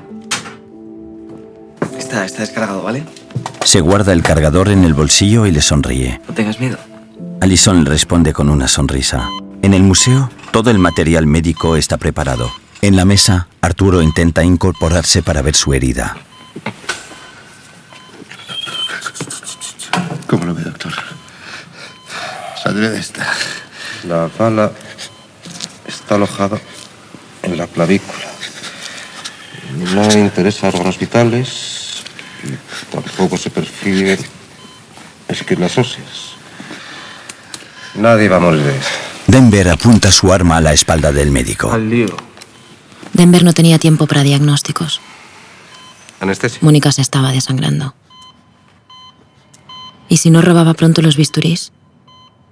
Está, 1.97 2.23
está 2.23 2.41
descargado, 2.41 2.83
¿vale? 2.83 3.03
Se 3.65 3.81
guarda 3.81 4.13
el 4.13 4.21
cargador 4.21 4.69
en 4.69 4.83
el 4.83 4.93
bolsillo 4.93 5.47
y 5.47 5.51
le 5.51 5.59
sonríe. 5.63 6.21
No 6.27 6.35
tengas 6.35 6.59
miedo. 6.59 6.77
Allison 7.41 7.83
responde 7.83 8.31
con 8.31 8.51
una 8.51 8.67
sonrisa. 8.67 9.27
En 9.63 9.73
el 9.73 9.81
museo, 9.81 10.29
todo 10.51 10.69
el 10.69 10.77
material 10.77 11.25
médico 11.25 11.75
está 11.75 11.97
preparado. 11.97 12.51
En 12.83 12.95
la 12.95 13.03
mesa, 13.03 13.47
Arturo 13.61 14.03
intenta 14.03 14.43
incorporarse 14.43 15.23
para 15.23 15.41
ver 15.41 15.55
su 15.55 15.73
herida. 15.73 16.15
¿Cómo 20.27 20.45
lo 20.45 20.53
ve, 20.53 20.61
doctor? 20.61 20.93
Saldré 22.61 22.91
de 22.91 22.99
esta. 22.99 23.25
La 24.07 24.29
bala 24.37 24.71
está 26.07 26.15
alojada 26.15 26.57
en 27.43 27.57
la 27.57 27.67
clavícula. 27.67 28.31
No 29.93 30.17
interesa 30.17 30.69
órganos 30.69 30.97
vitales 30.97 32.01
y 32.45 32.95
tampoco 32.95 33.37
se 33.37 33.49
perciben 33.49 34.17
esquinas 35.27 35.77
óseas. 35.77 36.37
Nadie 37.95 38.29
va 38.29 38.37
a 38.37 38.39
morir 38.39 38.63
de 38.63 38.77
eso. 38.77 38.89
Denver 39.27 39.67
apunta 39.67 40.09
su 40.09 40.31
arma 40.31 40.55
a 40.55 40.61
la 40.61 40.71
espalda 40.71 41.11
del 41.11 41.29
médico. 41.29 41.73
Al 41.73 41.89
lío. 41.89 42.15
Denver 43.11 43.43
no 43.43 43.51
tenía 43.51 43.77
tiempo 43.77 44.07
para 44.07 44.23
diagnósticos. 44.23 45.01
Anestesia. 46.21 46.59
Mónica 46.61 46.93
se 46.93 47.01
estaba 47.01 47.33
desangrando. 47.33 47.95
¿Y 50.07 50.15
si 50.17 50.29
no 50.29 50.41
robaba 50.41 50.73
pronto 50.73 51.01
los 51.01 51.17
bisturís? 51.17 51.73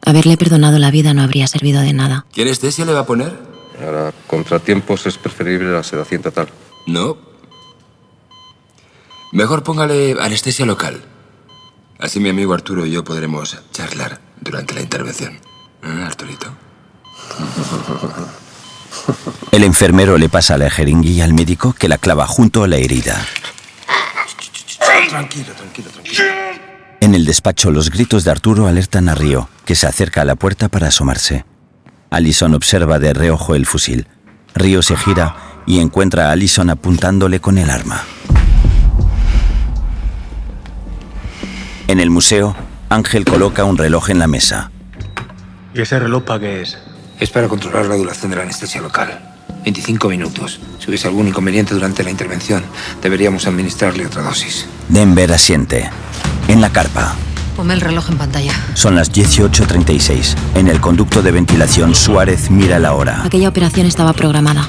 Haberle 0.05 0.37
perdonado 0.37 0.77
la 0.79 0.91
vida 0.91 1.13
no 1.13 1.23
habría 1.23 1.47
servido 1.47 1.81
de 1.81 1.93
nada. 1.93 2.25
¿Qué 2.31 2.43
anestesia 2.43 2.85
le 2.85 2.93
va 2.93 3.01
a 3.01 3.05
poner? 3.05 3.33
Para 3.79 4.13
contratiempos 4.27 5.05
es 5.07 5.17
preferible 5.17 5.71
la 5.71 5.83
sedación 5.83 6.21
total. 6.21 6.47
No. 6.87 7.17
Mejor 9.31 9.63
póngale 9.63 10.15
anestesia 10.19 10.65
local. 10.65 11.03
Así 11.99 12.19
mi 12.19 12.29
amigo 12.29 12.53
Arturo 12.53 12.85
y 12.85 12.91
yo 12.91 13.03
podremos 13.03 13.57
charlar 13.71 14.21
durante 14.39 14.73
la 14.73 14.81
intervención. 14.81 15.39
¿Eh, 15.83 16.03
Arturito? 16.05 16.47
El 19.51 19.63
enfermero 19.63 20.17
le 20.17 20.29
pasa 20.29 20.57
la 20.57 20.69
jeringuilla 20.69 21.23
al 21.25 21.33
médico 21.33 21.73
que 21.73 21.87
la 21.87 21.97
clava 21.97 22.27
junto 22.27 22.63
a 22.63 22.67
la 22.67 22.77
herida. 22.77 23.25
Tranquilo, 25.09 25.53
tranquilo, 25.53 25.89
tranquilo. 25.89 26.23
En 27.05 27.13
el 27.13 27.23
despacho, 27.23 27.69
los 27.69 27.91
gritos 27.91 28.23
de 28.23 28.31
Arturo 28.31 28.65
alertan 28.65 29.09
a 29.09 29.13
Río, 29.13 29.47
que 29.63 29.75
se 29.75 29.85
acerca 29.85 30.21
a 30.21 30.25
la 30.25 30.33
puerta 30.33 30.69
para 30.69 30.87
asomarse. 30.87 31.45
Allison 32.09 32.55
observa 32.55 32.97
de 32.97 33.13
reojo 33.13 33.53
el 33.53 33.67
fusil. 33.67 34.07
Río 34.55 34.81
se 34.81 34.97
gira 34.97 35.35
y 35.67 35.81
encuentra 35.81 36.29
a 36.29 36.31
Allison 36.31 36.71
apuntándole 36.71 37.39
con 37.39 37.59
el 37.59 37.69
arma. 37.69 38.03
En 41.87 41.99
el 41.99 42.09
museo, 42.09 42.55
Ángel 42.89 43.23
coloca 43.23 43.65
un 43.65 43.77
reloj 43.77 44.09
en 44.09 44.17
la 44.17 44.25
mesa. 44.25 44.71
¿Y 45.75 45.81
ese 45.81 45.99
reloj 45.99 46.23
para 46.23 46.39
qué 46.39 46.61
es? 46.63 46.79
Es 47.19 47.29
para 47.29 47.47
controlar 47.47 47.85
la 47.85 47.97
duración 47.97 48.31
de 48.31 48.37
la 48.37 48.41
anestesia 48.41 48.81
local. 48.81 49.35
25 49.63 50.09
minutos. 50.09 50.59
Si 50.79 50.87
hubiese 50.87 51.07
algún 51.07 51.27
inconveniente 51.27 51.75
durante 51.75 52.03
la 52.03 52.09
intervención, 52.09 52.63
deberíamos 53.03 53.45
administrarle 53.45 54.07
otra 54.07 54.23
dosis. 54.23 54.65
Denver 54.89 55.31
asiente. 55.31 55.87
En 56.47 56.61
la 56.61 56.69
carpa, 56.71 57.15
Ponme 57.55 57.73
el 57.73 57.82
reloj 57.82 58.09
en 58.09 58.17
pantalla. 58.17 58.51
son 58.73 58.95
las 58.95 59.13
18.36. 59.13 60.36
En 60.55 60.67
el 60.67 60.82
conducto 60.82 61.21
de 61.21 61.32
ventilación, 61.32 61.95
Suárez 61.95 62.49
mira 62.51 62.80
la 62.80 62.93
hora. 62.93 63.23
Aquella 63.23 63.47
operación 63.47 63.86
estaba 63.88 64.11
programada 64.13 64.67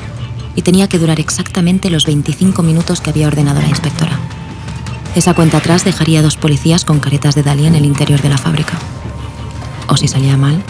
y 0.55 0.63
tenía 0.63 0.89
que 0.89 0.99
durar 0.99 1.19
exactamente 1.19 1.91
los 1.91 2.07
25 2.07 2.63
minutos 2.63 3.01
que 3.01 3.11
había 3.11 3.27
ordenado 3.27 3.61
la 3.61 3.69
inspectora. 3.69 4.19
Esa 5.17 5.35
cuenta 5.35 5.59
atrás 5.59 5.85
dejaría 5.85 6.21
a 6.21 6.23
dos 6.23 6.37
policías 6.37 6.85
con 6.85 7.01
caretas 7.01 7.35
de 7.35 7.43
Dalí 7.43 7.67
en 7.67 7.75
el 7.75 7.85
interior 7.85 8.21
de 8.23 8.29
la 8.29 8.39
fábrica. 8.39 8.75
O 9.89 9.97
si 9.97 10.07
salía 10.09 10.37
mal, 10.37 10.63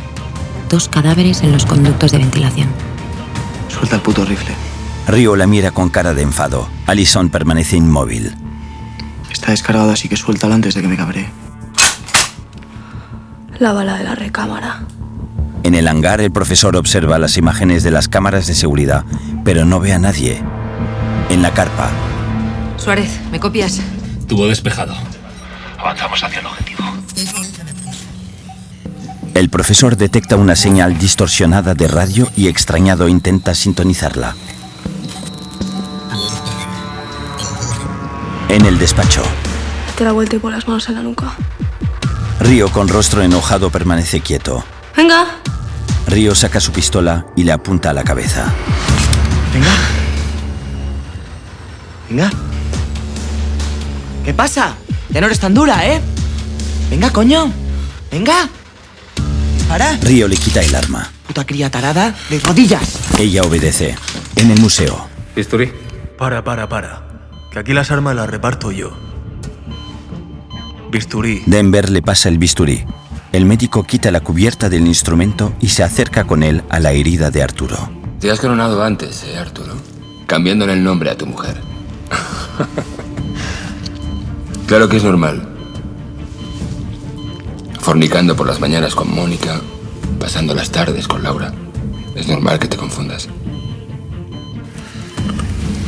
dos 0.71 0.89
cadáveres 0.89 1.43
en 1.43 1.53
los 1.53 1.67
conductos 1.67 2.13
de 2.13 2.19
ventilación. 2.19 2.69
Suelta 3.69 3.97
el 3.97 4.03
puto 4.03 4.25
rifle. 4.25 4.55
Río 5.07 5.37
la 5.37 5.47
mira 5.47 5.71
con 5.71 5.89
cara 5.91 6.15
de 6.15 6.23
enfado. 6.23 6.69
Allison 6.87 7.29
permanece 7.29 7.77
inmóvil. 7.77 8.35
Está 9.31 9.51
descargado, 9.51 9.91
así 9.91 10.09
que 10.09 10.17
suéltalo 10.17 10.55
antes 10.55 10.75
de 10.75 10.83
que 10.83 10.89
me 10.89 10.97
cabree. 10.97 11.29
La 13.59 13.73
bala 13.73 13.97
de 13.97 14.05
la 14.05 14.15
recámara. 14.15 14.83
En 15.63 15.75
el 15.75 15.89
hangar, 15.89 16.21
el 16.21 16.31
profesor 16.31 16.77
observa 16.77 17.19
las 17.19 17.37
imágenes 17.37 17.83
de 17.83 17.91
las 17.91 18.09
cámaras 18.09 18.47
de 18.47 18.55
seguridad, 18.55 19.05
pero 19.45 19.65
no 19.65 19.81
ve 19.81 19.93
a 19.93 19.99
nadie. 19.99 20.43
En 21.31 21.43
la 21.43 21.53
carpa, 21.53 21.91
Suárez, 22.77 23.19
¿me 23.33 23.41
copias? 23.41 23.81
Tuvo 24.29 24.47
despejado. 24.47 24.95
Avanzamos 25.79 26.23
hacia 26.23 26.41
el 26.41 26.47
objetivo. 26.47 26.85
el 29.35 29.51
profesor 29.51 29.97
detecta 29.97 30.37
una 30.37 30.57
señal 30.57 30.97
distorsionada 30.99 31.75
de 31.75 31.89
radio 31.89 32.29
y 32.37 32.49
extrañado 32.49 33.09
intenta 33.09 33.55
sintonizarla. 33.55 34.35
En 38.49 38.65
el 38.65 38.79
despacho, 38.79 39.23
Te 39.97 40.05
la 40.05 40.13
vuelta 40.13 40.37
y 40.37 40.39
pon 40.39 40.53
las 40.53 40.67
manos 40.69 40.89
en 40.89 40.95
la 40.95 41.03
nuca. 41.03 41.35
Río 42.41 42.71
con 42.71 42.89
rostro 42.89 43.23
enojado 43.23 43.71
permanece 43.71 44.21
quieto. 44.21 44.65
Venga. 44.97 45.27
Río 46.07 46.35
saca 46.35 46.61
su 46.61 46.71
pistola 46.71 47.27
y 47.35 47.45
le 47.45 47.53
apunta 47.53 47.91
a 47.91 47.93
la 47.93 48.05
cabeza. 48.05 48.53
Venga. 49.53 49.75
Venga. 52.09 52.31
¿Qué 54.25 54.33
pasa? 54.35 54.75
Ya 55.11 55.21
no 55.21 55.27
eres 55.27 55.41
tan 55.41 55.55
dura, 55.55 55.87
¿eh? 55.87 56.01
Venga, 56.91 57.11
coño. 57.11 57.51
Venga. 58.11 58.49
Dispara. 59.57 59.99
Río 60.03 60.29
le 60.29 60.37
quita 60.37 60.61
el 60.61 60.75
arma. 60.75 61.11
Puta 61.27 61.45
cría 61.45 61.71
tarada. 61.71 62.15
De 62.31 62.39
rodillas. 62.41 62.99
Ella 63.19 63.43
obedece. 63.43 63.97
En 64.37 64.51
el 64.51 64.61
museo, 64.61 65.09
Bisturí. 65.35 65.73
Para, 66.19 66.45
para, 66.45 66.69
para. 66.69 67.06
Que 67.57 67.61
aquí 67.61 67.73
las 67.73 67.91
armas 67.91 68.15
las 68.15 68.29
reparto 68.29 68.71
yo. 68.71 68.91
Bisturí. 70.91 71.43
Denver 71.47 71.89
le 71.89 72.03
pasa 72.03 72.29
el 72.29 72.37
bisturí. 72.37 72.85
El 73.33 73.47
médico 73.47 73.83
quita 73.83 74.11
la 74.11 74.21
cubierta 74.21 74.69
del 74.69 74.87
instrumento 74.87 75.55
y 75.59 75.69
se 75.69 75.83
acerca 75.83 76.25
con 76.25 76.43
él 76.43 76.65
a 76.69 76.81
la 76.81 76.93
herida 76.93 77.31
de 77.31 77.43
Arturo. 77.43 77.79
Te 78.21 78.31
has 78.31 78.41
coronado 78.41 78.85
antes, 78.85 79.25
¿eh, 79.25 79.39
Arturo? 79.39 79.73
Cambiándole 80.27 80.75
el 80.75 80.85
nombre 80.85 81.09
a 81.09 81.17
tu 81.17 81.25
mujer. 81.25 81.57
claro 84.67 84.91
que 84.91 84.99
es 84.99 85.05
normal. 85.05 85.49
Fornicando 87.81 88.37
por 88.37 88.47
las 88.47 88.61
mañanas 88.61 88.95
con 88.95 89.15
Mónica, 89.15 89.63
pasando 90.21 90.55
las 90.55 90.73
tardes 90.73 91.09
con 91.09 91.23
Laura. 91.23 91.55
Es 92.15 92.29
normal 92.29 92.59
que 92.59 92.69
te 92.69 92.77
confundas. 92.77 93.31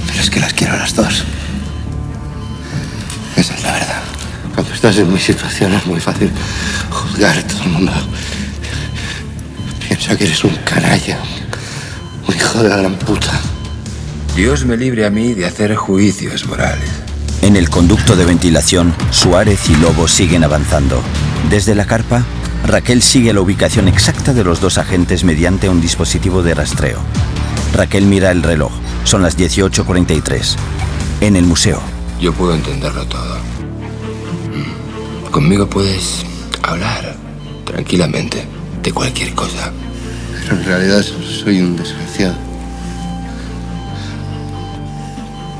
Pero 0.06 0.18
es 0.18 0.30
que 0.30 0.40
las 0.40 0.54
quiero 0.54 0.72
a 0.72 0.78
las 0.78 0.96
dos. 0.96 1.26
Esa 3.38 3.54
es 3.54 3.62
la 3.62 3.72
verdad. 3.72 4.02
Cuando 4.52 4.74
estás 4.74 4.96
en 4.98 5.12
mi 5.12 5.20
situación 5.20 5.72
es 5.72 5.86
muy 5.86 6.00
fácil 6.00 6.28
juzgar 6.90 7.38
a 7.38 7.42
todo 7.46 7.62
el 7.62 7.68
mundo. 7.68 7.92
Piensa 9.86 10.16
que 10.16 10.24
eres 10.24 10.42
un 10.42 10.56
canalla, 10.64 11.20
un 12.26 12.34
hijo 12.34 12.60
de 12.64 12.68
la 12.68 12.78
gran 12.78 12.96
puta. 12.96 13.38
Dios 14.34 14.64
me 14.64 14.76
libre 14.76 15.06
a 15.06 15.10
mí 15.10 15.34
de 15.34 15.46
hacer 15.46 15.76
juicios 15.76 16.46
morales. 16.46 16.90
En 17.40 17.54
el 17.54 17.70
conducto 17.70 18.16
de 18.16 18.24
ventilación, 18.24 18.92
Suárez 19.12 19.70
y 19.70 19.76
Lobo 19.76 20.08
siguen 20.08 20.42
avanzando. 20.42 21.00
Desde 21.48 21.76
la 21.76 21.86
carpa, 21.86 22.24
Raquel 22.66 23.02
sigue 23.02 23.32
la 23.32 23.40
ubicación 23.40 23.86
exacta 23.86 24.34
de 24.34 24.42
los 24.42 24.60
dos 24.60 24.78
agentes 24.78 25.22
mediante 25.22 25.68
un 25.68 25.80
dispositivo 25.80 26.42
de 26.42 26.54
rastreo. 26.54 26.98
Raquel 27.72 28.04
mira 28.04 28.32
el 28.32 28.42
reloj. 28.42 28.72
Son 29.04 29.22
las 29.22 29.38
18.43. 29.38 30.56
En 31.20 31.36
el 31.36 31.44
museo, 31.44 31.80
Yo 32.20 32.32
puedo 32.32 32.52
entenderlo 32.54 33.06
todo. 33.06 33.36
Conmigo 35.30 35.68
puedes 35.68 36.24
hablar 36.62 37.16
tranquilamente 37.64 38.44
de 38.82 38.92
cualquier 38.92 39.34
cosa. 39.34 39.72
Pero 40.42 40.56
en 40.56 40.64
realidad 40.64 41.02
soy 41.02 41.60
un 41.60 41.76
desgraciado. 41.76 42.34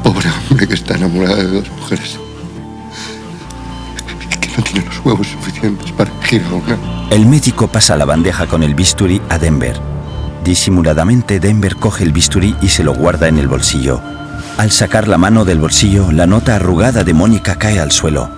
Pobre 0.02 0.28
hombre 0.50 0.66
que 0.66 0.74
está 0.74 0.96
enamorado 0.96 1.36
de 1.36 1.44
dos 1.44 1.70
mujeres. 1.70 2.18
Que 4.40 4.48
no 4.56 4.64
tiene 4.64 4.86
los 4.86 4.98
huevos 5.04 5.28
suficientes 5.28 5.92
para 5.92 6.10
elegir 6.10 6.42
a 6.50 6.54
una. 6.54 6.78
El 7.10 7.26
médico 7.26 7.68
pasa 7.68 7.96
la 7.96 8.04
bandeja 8.04 8.46
con 8.46 8.64
el 8.64 8.74
bisturí 8.74 9.20
a 9.28 9.38
Denver. 9.38 9.78
Disimuladamente 10.42 11.38
Denver 11.38 11.76
coge 11.76 12.02
el 12.02 12.12
bisturí 12.12 12.56
y 12.62 12.68
se 12.68 12.82
lo 12.82 12.94
guarda 12.94 13.28
en 13.28 13.38
el 13.38 13.46
bolsillo. 13.46 14.00
Al 14.58 14.72
sacar 14.72 15.06
la 15.06 15.18
mano 15.18 15.44
del 15.44 15.60
bolsillo, 15.60 16.10
la 16.10 16.26
nota 16.26 16.56
arrugada 16.56 17.04
de 17.04 17.14
Mónica 17.14 17.54
cae 17.54 17.78
al 17.78 17.92
suelo. 17.92 18.28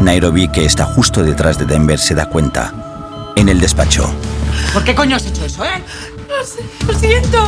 Nairobi, 0.00 0.48
que 0.48 0.64
está 0.64 0.84
justo 0.84 1.22
detrás 1.22 1.58
de 1.58 1.64
Denver, 1.64 1.96
se 1.96 2.16
da 2.16 2.26
cuenta. 2.26 2.74
En 3.36 3.48
el 3.48 3.60
despacho, 3.60 4.12
¿Por 4.72 4.82
qué 4.82 4.96
coño 4.96 5.14
has 5.14 5.26
hecho 5.26 5.44
eso, 5.44 5.64
eh? 5.64 5.80
No 6.28 6.44
sé, 6.44 6.64
lo 6.88 6.98
siento. 6.98 7.38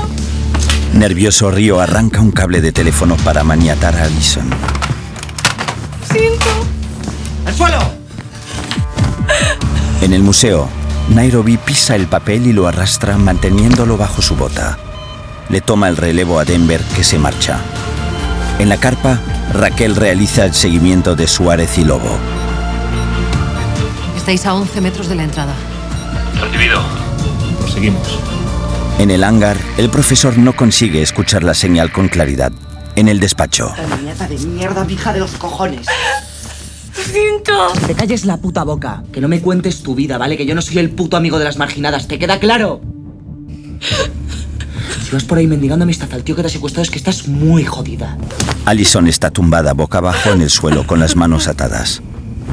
nervioso 0.94 1.50
Río 1.50 1.80
arranca 1.80 2.20
un 2.20 2.30
cable 2.30 2.60
de 2.60 2.70
teléfono 2.70 3.16
para 3.24 3.42
maniatar 3.42 3.96
a 3.96 4.04
Allison. 4.04 4.48
Lo 4.48 6.14
siento. 6.14 6.46
¡Al 7.44 7.54
suelo! 7.54 7.78
En 10.00 10.12
el 10.12 10.22
museo, 10.22 10.68
Nairobi 11.08 11.56
pisa 11.56 11.96
el 11.96 12.06
papel 12.06 12.46
y 12.46 12.52
lo 12.52 12.68
arrastra 12.68 13.18
manteniéndolo 13.18 13.96
bajo 13.96 14.22
su 14.22 14.36
bota. 14.36 14.78
Le 15.48 15.60
toma 15.60 15.88
el 15.88 15.96
relevo 15.96 16.38
a 16.38 16.44
Denver 16.44 16.80
que 16.94 17.02
se 17.02 17.18
marcha. 17.18 17.58
En 18.58 18.68
la 18.68 18.76
carpa, 18.76 19.20
Raquel 19.52 19.96
realiza 19.96 20.44
el 20.44 20.54
seguimiento 20.54 21.16
de 21.16 21.26
Suárez 21.26 21.78
y 21.78 21.84
Lobo. 21.84 22.16
Estáis 24.16 24.46
a 24.46 24.54
11 24.54 24.80
metros 24.80 25.08
de 25.08 25.16
la 25.16 25.24
entrada. 25.24 25.54
Recibido. 26.40 26.80
Proseguimos. 27.58 28.18
En 28.98 29.10
el 29.10 29.24
hangar, 29.24 29.56
el 29.78 29.90
profesor 29.90 30.38
no 30.38 30.54
consigue 30.54 31.02
escuchar 31.02 31.42
la 31.42 31.54
señal 31.54 31.90
con 31.90 32.08
claridad. 32.08 32.52
En 32.94 33.08
el 33.08 33.20
despacho, 33.20 33.72
La 33.88 33.96
niñata 33.96 34.28
de 34.28 34.38
mierda, 34.38 34.86
hija 34.88 35.12
de 35.12 35.20
los 35.20 35.32
cojones. 35.32 35.86
Lo 36.96 37.02
siento. 37.02 37.72
Que 37.80 37.86
te 37.86 37.94
calles 37.94 38.26
la 38.26 38.36
puta 38.36 38.64
boca. 38.64 39.02
Que 39.12 39.20
no 39.20 39.28
me 39.28 39.40
cuentes 39.40 39.82
tu 39.82 39.94
vida, 39.94 40.18
¿vale? 40.18 40.36
Que 40.36 40.44
yo 40.44 40.54
no 40.54 40.62
soy 40.62 40.78
el 40.78 40.90
puto 40.90 41.16
amigo 41.16 41.38
de 41.38 41.46
las 41.46 41.56
marginadas. 41.56 42.06
¿Te 42.06 42.18
queda 42.18 42.38
claro? 42.38 42.82
Si 45.12 45.16
vas 45.16 45.24
por 45.24 45.36
ahí 45.36 45.46
mendigando 45.46 45.82
amistad 45.82 46.10
al 46.14 46.24
tío 46.24 46.34
que 46.34 46.40
te 46.40 46.46
ha 46.46 46.50
secuestrado 46.50 46.84
es 46.84 46.90
que 46.90 46.96
estás 46.96 47.28
muy 47.28 47.66
jodida. 47.66 48.16
Allison 48.64 49.06
está 49.06 49.30
tumbada 49.30 49.74
boca 49.74 49.98
abajo 49.98 50.30
en 50.30 50.40
el 50.40 50.48
suelo 50.48 50.86
con 50.86 51.00
las 51.00 51.16
manos 51.16 51.48
atadas. 51.48 52.00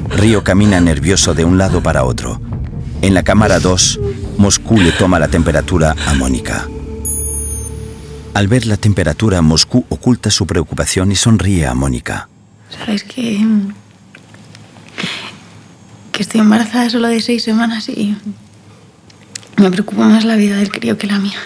Río 0.09 0.43
camina 0.43 0.81
nervioso 0.81 1.33
de 1.33 1.45
un 1.45 1.57
lado 1.57 1.81
para 1.81 2.03
otro. 2.03 2.41
En 3.01 3.13
la 3.13 3.23
cámara 3.23 3.61
2, 3.61 4.01
Moscú 4.37 4.77
le 4.77 4.91
toma 4.91 5.19
la 5.19 5.29
temperatura 5.29 5.95
a 6.05 6.13
Mónica. 6.15 6.67
Al 8.33 8.49
ver 8.49 8.65
la 8.65 8.75
temperatura, 8.75 9.41
Moscú 9.41 9.85
oculta 9.87 10.29
su 10.29 10.45
preocupación 10.45 11.13
y 11.13 11.15
sonríe 11.15 11.65
a 11.65 11.73
Mónica. 11.73 12.27
Sabes 12.77 13.05
que. 13.05 13.39
que 16.11 16.23
estoy 16.23 16.41
embarazada 16.41 16.89
solo 16.89 17.07
de 17.07 17.21
seis 17.21 17.41
semanas 17.41 17.87
y. 17.87 18.17
me 19.55 19.71
preocupa 19.71 20.09
más 20.09 20.25
la 20.25 20.35
vida 20.35 20.57
del 20.57 20.71
crío 20.71 20.97
que 20.97 21.07
la 21.07 21.19
mía. 21.19 21.39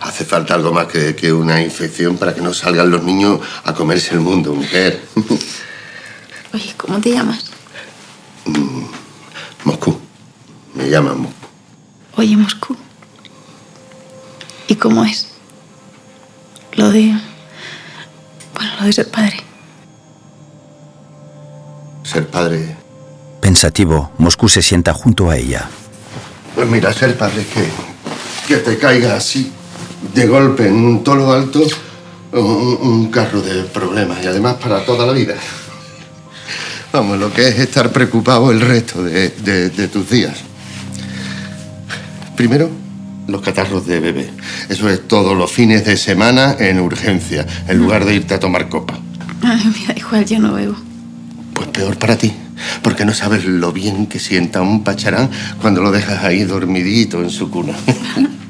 Hace 0.00 0.24
falta 0.24 0.54
algo 0.54 0.72
más 0.72 0.86
que, 0.86 1.14
que 1.16 1.32
una 1.32 1.60
infección 1.60 2.16
para 2.16 2.34
que 2.34 2.40
no 2.40 2.54
salgan 2.54 2.90
los 2.90 3.02
niños 3.02 3.40
a 3.64 3.74
comerse 3.74 4.14
el 4.14 4.20
mundo, 4.20 4.54
mujer. 4.54 5.02
Oye, 6.54 6.74
¿cómo 6.76 7.00
te 7.00 7.10
llamas? 7.12 7.50
Moscú. 9.64 9.98
Me 10.74 10.88
llaman 10.88 11.20
Moscú. 11.20 11.46
Oye, 12.16 12.36
Moscú. 12.36 12.76
¿Y 14.68 14.76
cómo 14.76 15.04
es? 15.04 15.28
Lo 16.72 16.90
de. 16.90 17.12
bueno, 18.54 18.72
lo 18.80 18.86
de 18.86 18.92
ser 18.92 19.10
padre. 19.10 19.36
Ser 22.04 22.28
padre. 22.28 22.76
Pensativo, 23.40 24.12
Moscú 24.18 24.48
se 24.48 24.62
sienta 24.62 24.92
junto 24.94 25.30
a 25.30 25.36
ella. 25.36 25.68
Pues 26.54 26.68
mira, 26.68 26.92
ser 26.92 27.16
padre 27.16 27.42
es 27.42 27.46
que, 27.48 27.68
que 28.46 28.56
te 28.58 28.78
caiga 28.78 29.16
así, 29.16 29.52
de 30.14 30.26
golpe, 30.26 30.66
en 30.68 30.74
un 30.74 31.04
tolo 31.04 31.32
alto, 31.32 31.62
un, 32.32 32.78
un 32.82 33.10
carro 33.10 33.40
de 33.40 33.62
problemas. 33.64 34.18
Y 34.22 34.26
además 34.26 34.54
para 34.54 34.84
toda 34.84 35.06
la 35.06 35.12
vida. 35.12 35.34
Vamos, 36.92 37.18
lo 37.18 37.32
que 37.32 37.48
es 37.48 37.58
estar 37.58 37.90
preocupado 37.92 38.50
el 38.50 38.60
resto 38.60 39.02
de, 39.04 39.28
de- 39.30 39.70
de 39.70 39.88
tus 39.88 40.08
días. 40.08 40.36
Primero, 42.36 42.70
los 43.26 43.42
catarros 43.42 43.86
de 43.86 44.00
bebé. 44.00 44.30
Eso 44.68 44.88
es 44.88 45.06
todos 45.06 45.36
los 45.36 45.50
fines 45.50 45.84
de 45.84 45.96
semana 45.96 46.56
en 46.58 46.80
urgencia, 46.80 47.46
en 47.66 47.78
lugar 47.78 48.04
de 48.04 48.14
irte 48.14 48.34
a 48.34 48.40
tomar 48.40 48.68
copa. 48.68 48.98
Ay, 49.42 49.64
me 49.80 49.86
da 49.86 49.98
igual, 49.98 50.24
yo 50.24 50.38
no 50.38 50.54
bebo. 50.54 50.74
Pues 51.52 51.68
peor 51.68 51.98
para 51.98 52.16
ti, 52.16 52.32
porque 52.82 53.04
no 53.04 53.12
sabes 53.12 53.44
lo 53.44 53.72
bien 53.72 54.06
que 54.06 54.18
sienta 54.18 54.62
un 54.62 54.84
pacharán 54.84 55.28
cuando 55.60 55.82
lo 55.82 55.90
dejas 55.90 56.22
ahí 56.24 56.44
dormidito 56.44 57.20
en 57.22 57.30
su 57.30 57.50
cuna. 57.50 57.74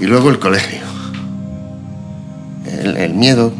y 0.00 0.06
luego 0.06 0.30
el 0.30 0.38
colegio. 0.38 0.80
El, 2.66 3.14
miedo 3.14 3.52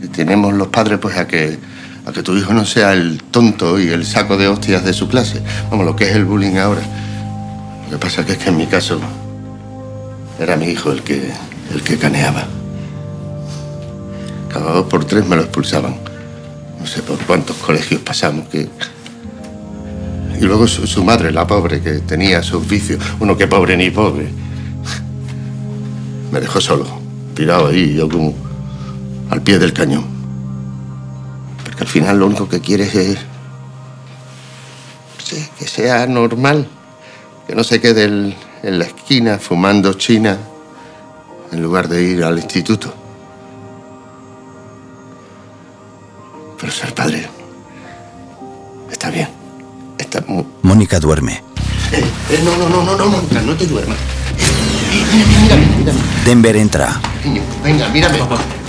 que 0.00 0.08
tenemos 0.08 0.54
los 0.54 0.68
padres 0.68 0.98
pues 0.98 1.16
a 1.16 1.26
que, 1.26 1.58
a 2.06 2.12
que 2.12 2.22
tu 2.22 2.36
hijo 2.36 2.54
no 2.54 2.64
sea 2.64 2.92
el 2.92 3.22
tonto 3.30 3.78
y 3.78 3.88
el 3.88 4.06
saco 4.06 4.36
de 4.36 4.48
hostias 4.48 4.84
de 4.84 4.92
su 4.92 5.08
clase. 5.08 5.42
Vamos, 5.70 5.84
lo 5.84 5.96
que 5.96 6.04
es 6.04 6.16
el 6.16 6.24
bullying 6.24 6.56
ahora. 6.56 6.82
Lo 7.90 7.98
que 7.98 7.98
pasa 7.98 8.24
que 8.24 8.32
es 8.32 8.38
que 8.38 8.48
en 8.48 8.56
mi 8.56 8.66
caso 8.66 8.98
era 10.40 10.56
mi 10.56 10.66
hijo 10.66 10.92
el 10.92 11.02
que, 11.02 11.30
el 11.74 11.82
que 11.82 11.98
caneaba. 11.98 12.46
Cada 14.50 14.72
dos 14.72 14.86
por 14.86 15.04
tres 15.04 15.26
me 15.26 15.36
lo 15.36 15.42
expulsaban. 15.42 15.96
No 16.80 16.86
sé 16.86 17.02
por 17.02 17.18
cuántos 17.18 17.56
colegios 17.56 18.00
pasamos 18.00 18.48
que... 18.48 18.68
Y 20.40 20.44
luego 20.44 20.66
su, 20.66 20.86
su 20.86 21.04
madre, 21.04 21.32
la 21.32 21.46
pobre, 21.46 21.80
que 21.80 21.94
tenía 22.00 22.42
sus 22.42 22.66
vicios. 22.66 23.02
Uno 23.20 23.36
que 23.36 23.46
pobre 23.46 23.76
ni 23.76 23.90
pobre. 23.90 24.43
Me 26.34 26.40
dejó 26.40 26.60
solo, 26.60 26.84
tirado 27.36 27.68
ahí, 27.68 27.94
yo 27.94 28.08
como 28.08 28.34
al 29.30 29.40
pie 29.40 29.56
del 29.60 29.72
cañón. 29.72 30.04
Porque 31.62 31.82
al 31.82 31.86
final 31.88 32.18
lo 32.18 32.26
único 32.26 32.48
que 32.48 32.58
quieres 32.60 32.92
es... 32.96 33.18
sí, 35.22 35.48
que 35.56 35.68
sea 35.68 36.08
normal. 36.08 36.66
Que 37.46 37.54
no 37.54 37.62
se 37.62 37.80
quede 37.80 38.06
el- 38.06 38.34
en 38.64 38.78
la 38.80 38.84
esquina 38.86 39.38
fumando 39.38 39.92
china 39.94 40.36
en 41.52 41.62
lugar 41.62 41.86
de 41.86 42.02
ir 42.02 42.24
al 42.24 42.36
instituto. 42.38 42.92
Pero 46.58 46.72
ser 46.72 46.92
padre 46.94 47.28
está 48.90 49.08
bien. 49.10 49.28
Está 49.98 50.20
muy... 50.26 50.44
Mónica 50.62 50.98
duerme. 50.98 51.44
Eh, 51.92 52.02
eh, 52.30 52.40
no, 52.44 52.56
no, 52.56 52.68
no, 52.68 52.82
no, 52.82 52.96
no, 52.96 53.06
Mónica, 53.06 53.40
no 53.42 53.54
te 53.54 53.66
duermas. 53.68 53.98
Mírame, 54.94 55.66
mírame. 55.78 56.00
Denver 56.24 56.56
entra. 56.56 57.00
Niño, 57.24 57.42
venga, 57.62 57.88
mírame. 57.88 58.18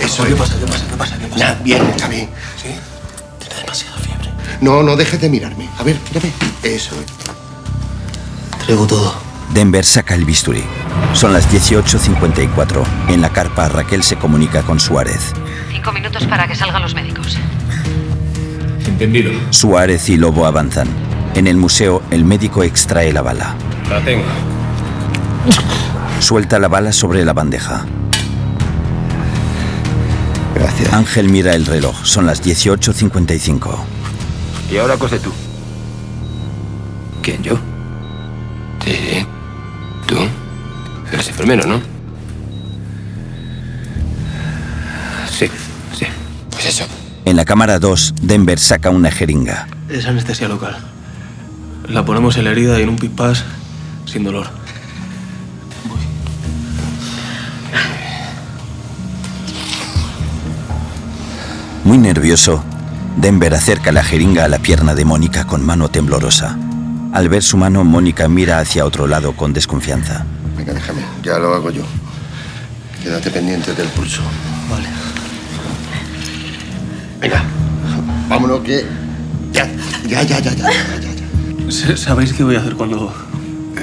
Eso. 0.00 0.24
¿Qué 0.24 0.34
pasa? 0.34 0.58
¿Qué 0.58 0.66
pasa? 0.66 0.84
¿Qué 0.88 0.96
pasa? 0.96 1.18
¿Qué 1.18 1.26
pasa? 1.26 1.56
bien, 1.62 1.82
está 1.86 2.08
bien. 2.08 2.28
¿Sí? 2.60 2.68
Tiene 3.38 3.54
demasiada 3.60 3.96
fiebre. 3.98 4.30
No, 4.60 4.82
no 4.82 4.96
dejes 4.96 5.20
de 5.20 5.28
mirarme. 5.28 5.68
A 5.78 5.82
ver, 5.82 5.98
mírame. 6.12 6.32
Eso. 6.62 6.94
Traigo 8.64 8.86
todo. 8.86 9.14
Denver 9.52 9.84
saca 9.84 10.14
el 10.14 10.24
bisturí. 10.24 10.64
Son 11.12 11.32
las 11.32 11.50
18.54. 11.50 12.82
En 13.08 13.20
la 13.20 13.30
carpa, 13.30 13.68
Raquel 13.68 14.02
se 14.02 14.16
comunica 14.16 14.62
con 14.62 14.80
Suárez. 14.80 15.32
Cinco 15.72 15.92
minutos 15.92 16.24
para 16.26 16.46
que 16.46 16.54
salgan 16.54 16.82
los 16.82 16.94
médicos. 16.94 17.38
Entendido. 18.86 19.32
Suárez 19.50 20.08
y 20.08 20.16
Lobo 20.16 20.46
avanzan. 20.46 20.88
En 21.34 21.46
el 21.46 21.56
museo, 21.56 22.02
el 22.10 22.24
médico 22.24 22.62
extrae 22.62 23.12
la 23.12 23.22
bala. 23.22 23.54
La 23.90 24.00
tengo. 24.00 24.24
Suelta 26.20 26.58
la 26.58 26.68
bala 26.68 26.92
sobre 26.92 27.24
la 27.24 27.32
bandeja. 27.32 27.84
Gracias. 30.54 30.92
Ángel 30.92 31.28
mira 31.28 31.54
el 31.54 31.66
reloj. 31.66 31.94
Son 32.04 32.26
las 32.26 32.42
18.55. 32.42 33.76
¿Y 34.70 34.78
ahora 34.78 34.96
cose 34.96 35.18
tú? 35.18 35.32
¿Quién, 37.22 37.42
yo? 37.42 37.58
Sí. 38.84 39.26
¿Tú? 40.06 40.16
Eres 41.12 41.28
enfermero, 41.28 41.66
¿no? 41.66 41.80
Sí, 45.30 45.46
sí. 45.96 46.06
Pues 46.50 46.66
eso. 46.66 46.84
En 47.24 47.36
la 47.36 47.44
cámara 47.44 47.78
2, 47.78 48.14
Denver 48.22 48.58
saca 48.58 48.90
una 48.90 49.10
jeringa. 49.10 49.68
Es 49.88 50.06
anestesia 50.06 50.48
local. 50.48 50.76
La 51.88 52.04
ponemos 52.04 52.36
en 52.36 52.44
la 52.44 52.50
herida 52.50 52.78
y 52.78 52.82
en 52.82 52.88
un 52.88 52.96
pipas 52.96 53.44
sin 54.06 54.24
dolor. 54.24 54.46
Muy 61.86 61.98
nervioso, 61.98 62.64
Denver 63.16 63.54
acerca 63.54 63.92
la 63.92 64.02
jeringa 64.02 64.44
a 64.44 64.48
la 64.48 64.58
pierna 64.58 64.96
de 64.96 65.04
Mónica 65.04 65.46
con 65.46 65.64
mano 65.64 65.88
temblorosa. 65.88 66.58
Al 67.12 67.28
ver 67.28 67.44
su 67.44 67.56
mano, 67.56 67.84
Mónica 67.84 68.28
mira 68.28 68.58
hacia 68.58 68.84
otro 68.84 69.06
lado 69.06 69.36
con 69.36 69.52
desconfianza. 69.52 70.26
Venga, 70.56 70.74
déjame. 70.74 71.02
Ya 71.22 71.38
lo 71.38 71.54
hago 71.54 71.70
yo. 71.70 71.84
Quédate 73.00 73.30
pendiente 73.30 73.72
del 73.72 73.86
pulso. 73.90 74.20
Vale. 74.68 74.88
Venga. 77.20 77.44
Vámonos 78.28 78.62
que... 78.62 78.84
Ya, 79.52 79.68
ya, 80.08 80.24
ya, 80.24 80.40
ya, 80.40 80.54
ya, 80.54 80.66
ya, 80.66 81.12
ya. 81.70 81.96
¿Sabéis 81.96 82.32
qué 82.32 82.42
voy 82.42 82.56
a 82.56 82.62
hacer 82.62 82.74
cuando, 82.74 83.14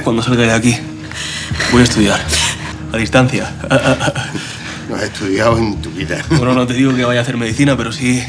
cuando 0.04 0.22
salga 0.22 0.44
de 0.44 0.52
aquí? 0.52 0.78
Voy 1.72 1.80
a 1.80 1.84
estudiar. 1.86 2.20
A 2.92 2.98
distancia. 2.98 3.50
No 4.94 5.00
has 5.00 5.06
estudiado 5.06 5.58
en 5.58 5.82
tu 5.82 5.90
vida. 5.90 6.24
Bueno, 6.30 6.54
no 6.54 6.68
te 6.68 6.74
digo 6.76 6.96
que 6.96 7.04
vaya 7.04 7.22
a 7.22 7.24
hacer 7.24 7.36
medicina, 7.36 7.76
pero 7.76 7.92
sí. 7.92 8.24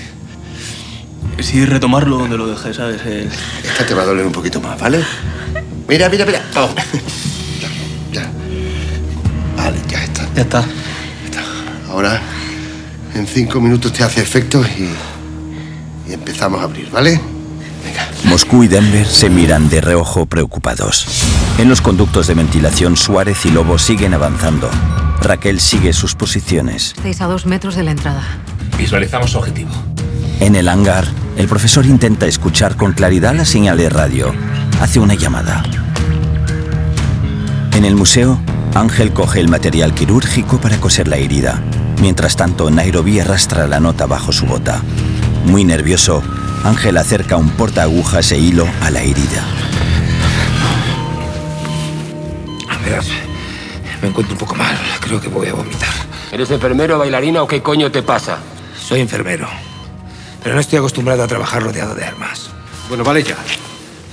Sí, 1.40 1.66
retomarlo 1.66 2.16
donde 2.18 2.38
lo 2.38 2.46
dejé, 2.46 2.72
¿sabes? 2.72 3.02
El- 3.04 3.28
Esta 3.62 3.84
te 3.86 3.92
va 3.92 4.02
a 4.02 4.06
doler 4.06 4.24
un 4.24 4.32
poquito 4.32 4.60
más, 4.62 4.80
¿vale? 4.80 5.04
Mira, 5.86 6.08
mira, 6.08 6.24
mira. 6.24 6.42
Oh. 6.56 6.70
Ya, 7.60 8.22
ya. 8.22 8.30
Vale, 9.58 9.76
ya 9.88 10.04
está. 10.04 10.26
Ya 10.34 10.40
está. 10.42 10.64
Ahora, 11.90 12.22
en 13.14 13.26
cinco 13.26 13.60
minutos 13.60 13.92
te 13.92 14.02
hace 14.02 14.22
efecto 14.22 14.64
y, 14.78 16.10
y 16.10 16.14
empezamos 16.14 16.60
a 16.60 16.64
abrir, 16.64 16.90
¿vale? 16.90 17.20
Moscú 18.24 18.64
y 18.64 18.68
Denver 18.68 19.06
se 19.06 19.28
miran 19.28 19.68
de 19.68 19.82
reojo 19.82 20.24
preocupados. 20.24 21.06
En 21.58 21.68
los 21.68 21.82
conductos 21.82 22.26
de 22.26 22.34
ventilación, 22.34 22.96
Suárez 22.96 23.44
y 23.44 23.50
Lobo 23.50 23.78
siguen 23.78 24.14
avanzando. 24.14 24.70
Raquel 25.20 25.60
sigue 25.60 25.92
sus 25.92 26.14
posiciones. 26.14 26.94
Estáis 26.96 27.20
a 27.20 27.26
dos 27.26 27.46
metros 27.46 27.74
de 27.76 27.82
la 27.82 27.90
entrada. 27.90 28.22
Visualizamos 28.78 29.30
su 29.30 29.38
objetivo. 29.38 29.70
En 30.40 30.56
el 30.56 30.68
hangar, 30.68 31.06
el 31.36 31.48
profesor 31.48 31.86
intenta 31.86 32.26
escuchar 32.26 32.76
con 32.76 32.92
claridad 32.92 33.34
la 33.34 33.44
señal 33.44 33.78
de 33.78 33.88
radio. 33.88 34.34
Hace 34.80 34.98
una 35.00 35.14
llamada. 35.14 35.62
En 37.74 37.84
el 37.84 37.96
museo, 37.96 38.40
Ángel 38.74 39.12
coge 39.12 39.40
el 39.40 39.48
material 39.48 39.94
quirúrgico 39.94 40.60
para 40.60 40.78
coser 40.78 41.08
la 41.08 41.16
herida. 41.16 41.62
Mientras 42.00 42.36
tanto, 42.36 42.70
Nairobi 42.70 43.20
arrastra 43.20 43.66
la 43.68 43.80
nota 43.80 44.06
bajo 44.06 44.32
su 44.32 44.46
bota. 44.46 44.82
Muy 45.46 45.64
nervioso, 45.64 46.22
Ángel 46.64 46.96
acerca 46.96 47.36
un 47.36 47.50
porta 47.50 47.82
agujas 47.82 48.32
e 48.32 48.38
hilo 48.38 48.66
a 48.80 48.90
la 48.90 49.02
herida. 49.02 49.44
Verás, 52.84 53.08
me 54.04 54.10
encuentro 54.10 54.34
un 54.34 54.38
poco 54.38 54.54
mal. 54.54 54.76
Creo 55.00 55.18
que 55.18 55.28
voy 55.28 55.48
a 55.48 55.54
vomitar. 55.54 55.88
¿Eres 56.30 56.50
enfermero, 56.50 56.98
bailarina 56.98 57.42
o 57.42 57.48
qué 57.48 57.62
coño 57.62 57.90
te 57.90 58.02
pasa? 58.02 58.38
Soy 58.78 59.00
enfermero, 59.00 59.48
pero 60.42 60.54
no 60.54 60.60
estoy 60.60 60.78
acostumbrado 60.78 61.22
a 61.22 61.26
trabajar 61.26 61.62
rodeado 61.62 61.94
de 61.94 62.04
armas. 62.04 62.50
Bueno, 62.88 63.02
vale 63.02 63.22
ya. 63.22 63.36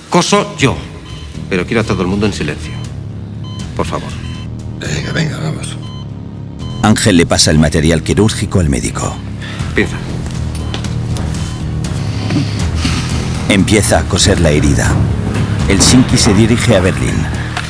Coso 0.10 0.56
yo. 0.58 0.78
Pero 1.50 1.66
quiero 1.66 1.82
a 1.82 1.84
todo 1.84 2.04
el 2.04 2.08
mundo 2.08 2.26
en 2.26 2.32
silencio. 2.32 2.72
Por 3.76 3.86
favor. 3.86 4.10
Venga, 4.80 5.12
venga, 5.12 5.38
vamos. 5.40 5.76
Ángel 6.84 7.18
le 7.18 7.26
pasa 7.26 7.52
el 7.52 7.60
material 7.60 8.02
quirúrgico 8.02 8.62
al 8.62 8.70
médico. 8.70 9.14
Pinza. 9.76 9.98
Empieza 13.50 14.00
a 14.00 14.04
coser 14.04 14.40
la 14.40 14.52
herida. 14.52 14.90
El 15.68 15.82
Sinki 15.82 16.18
se 16.18 16.34
dirige 16.34 16.78
a 16.78 16.80
Berlín. 16.80 17.16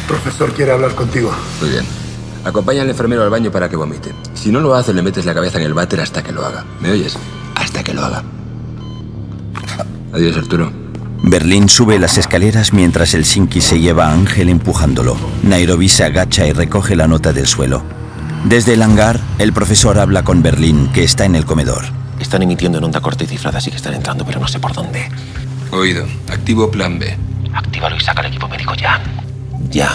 Profesor 0.08 0.54
quiere 0.54 0.72
hablar 0.72 0.94
contigo. 0.94 1.34
Muy 1.60 1.72
bien. 1.72 2.01
Acompaña 2.44 2.82
al 2.82 2.90
enfermero 2.90 3.24
al 3.24 3.30
baño 3.30 3.52
para 3.52 3.70
que 3.70 3.76
vomite. 3.76 4.14
Si 4.34 4.52
no 4.52 4.60
lo 4.60 4.74
hace, 4.74 4.94
le 4.94 5.02
metes 5.02 5.26
la 5.26 5.34
cabeza 5.34 5.60
en 5.60 5.66
el 5.66 5.74
váter 5.74 6.02
hasta 6.02 6.24
que 6.24 6.32
lo 6.32 6.46
haga. 6.46 6.66
¿Me 6.80 6.92
oyes? 6.92 7.18
Hasta 7.56 7.84
que 7.84 7.94
lo 7.94 8.04
haga. 8.04 8.24
Adiós, 10.14 10.36
Arturo. 10.38 10.72
Berlín 11.24 11.70
sube 11.70 12.00
las 12.00 12.18
escaleras 12.18 12.74
mientras 12.74 13.14
el 13.14 13.26
Sinki 13.26 13.62
se 13.62 13.80
lleva 13.80 14.08
a 14.08 14.14
Ángel 14.14 14.50
empujándolo. 14.50 15.16
Nairobi 15.44 15.88
se 15.88 16.04
agacha 16.04 16.48
y 16.48 16.52
recoge 16.52 16.96
la 16.96 17.08
nota 17.08 17.32
del 17.32 17.46
suelo. 17.46 17.84
Desde 18.46 18.74
el 18.74 18.82
hangar, 18.82 19.20
el 19.38 19.54
profesor 19.54 20.00
habla 20.00 20.24
con 20.24 20.42
Berlín, 20.42 20.90
que 20.92 21.04
está 21.04 21.26
en 21.26 21.36
el 21.36 21.46
comedor. 21.46 21.84
Están 22.20 22.42
emitiendo 22.42 22.80
en 22.80 22.86
onda 22.86 23.00
corta 23.00 23.24
y 23.24 23.28
cifrada, 23.28 23.60
así 23.60 23.70
que 23.70 23.78
están 23.78 23.94
entrando, 23.94 24.26
pero 24.26 24.40
no 24.40 24.48
sé 24.48 24.60
por 24.60 24.74
dónde. 24.74 25.10
Oído. 25.70 26.06
Activo 26.28 26.72
plan 26.72 26.98
B. 26.98 27.16
Actívalo 27.54 27.96
y 27.96 28.00
saca 28.00 28.22
al 28.22 28.28
equipo 28.28 28.48
médico 28.48 28.74
ya. 28.76 29.00
Ya. 29.70 29.94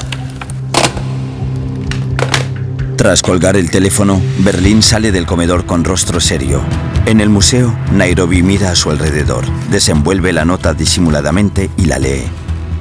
Tras 2.97 3.21
colgar 3.21 3.59
el 3.59 3.71
teléfono, 3.71 4.23
Berlín 4.39 4.83
sale 4.83 5.13
del 5.13 5.27
comedor 5.27 5.67
con 5.67 5.85
rostro 5.85 6.19
serio. 6.19 6.63
En 7.05 7.21
el 7.21 7.29
museo, 7.29 7.77
Nairobi 7.93 8.43
mira 8.43 8.71
a 8.71 8.75
su 8.75 8.91
alrededor, 8.91 9.45
desenvuelve 9.71 10.33
la 10.33 10.47
nota 10.47 10.73
disimuladamente 10.73 11.69
y 11.77 11.85
la 11.85 11.99
lee. 11.99 12.23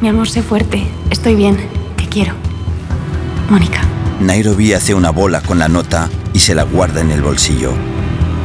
Mi 0.02 0.08
amor, 0.08 0.30
sé 0.30 0.42
fuerte. 0.42 0.88
Estoy 1.10 1.36
bien. 1.36 1.58
Te 1.98 2.08
quiero. 2.08 2.34
Mónica. 3.50 3.82
Nairobi 4.22 4.72
hace 4.72 4.94
una 4.94 5.10
bola 5.10 5.42
con 5.42 5.60
la 5.60 5.68
nota 5.68 6.10
y 6.34 6.40
se 6.40 6.56
la 6.56 6.64
guarda 6.64 7.02
en 7.02 7.12
el 7.12 7.22
bolsillo. 7.22 7.74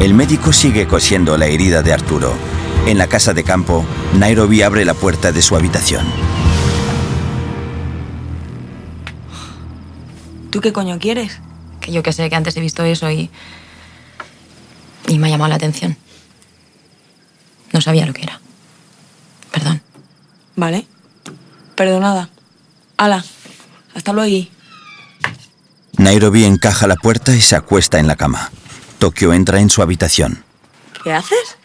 El 0.01 0.13
médico 0.13 0.53
sigue 0.53 0.89
cosiendo 0.89 1.39
la 1.39 1.47
herida 1.47 1.83
de 1.83 1.93
Arturo. 1.93 2.33
En 2.87 2.99
la 2.99 3.07
casa 3.07 3.33
de 3.33 3.45
campo, 3.45 3.85
Nairobi 4.19 4.63
abre 4.63 4.85
la 4.85 4.95
puerta 4.95 5.31
de 5.31 5.41
su 5.41 5.55
habitación. 5.55 6.05
¿Tú 10.51 10.61
qué 10.61 10.73
coño 10.73 10.99
quieres? 10.99 11.41
Que 11.81 11.93
yo 11.93 12.03
que 12.03 12.13
sé, 12.13 12.29
que 12.29 12.37
antes 12.37 12.57
he 12.57 12.61
visto 12.61 12.85
eso 12.85 13.11
y. 13.11 13.31
y 15.09 15.19
me 15.19 15.29
ha 15.29 15.31
llamado 15.31 15.49
la 15.49 15.57
atención. 15.57 15.97
No 17.73 17.81
sabía 17.81 18.07
lo 18.07 18.13
que 18.13 18.23
era. 18.23 18.41
Perdón. 19.53 19.83
Vale. 20.57 20.87
Perdonada. 21.75 22.29
Ala. 22.97 23.25
Hasta 23.95 24.13
luego. 24.13 24.47
Nairobi 25.97 26.45
encaja 26.45 26.87
la 26.87 26.97
puerta 26.97 27.35
y 27.35 27.41
se 27.41 27.57
acuesta 27.57 27.99
en 27.99 28.07
la 28.07 28.17
cama. 28.17 28.51
Tokio 28.99 29.33
entra 29.33 29.61
en 29.61 29.71
su 29.71 29.83
habitación. 29.83 30.45
¿Qué 31.03 31.13
haces? 31.13 31.57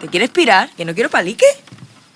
¿Te 0.00 0.08
quieres 0.08 0.30
pirar? 0.30 0.70
¿Que 0.76 0.84
no 0.84 0.94
quiero 0.94 1.10
palique? 1.10 1.46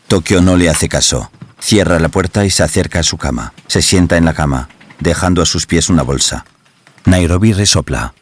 Tokio 0.08 0.40
no 0.40 0.56
le 0.56 0.68
hace 0.68 0.88
caso. 0.88 1.30
Cierra 1.60 1.98
la 1.98 2.08
puerta 2.08 2.44
y 2.44 2.50
se 2.50 2.62
acerca 2.62 3.00
a 3.00 3.02
su 3.02 3.18
cama. 3.18 3.52
Se 3.66 3.82
sienta 3.82 4.16
en 4.16 4.24
la 4.24 4.34
cama, 4.34 4.68
dejando 5.00 5.42
a 5.42 5.46
sus 5.46 5.66
pies 5.66 5.88
una 5.88 6.02
bolsa. 6.02 6.44
Nairobi 7.04 7.52
resopla. 7.52 8.14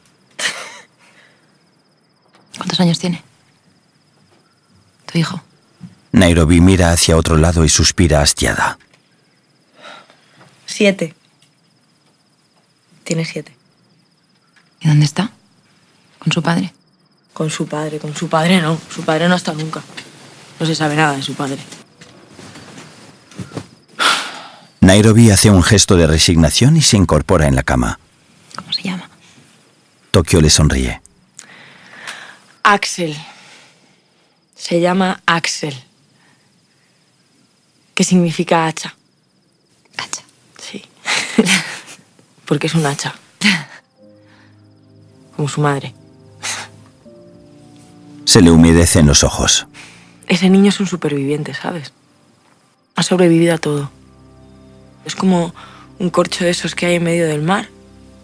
¿Cuántos 2.57 2.81
años 2.81 2.99
tiene? 2.99 3.23
Tu 5.11 5.19
hijo. 5.19 5.43
Nairobi 6.13 6.61
mira 6.61 6.93
hacia 6.93 7.17
otro 7.17 7.37
lado 7.37 7.65
y 7.65 7.69
suspira 7.69 8.23
hastiada. 8.23 8.79
Siete. 10.65 11.15
Tiene 13.05 13.25
siete. 13.25 13.55
¿Y 14.81 14.89
dónde 14.89 15.05
está? 15.05 15.31
¿Con 16.19 16.33
su 16.33 16.43
padre? 16.43 16.73
Con 17.33 17.51
su 17.51 17.67
padre, 17.67 17.99
con 17.99 18.15
su 18.17 18.29
padre 18.29 18.61
no. 18.61 18.79
Su 18.91 19.05
padre 19.05 19.29
no 19.29 19.35
ha 19.35 19.37
estado 19.37 19.59
nunca. 19.59 19.83
No 20.59 20.67
se 20.67 20.75
sabe 20.75 20.97
nada 20.97 21.17
de 21.17 21.23
su 21.23 21.35
padre. 21.35 21.59
Nairobi 24.81 25.31
hace 25.31 25.51
un 25.51 25.63
gesto 25.63 25.97
de 25.97 26.07
resignación 26.07 26.77
y 26.77 26.83
se 26.83 26.97
incorpora 26.97 27.47
en 27.47 27.57
la 27.57 27.63
cama. 27.63 27.99
Tokio 30.17 30.41
le 30.41 30.49
sonríe. 30.49 31.03
Axel. 32.63 33.15
Se 34.57 34.81
llama 34.81 35.21
Axel. 35.27 35.75
¿Qué 37.95 38.03
significa 38.03 38.67
hacha? 38.67 38.97
Hacha. 39.99 40.23
Sí. 40.59 40.83
Porque 42.47 42.69
es 42.69 42.75
un 42.75 42.87
hacha. 42.87 43.15
Como 45.37 45.51
su 45.51 45.61
madre. 45.61 45.93
Se 48.25 48.41
le 48.41 48.51
humedecen 48.51 49.05
los 49.05 49.23
ojos. 49.23 49.67
Ese 50.29 50.49
niño 50.49 50.71
es 50.71 50.81
un 50.81 50.87
superviviente, 50.87 51.53
¿sabes? 51.53 51.93
Ha 52.95 53.03
sobrevivido 53.03 53.55
a 53.55 53.59
todo. 53.59 53.91
Es 55.05 55.15
como 55.15 55.55
un 55.99 56.09
corcho 56.09 56.43
de 56.43 56.53
esos 56.53 56.75
que 56.75 56.87
hay 56.87 56.95
en 56.95 57.05
medio 57.05 57.27
del 57.27 57.43
mar, 57.43 57.69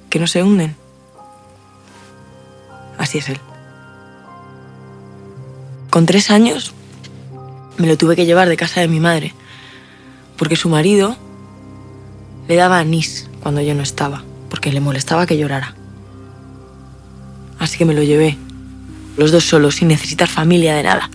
que 0.09 0.19
no 0.19 0.27
se 0.27 0.43
hunden. 0.43 0.81
Así 2.99 3.19
es 3.19 3.29
él. 3.29 3.39
Con 5.91 6.07
tres 6.07 6.31
años 6.31 6.73
me 7.77 7.87
lo 7.87 7.99
tuve 7.99 8.17
que 8.17 8.27
llevar 8.27 8.49
de 8.49 8.57
casa 8.57 8.81
de 8.81 8.89
mi 8.89 9.01
madre, 9.01 9.35
porque 10.37 10.57
su 10.57 10.69
marido 10.69 11.17
le 12.49 12.57
daba 12.57 12.79
anís 12.79 13.29
cuando 13.43 13.61
yo 13.61 13.75
no 13.75 13.83
estaba, 13.83 14.23
porque 14.49 14.73
le 14.73 14.81
molestaba 14.81 15.27
que 15.27 15.37
llorara. 15.37 15.75
Así 17.59 17.79
que 17.79 17.85
me 17.85 17.95
lo 17.95 18.03
llevé, 18.03 18.37
los 19.17 19.31
dos 19.33 19.45
solos, 19.45 19.77
sin 19.77 19.89
necesitar 19.89 20.29
familia 20.29 20.75
de 20.75 20.83
nada. 20.83 21.11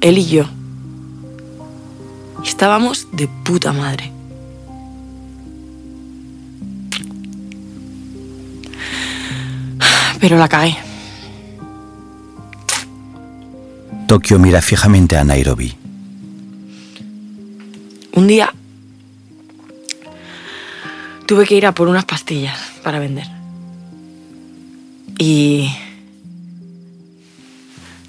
Él 0.00 0.18
y 0.18 0.26
yo. 0.26 0.44
Y 2.44 2.48
estábamos 2.48 3.08
de 3.12 3.28
puta 3.44 3.72
madre. 3.72 4.15
Pero 10.26 10.38
la 10.38 10.48
cagué. 10.48 10.76
Tokio 14.08 14.40
mira 14.40 14.60
fijamente 14.60 15.16
a 15.16 15.22
Nairobi. 15.22 15.72
Un 18.12 18.26
día 18.26 18.52
tuve 21.26 21.46
que 21.46 21.54
ir 21.54 21.64
a 21.64 21.70
por 21.70 21.86
unas 21.86 22.06
pastillas 22.06 22.58
para 22.82 22.98
vender. 22.98 23.28
Y. 25.16 25.70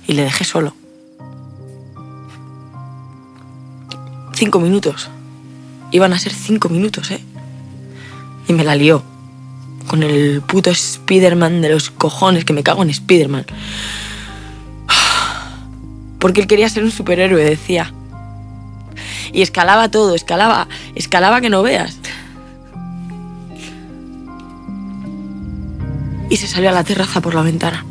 Y 0.07 0.13
le 0.13 0.24
dejé 0.24 0.43
solo. 0.43 0.74
cinco 4.34 4.59
minutos. 4.59 5.07
Iban 5.91 6.13
a 6.13 6.18
ser 6.18 6.34
cinco 6.34 6.68
minutos, 6.68 7.11
¿eh? 7.11 7.24
Y 8.47 8.53
me 8.53 8.63
la 8.63 8.74
lió. 8.74 9.03
Con 9.88 10.03
el 10.03 10.41
puto 10.41 10.73
Spiderman 10.73 11.61
de 11.61 11.69
los 11.69 11.89
cojones, 11.89 12.45
que 12.45 12.53
me 12.53 12.63
cago 12.63 12.83
en 12.83 12.93
Spiderman. 12.93 13.45
Porque 16.19 16.41
él 16.41 16.47
quería 16.47 16.69
ser 16.69 16.83
un 16.83 16.91
superhéroe, 16.91 17.43
decía. 17.43 17.93
Y 19.31 19.41
escalaba 19.41 19.89
todo, 19.89 20.15
escalaba, 20.15 20.67
escalaba 20.95 21.41
que 21.41 21.49
no 21.49 21.61
veas. 21.61 21.97
Y 26.29 26.38
se 26.38 26.47
salió 26.47 26.69
a 26.69 26.73
la 26.73 26.83
terraza 26.83 27.21
por 27.21 27.35
la 27.35 27.41
ventana. 27.41 27.85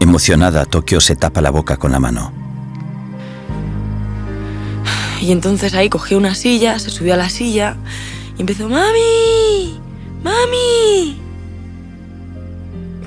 Emocionada, 0.00 0.64
Tokio 0.64 1.00
se 1.00 1.16
tapa 1.16 1.40
la 1.40 1.50
boca 1.50 1.76
con 1.76 1.92
la 1.92 2.00
mano. 2.00 2.32
Y 5.20 5.32
entonces 5.32 5.74
ahí 5.74 5.88
cogió 5.88 6.16
una 6.16 6.34
silla, 6.34 6.78
se 6.78 6.90
subió 6.90 7.14
a 7.14 7.16
la 7.16 7.28
silla 7.28 7.76
y 8.36 8.40
empezó, 8.40 8.68
¡Mami! 8.68 9.78
¡Mami! 10.22 11.20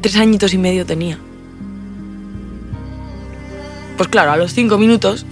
Tres 0.04 0.18
añitos 0.18 0.54
y 0.54 0.58
medio 0.58 0.86
tenía. 0.86 1.18
Pues 3.96 4.10
claro, 4.10 4.34
a 4.34 4.36
los 4.36 4.54
cinco 4.54 4.78
minutos 4.78 5.26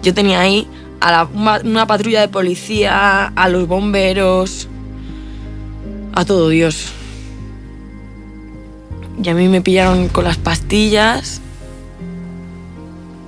yo 0.00 0.14
tenía 0.14 0.38
ahí 0.38 0.68
a 1.00 1.10
la- 1.10 1.58
una, 1.64 1.86
patrulla 1.88 2.20
de 2.20 2.28
policía, 2.28 3.26
a 3.34 3.48
los 3.48 3.66
bomberos, 3.66 4.68
a 6.14 6.24
todo 6.24 6.50
Dios. 6.50 6.92
Y 9.20 9.28
a 9.28 9.34
mí 9.34 9.48
me 9.48 9.60
pillaron 9.60 10.06
con 10.06 10.22
las 10.22 10.36
pastillas, 10.36 11.40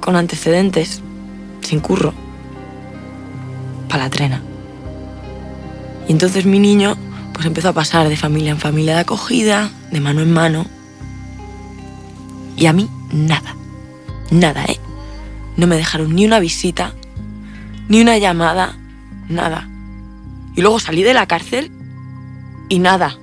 con 0.00 0.14
antecedentes, 0.14 1.00
sin 1.62 1.80
curro, 1.80 2.14
para 3.88 4.04
la 4.04 4.10
trena. 4.10 4.42
Y 6.06 6.12
entonces 6.12 6.46
mi 6.46 6.60
niño 6.60 6.96
pues 7.42 7.48
empezó 7.48 7.70
a 7.70 7.72
pasar 7.72 8.08
de 8.08 8.16
familia 8.16 8.52
en 8.52 8.60
familia 8.60 8.94
de 8.94 9.00
acogida, 9.00 9.68
de 9.90 10.00
mano 10.00 10.20
en 10.20 10.32
mano. 10.32 10.64
Y 12.56 12.66
a 12.66 12.72
mí 12.72 12.88
nada, 13.12 13.56
nada, 14.30 14.64
¿eh? 14.66 14.78
No 15.56 15.66
me 15.66 15.74
dejaron 15.74 16.14
ni 16.14 16.24
una 16.24 16.38
visita, 16.38 16.94
ni 17.88 18.00
una 18.00 18.16
llamada, 18.16 18.78
nada. 19.28 19.68
Y 20.54 20.60
luego 20.60 20.78
salí 20.78 21.02
de 21.02 21.14
la 21.14 21.26
cárcel 21.26 21.72
y 22.68 22.78
nada. 22.78 23.18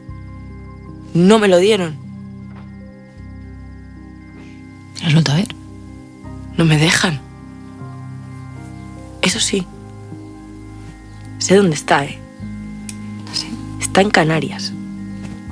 No 1.14 1.40
me 1.40 1.48
lo 1.48 1.58
dieron. 1.58 1.96
¿Has 5.02 5.14
vuelto 5.14 5.32
a 5.32 5.36
ver? 5.36 5.56
No 6.58 6.66
me 6.66 6.78
dejan. 6.78 7.22
Eso 9.22 9.40
sí. 9.40 9.66
Sé 11.38 11.56
dónde 11.56 11.76
está, 11.76 12.04
¿eh? 12.04 12.20
Está 14.00 14.08
en 14.08 14.12
Canarias. 14.12 14.72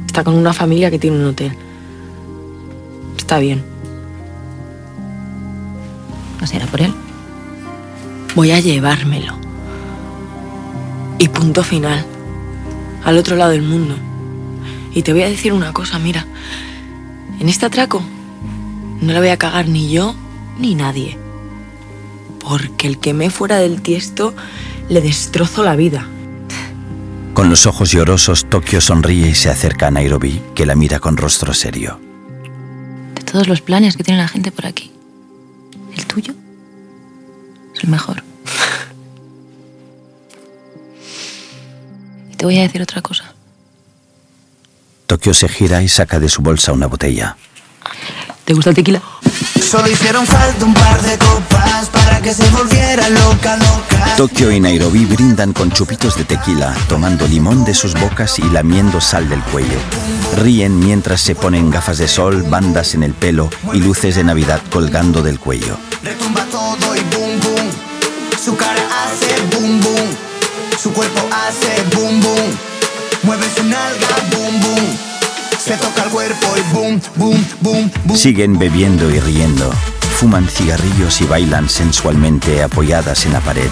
Está 0.06 0.24
con 0.24 0.34
una 0.34 0.54
familia 0.54 0.90
que 0.90 0.98
tiene 0.98 1.18
un 1.18 1.26
hotel. 1.26 1.52
Está 3.18 3.40
bien. 3.40 3.62
¿No 6.40 6.48
será 6.48 6.66
por 6.66 6.80
él? 6.80 6.94
Voy 8.36 8.52
a 8.52 8.62
llevármelo. 8.62 9.34
Y 11.20 11.28
punto 11.28 11.62
final. 11.62 12.06
Al 13.04 13.18
otro 13.18 13.36
lado 13.36 13.52
del 13.52 13.64
mundo. 13.64 13.96
Y 14.94 15.02
te 15.02 15.12
voy 15.12 15.24
a 15.24 15.30
decir 15.30 15.52
una 15.52 15.74
cosa, 15.74 16.00
mira. 16.00 16.26
En 17.42 17.50
este 17.50 17.66
atraco 17.66 18.02
no 19.02 19.12
la 19.12 19.20
voy 19.20 19.28
a 19.28 19.38
cagar 19.38 19.68
ni 19.68 19.90
yo 19.90 20.16
ni 20.58 20.74
nadie. 20.74 21.18
Porque 22.40 22.88
el 22.88 22.98
que 22.98 23.14
me 23.14 23.30
fuera 23.30 23.58
del 23.58 23.82
tiesto 23.82 24.34
le 24.88 25.02
destrozo 25.02 25.66
la 25.66 25.76
vida. 25.76 26.08
Con 27.38 27.52
los 27.52 27.68
ojos 27.68 27.92
llorosos, 27.92 28.50
Tokio 28.50 28.82
sonríe 28.82 29.30
y 29.30 29.36
se 29.36 29.52
acerca 29.52 29.86
a 29.86 29.92
Nairobi, 29.92 30.42
que 30.56 30.66
la 30.66 30.74
mira 30.74 31.00
con 31.00 31.18
rostro 31.18 31.54
serio. 31.54 32.02
De 33.14 33.22
todos 33.22 33.48
los 33.48 33.62
planes 33.62 33.96
que 33.96 34.04
tiene 34.04 34.20
la 34.20 34.28
gente 34.28 34.52
por 34.52 34.66
aquí, 34.66 34.92
el 35.96 36.04
tuyo 36.08 36.34
es 37.76 37.84
el 37.84 37.92
mejor. 37.92 38.24
y 42.32 42.36
te 42.38 42.46
voy 42.46 42.58
a 42.58 42.64
decir 42.64 42.82
otra 42.82 43.04
cosa. 43.04 43.36
Tokio 45.06 45.36
se 45.36 45.48
gira 45.48 45.84
y 45.84 45.90
saca 45.90 46.20
de 46.20 46.30
su 46.30 46.42
bolsa 46.42 46.72
una 46.72 46.88
botella. 46.88 47.38
¿Te 48.46 48.56
gusta 48.56 48.72
el 48.72 48.76
tequila? 48.78 49.04
Solo 49.62 49.90
hicieron 49.90 50.26
falta 50.26 50.66
un 50.66 50.74
par 50.74 51.02
de 51.02 51.18
copas 51.18 51.90
para 51.92 52.22
que 52.22 52.34
se 52.34 52.50
volviera 52.50 53.10
loca, 53.10 53.58
loca. 53.58 54.16
Tokio 54.16 54.52
y 54.52 54.60
Nairobi 54.60 55.06
brindan 55.06 55.54
con 55.54 55.72
chupitos 55.72 56.16
de 56.16 56.24
tequila, 56.24 56.74
tomando 56.88 57.28
limón 57.28 57.66
de 57.66 57.74
sus 57.74 57.94
bocas 57.94 58.40
y 58.40 58.44
lamiendo 58.44 59.02
sal 59.02 59.28
del 59.30 59.42
cuello. 59.44 59.78
Ríen 60.38 60.80
mientras 60.80 61.22
se 61.22 61.36
ponen 61.36 61.70
gafas 61.70 61.98
de 61.98 62.08
sol, 62.08 62.44
bandas 62.44 62.94
en 62.94 63.04
el 63.04 63.14
pelo 63.14 63.50
y 63.74 63.80
luces 63.80 64.16
de 64.16 64.24
Navidad 64.24 64.62
colgando 64.72 65.22
del 65.22 65.40
cuello. 65.40 65.78
Retumba 66.04 66.46
todo 66.46 66.96
y 66.96 67.00
boom, 67.16 67.40
boom. 67.42 67.70
Su 68.44 68.56
cara 68.56 68.82
hace 69.04 69.36
boom, 69.52 69.82
boom. 69.82 70.16
Su 70.82 70.94
cuerpo 70.94 71.22
hace 71.32 71.84
boom, 71.96 72.22
boom. 72.22 72.58
Mueve 73.24 73.46
su 73.56 73.64
nalga, 73.64 74.16
boom, 74.32 74.62
boom. 74.62 75.07
Se 75.68 75.76
toca 75.76 76.04
el 76.04 76.10
cuerpo 76.12 76.48
y 76.56 76.74
boom, 76.74 77.02
boom, 77.18 77.46
boom, 77.60 77.92
boom. 78.06 78.18
Siguen 78.18 78.58
bebiendo 78.58 79.12
y 79.12 79.20
riendo. 79.20 79.70
Fuman 80.18 80.48
cigarrillos 80.48 81.20
y 81.20 81.26
bailan 81.26 81.68
sensualmente 81.68 82.64
apoyadas 82.64 83.26
en 83.26 83.34
la 83.34 83.42
pared, 83.42 83.68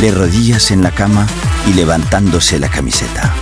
de 0.00 0.10
rodillas 0.10 0.72
en 0.72 0.82
la 0.82 0.90
cama 0.90 1.28
y 1.68 1.74
levantándose 1.74 2.58
la 2.58 2.68
camiseta. 2.68 3.32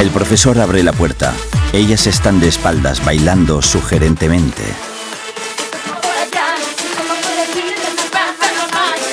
El 0.00 0.08
profesor 0.08 0.58
abre 0.58 0.82
la 0.82 0.94
puerta. 0.94 1.34
Ellas 1.74 2.06
están 2.06 2.40
de 2.40 2.48
espaldas 2.48 3.04
bailando 3.04 3.60
sugerentemente. 3.60 4.87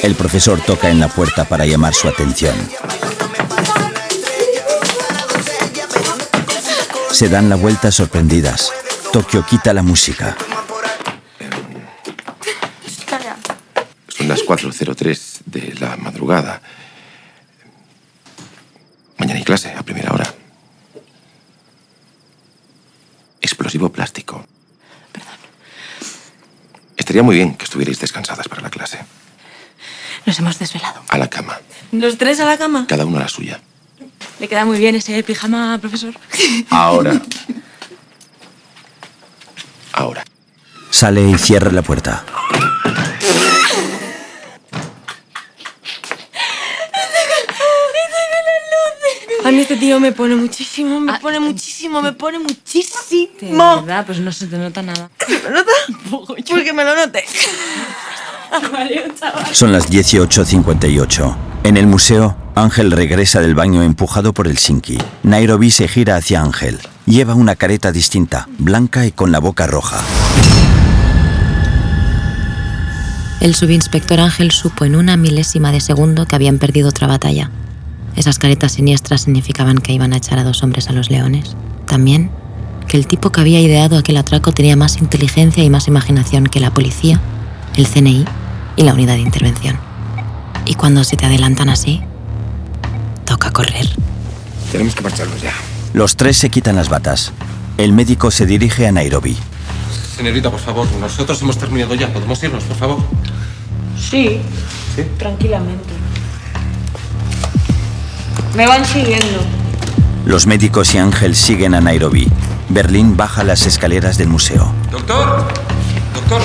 El 0.05 0.13
profesor 0.13 0.61
toca 0.61 0.91
en 0.91 0.99
la 0.99 1.07
puerta 1.07 1.45
para 1.45 1.65
llamar 1.65 1.95
su 1.95 2.07
atención. 2.07 2.55
Se 7.09 7.27
dan 7.27 7.49
la 7.49 7.55
vuelta 7.55 7.91
sorprendidas. 7.91 8.71
Tokio 9.11 9.43
quita 9.43 9.73
la 9.73 9.81
música. 9.81 10.37
Son 14.09 14.27
las 14.27 14.41
4.03 14.41 15.39
de 15.47 15.73
la 15.79 15.97
madrugada. 15.97 16.61
Mañana 19.17 19.39
hay 19.39 19.43
clase, 19.43 19.73
a 19.75 19.81
primera 19.81 20.13
hora. 20.13 20.31
Explosivo 23.41 23.91
plástico. 23.91 24.45
Estaría 26.95 27.23
muy 27.23 27.37
bien 27.37 27.55
que 27.55 27.63
estuvierais 27.63 27.99
descansadas 27.99 28.47
para 28.47 28.61
la 28.61 28.69
clase. 28.69 28.99
Nos 30.25 30.39
hemos 30.39 30.57
desvelado. 30.57 31.01
A 31.07 31.17
la 31.17 31.29
cama. 31.29 31.59
¿Los 31.91 32.17
tres 32.17 32.39
a 32.39 32.45
la 32.45 32.57
cama? 32.57 32.85
Cada 32.87 33.05
uno 33.05 33.17
a 33.17 33.21
la 33.21 33.27
suya. 33.27 33.61
Le 34.39 34.47
queda 34.47 34.65
muy 34.65 34.79
bien 34.79 34.95
ese 34.95 35.21
pijama, 35.23 35.77
profesor. 35.79 36.13
Ahora. 36.69 37.21
Ahora. 39.93 40.23
Sale 40.89 41.29
y 41.29 41.37
cierra 41.37 41.71
la 41.71 41.81
puerta. 41.81 42.25
A 49.43 49.51
mí 49.51 49.59
este 49.59 49.77
tío 49.77 49.99
me 49.99 50.11
pone 50.11 50.35
muchísimo, 50.35 50.99
me 50.99 51.19
pone 51.19 51.39
muchísimo, 51.39 52.01
me 52.01 52.13
pone 52.13 52.39
muchísimo. 52.39 53.75
De 53.75 53.81
verdad, 53.81 54.03
pues 54.03 54.19
no 54.19 54.31
se 54.31 54.47
te 54.47 54.57
nota 54.57 54.81
nada. 54.81 55.11
¿Se 55.27 55.39
me 55.39 55.49
nota? 55.51 55.71
Porque 56.09 56.73
me 56.73 56.83
lo 56.83 56.95
note. 56.95 57.23
Son 59.51 59.71
las 59.71 59.89
18.58. 59.89 61.35
En 61.63 61.77
el 61.77 61.87
museo, 61.87 62.37
Ángel 62.55 62.91
regresa 62.91 63.41
del 63.41 63.55
baño 63.55 63.81
empujado 63.81 64.33
por 64.33 64.47
el 64.47 64.57
Sinki. 64.57 64.97
Nairobi 65.23 65.71
se 65.71 65.87
gira 65.87 66.15
hacia 66.15 66.41
Ángel. 66.41 66.79
Lleva 67.05 67.35
una 67.35 67.55
careta 67.55 67.91
distinta, 67.91 68.47
blanca 68.57 69.05
y 69.05 69.11
con 69.11 69.31
la 69.31 69.39
boca 69.39 69.67
roja. 69.67 69.99
El 73.41 73.55
subinspector 73.55 74.19
Ángel 74.19 74.51
supo 74.51 74.85
en 74.85 74.95
una 74.95 75.17
milésima 75.17 75.71
de 75.71 75.81
segundo 75.81 76.25
que 76.25 76.35
habían 76.35 76.57
perdido 76.57 76.89
otra 76.89 77.07
batalla. 77.07 77.51
Esas 78.15 78.39
caretas 78.39 78.71
siniestras 78.71 79.21
significaban 79.23 79.79
que 79.79 79.91
iban 79.91 80.13
a 80.13 80.17
echar 80.17 80.39
a 80.39 80.43
dos 80.43 80.63
hombres 80.63 80.89
a 80.89 80.93
los 80.93 81.11
leones. 81.11 81.55
También 81.85 82.31
que 82.87 82.97
el 82.97 83.07
tipo 83.07 83.31
que 83.31 83.41
había 83.41 83.59
ideado 83.59 83.97
aquel 83.97 84.17
atraco 84.17 84.51
tenía 84.51 84.75
más 84.75 84.97
inteligencia 84.97 85.63
y 85.63 85.69
más 85.69 85.87
imaginación 85.87 86.45
que 86.45 86.59
la 86.59 86.71
policía, 86.71 87.19
el 87.75 87.87
CNI 87.87 88.25
y 88.75 88.83
la 88.83 88.93
unidad 88.93 89.15
de 89.15 89.21
intervención. 89.21 89.77
Y 90.65 90.75
cuando 90.75 91.03
se 91.03 91.17
te 91.17 91.25
adelantan 91.25 91.69
así, 91.69 92.01
toca 93.25 93.51
correr. 93.51 93.87
Tenemos 94.71 94.95
que 94.95 95.01
marcharnos 95.01 95.41
ya. 95.41 95.53
Los 95.93 96.15
tres 96.15 96.37
se 96.37 96.49
quitan 96.49 96.75
las 96.75 96.89
batas. 96.89 97.31
El 97.77 97.93
médico 97.93 98.31
se 98.31 98.45
dirige 98.45 98.87
a 98.87 98.91
Nairobi. 98.91 99.37
Señorita, 100.15 100.49
por 100.49 100.59
favor, 100.59 100.87
nosotros 100.99 101.41
hemos 101.41 101.57
terminado 101.57 101.93
ya. 101.95 102.11
¿Podemos 102.11 102.41
irnos, 102.43 102.63
por 102.63 102.77
favor? 102.77 102.97
Sí. 103.97 104.39
¿Sí? 104.95 105.03
Tranquilamente. 105.17 105.93
Me 108.55 108.65
van 108.65 108.85
siguiendo. 108.85 109.41
Los 110.25 110.47
médicos 110.47 110.95
y 110.95 110.97
Ángel 110.97 111.35
siguen 111.35 111.75
a 111.75 111.81
Nairobi. 111.81 112.27
Berlín 112.69 113.15
baja 113.15 113.43
las 113.43 113.65
escaleras 113.65 114.17
del 114.17 114.29
museo. 114.29 114.73
Doctor, 114.91 115.47
doctor. 116.13 116.41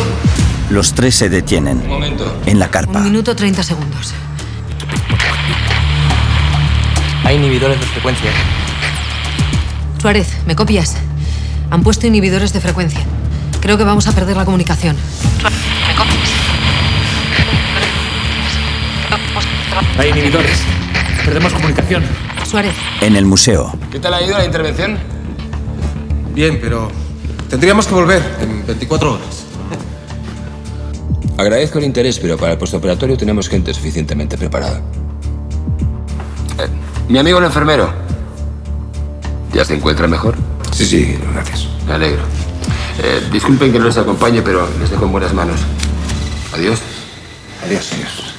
Los 0.71 0.95
tres 0.95 1.17
se 1.17 1.29
detienen. 1.29 1.81
Un 1.81 1.89
momento. 1.89 2.41
En 2.47 2.61
la 2.61 2.71
carpa. 2.71 3.01
Un 3.01 3.05
minuto 3.07 3.35
30 3.35 3.63
segundos. 3.65 4.15
Hay 7.25 7.37
inhibidores 7.37 7.81
de 7.81 7.87
frecuencia. 7.87 8.31
Suárez, 10.01 10.29
¿me 10.47 10.55
copias? 10.55 10.97
Han 11.71 11.83
puesto 11.83 12.07
inhibidores 12.07 12.53
de 12.53 12.61
frecuencia. 12.61 13.01
Creo 13.61 13.77
que 13.77 13.85
vamos 13.85 14.07
a 14.07 14.13
perder 14.13 14.37
la 14.37 14.45
comunicación. 14.45 14.97
¿Me 15.43 15.95
copias? 15.95 16.31
Hay 19.99 20.11
inhibidores. 20.11 20.63
Perdemos 21.25 21.53
comunicación. 21.53 22.05
Suárez. 22.49 22.75
En 23.01 23.17
el 23.17 23.27
museo. 23.27 23.77
¿Qué 23.91 23.99
tal 23.99 24.15
ha 24.15 24.23
ido 24.23 24.39
la 24.39 24.45
intervención? 24.45 24.99
Bien, 26.33 26.59
pero 26.61 26.91
tendríamos 27.49 27.89
que 27.89 27.95
volver 27.95 28.23
en 28.41 28.65
24 28.67 29.15
horas. 29.15 29.50
Agradezco 31.41 31.79
el 31.79 31.87
interés, 31.87 32.19
pero 32.19 32.37
para 32.37 32.53
el 32.53 32.59
postoperatorio 32.59 33.17
tenemos 33.17 33.49
gente 33.49 33.73
suficientemente 33.73 34.37
preparada. 34.37 34.83
Eh, 36.59 36.69
mi 37.09 37.19
amigo 37.19 37.39
el 37.39 37.47
enfermero. 37.47 37.91
¿Ya 39.55 39.65
se 39.65 39.75
encuentra 39.75 40.07
mejor? 40.07 40.35
Sí, 40.71 40.85
sí, 40.85 41.19
gracias. 41.33 41.67
Me 41.87 41.95
alegro. 41.95 42.21
Eh, 43.03 43.23
disculpen 43.33 43.73
que 43.73 43.79
no 43.79 43.87
les 43.87 43.97
acompañe, 43.97 44.43
pero 44.43 44.69
les 44.79 44.91
dejo 44.91 45.07
en 45.07 45.13
buenas 45.13 45.33
manos. 45.33 45.59
Adiós. 46.53 46.79
Adiós, 47.65 47.91
adiós. 47.95 48.35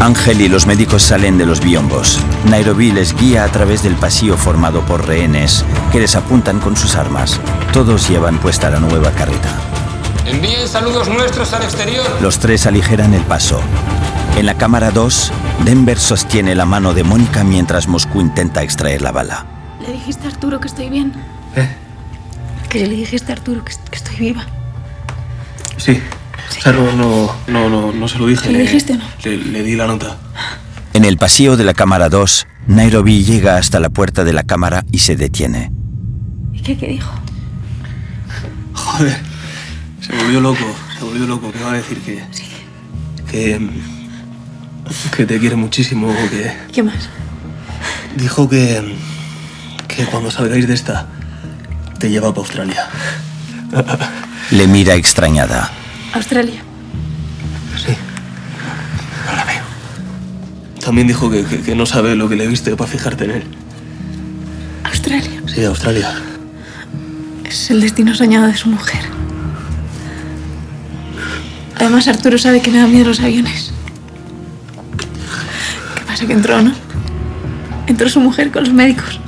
Ángel 0.00 0.42
y 0.42 0.48
los 0.50 0.66
médicos 0.66 1.02
salen 1.02 1.38
de 1.38 1.46
los 1.46 1.60
biombos. 1.60 2.18
Nairobi 2.50 2.92
les 2.92 3.16
guía 3.16 3.44
a 3.44 3.48
través 3.48 3.82
del 3.82 3.94
pasillo 3.94 4.36
formado 4.36 4.82
por 4.82 5.06
rehenes 5.06 5.64
que 5.90 6.00
les 6.00 6.16
apuntan 6.16 6.60
con 6.60 6.76
sus 6.76 6.96
armas. 6.96 7.40
Todos 7.72 8.10
llevan 8.10 8.38
puesta 8.40 8.68
la 8.68 8.78
nueva 8.78 9.10
carreta. 9.12 9.58
Envíen 10.26 10.66
saludos 10.68 11.08
nuestros 11.08 11.52
al 11.52 11.62
exterior. 11.62 12.04
Los 12.20 12.38
tres 12.38 12.66
aligeran 12.66 13.14
el 13.14 13.22
paso. 13.22 13.60
En 14.36 14.46
la 14.46 14.54
cámara 14.54 14.90
2, 14.90 15.32
Denver 15.64 15.98
sostiene 15.98 16.54
la 16.54 16.66
mano 16.66 16.94
de 16.94 17.04
Mónica 17.04 17.44
mientras 17.44 17.86
Moscú 17.88 18.20
intenta 18.20 18.62
extraer 18.62 19.02
la 19.02 19.12
bala. 19.12 19.46
¿Le 19.80 19.92
dijiste 19.92 20.26
a 20.26 20.30
Arturo 20.30 20.60
que 20.60 20.68
estoy 20.68 20.88
bien? 20.90 21.12
¿Eh? 21.54 21.68
Que 22.68 22.86
le 22.86 22.94
dijiste 22.96 23.32
a 23.32 23.36
Arturo 23.36 23.64
que, 23.64 23.72
que 23.90 23.96
estoy 23.96 24.16
viva. 24.16 24.44
Sí. 25.76 26.02
O 26.58 26.62
sea, 26.62 26.72
no, 26.72 26.92
no, 26.92 27.34
no, 27.46 27.68
no, 27.68 27.92
no 27.92 28.08
se 28.08 28.18
lo 28.18 28.26
dije. 28.26 28.50
¿Le 28.50 28.60
dijiste 28.60 28.94
o 28.94 28.96
no? 28.96 29.04
Le, 29.24 29.36
le 29.36 29.62
di 29.62 29.76
la 29.76 29.86
nota. 29.86 30.16
En 30.92 31.04
el 31.04 31.18
pasillo 31.18 31.56
de 31.56 31.64
la 31.64 31.74
cámara 31.74 32.08
2, 32.08 32.46
Nairobi 32.66 33.24
llega 33.24 33.56
hasta 33.56 33.80
la 33.80 33.90
puerta 33.90 34.24
de 34.24 34.32
la 34.32 34.42
cámara 34.42 34.84
y 34.90 34.98
se 34.98 35.16
detiene. 35.16 35.70
¿Y 36.52 36.60
qué, 36.60 36.76
qué 36.76 36.88
dijo? 36.88 37.12
Joder. 38.74 39.35
Se 40.06 40.16
volvió 40.16 40.40
loco. 40.40 40.64
Se 40.98 41.04
volvió 41.04 41.26
loco. 41.26 41.50
¿Qué 41.52 41.62
va 41.62 41.72
a 41.72 41.76
decir? 41.76 41.98
Que. 42.00 42.22
Que. 43.30 43.70
Que 45.16 45.26
te 45.26 45.38
quiere 45.38 45.56
muchísimo. 45.56 46.14
Que. 46.30 46.52
¿Qué 46.72 46.82
más? 46.82 47.08
Dijo 48.16 48.48
que. 48.48 48.94
Que 49.88 50.04
cuando 50.06 50.30
salgáis 50.30 50.66
de 50.68 50.74
esta. 50.74 51.06
Te 51.98 52.10
lleva 52.10 52.28
para 52.30 52.40
Australia. 52.42 52.86
Le 54.50 54.66
mira 54.66 54.94
extrañada. 54.94 55.70
Australia. 56.12 56.62
También 60.84 61.08
dijo 61.08 61.28
que, 61.30 61.44
que- 61.44 61.62
que 61.62 61.74
no 61.74 61.84
sabe 61.84 62.14
lo 62.14 62.28
que 62.28 62.36
le 62.36 62.46
viste 62.46 62.76
para 62.76 62.88
fijarte 62.88 63.24
en 63.24 63.30
él. 63.32 63.42
Australia. 64.84 65.42
Sí, 65.52 65.64
Australia. 65.64 66.14
Es 67.44 67.70
el 67.72 67.80
destino 67.80 68.14
soñado 68.14 68.46
de 68.46 68.56
su 68.56 68.68
mujer. 68.68 69.00
Además, 71.76 72.08
Arturo 72.08 72.38
sabe 72.38 72.60
que 72.60 72.70
me 72.70 72.78
da 72.78 72.86
miedo 72.86 73.06
los 73.06 73.20
aviones. 73.20 73.72
¿Qué 75.94 76.00
pasa 76.06 76.26
que 76.26 76.32
entró, 76.32 76.62
no? 76.62 76.72
Entró 77.86 78.08
su 78.08 78.20
mujer 78.20 78.50
con 78.50 78.64
los 78.64 78.72
médicos. 78.72 79.20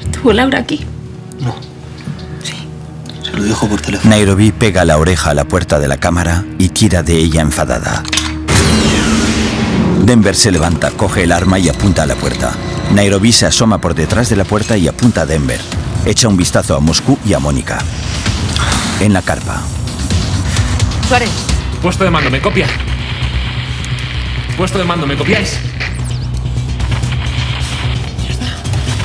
Estuvo 0.00 0.32
Laura 0.32 0.58
aquí. 0.60 0.84
Se 3.22 3.32
lo 3.32 3.42
dijo 3.42 3.68
por 3.68 3.80
teléfono. 3.80 4.08
Nairobi 4.10 4.52
pega 4.52 4.84
la 4.84 4.96
oreja 4.96 5.30
a 5.30 5.34
la 5.34 5.44
puerta 5.44 5.78
de 5.78 5.88
la 5.88 5.98
cámara 5.98 6.44
y 6.58 6.68
tira 6.70 7.02
de 7.02 7.16
ella 7.18 7.42
enfadada. 7.42 8.02
Denver 10.04 10.36
se 10.36 10.52
levanta, 10.52 10.92
coge 10.92 11.24
el 11.24 11.32
arma 11.32 11.58
y 11.58 11.68
apunta 11.68 12.04
a 12.04 12.06
la 12.06 12.14
puerta. 12.14 12.52
Nairobi 12.94 13.32
se 13.32 13.46
asoma 13.46 13.80
por 13.80 13.94
detrás 13.94 14.28
de 14.30 14.36
la 14.36 14.44
puerta 14.44 14.76
y 14.76 14.86
apunta 14.86 15.22
a 15.22 15.26
Denver. 15.26 15.60
Echa 16.04 16.28
un 16.28 16.36
vistazo 16.36 16.76
a 16.76 16.80
Moscú 16.80 17.18
y 17.26 17.34
a 17.34 17.40
Mónica. 17.40 17.78
En 19.00 19.12
la 19.12 19.22
carpa. 19.22 19.60
Suárez. 21.08 21.30
Puesto 21.82 22.02
de 22.02 22.10
mando, 22.10 22.30
¿me 22.30 22.40
copia? 22.40 22.66
Puesto 24.56 24.78
de 24.78 24.84
mando, 24.84 25.06
¿me 25.06 25.16
copiáis? 25.16 25.56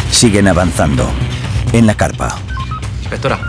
Siguen 0.10 0.48
avanzando. 0.48 1.08
En 1.74 1.86
la 1.86 1.94
carpa. 1.94 2.40
Inspectora, 3.02 3.40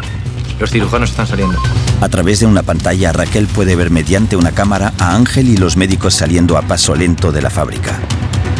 los 0.60 0.70
cirujanos 0.70 1.10
están 1.10 1.26
saliendo. 1.26 1.58
A 2.02 2.08
través 2.10 2.40
de 2.40 2.46
una 2.46 2.62
pantalla, 2.62 3.12
Raquel 3.12 3.46
puede 3.46 3.74
ver 3.74 3.90
mediante 3.90 4.36
una 4.36 4.52
cámara 4.52 4.92
a 4.98 5.14
Ángel 5.14 5.48
y 5.48 5.56
los 5.56 5.78
médicos 5.78 6.14
saliendo 6.14 6.58
a 6.58 6.62
paso 6.62 6.94
lento 6.94 7.32
de 7.32 7.40
la 7.40 7.50
fábrica. 7.50 8.00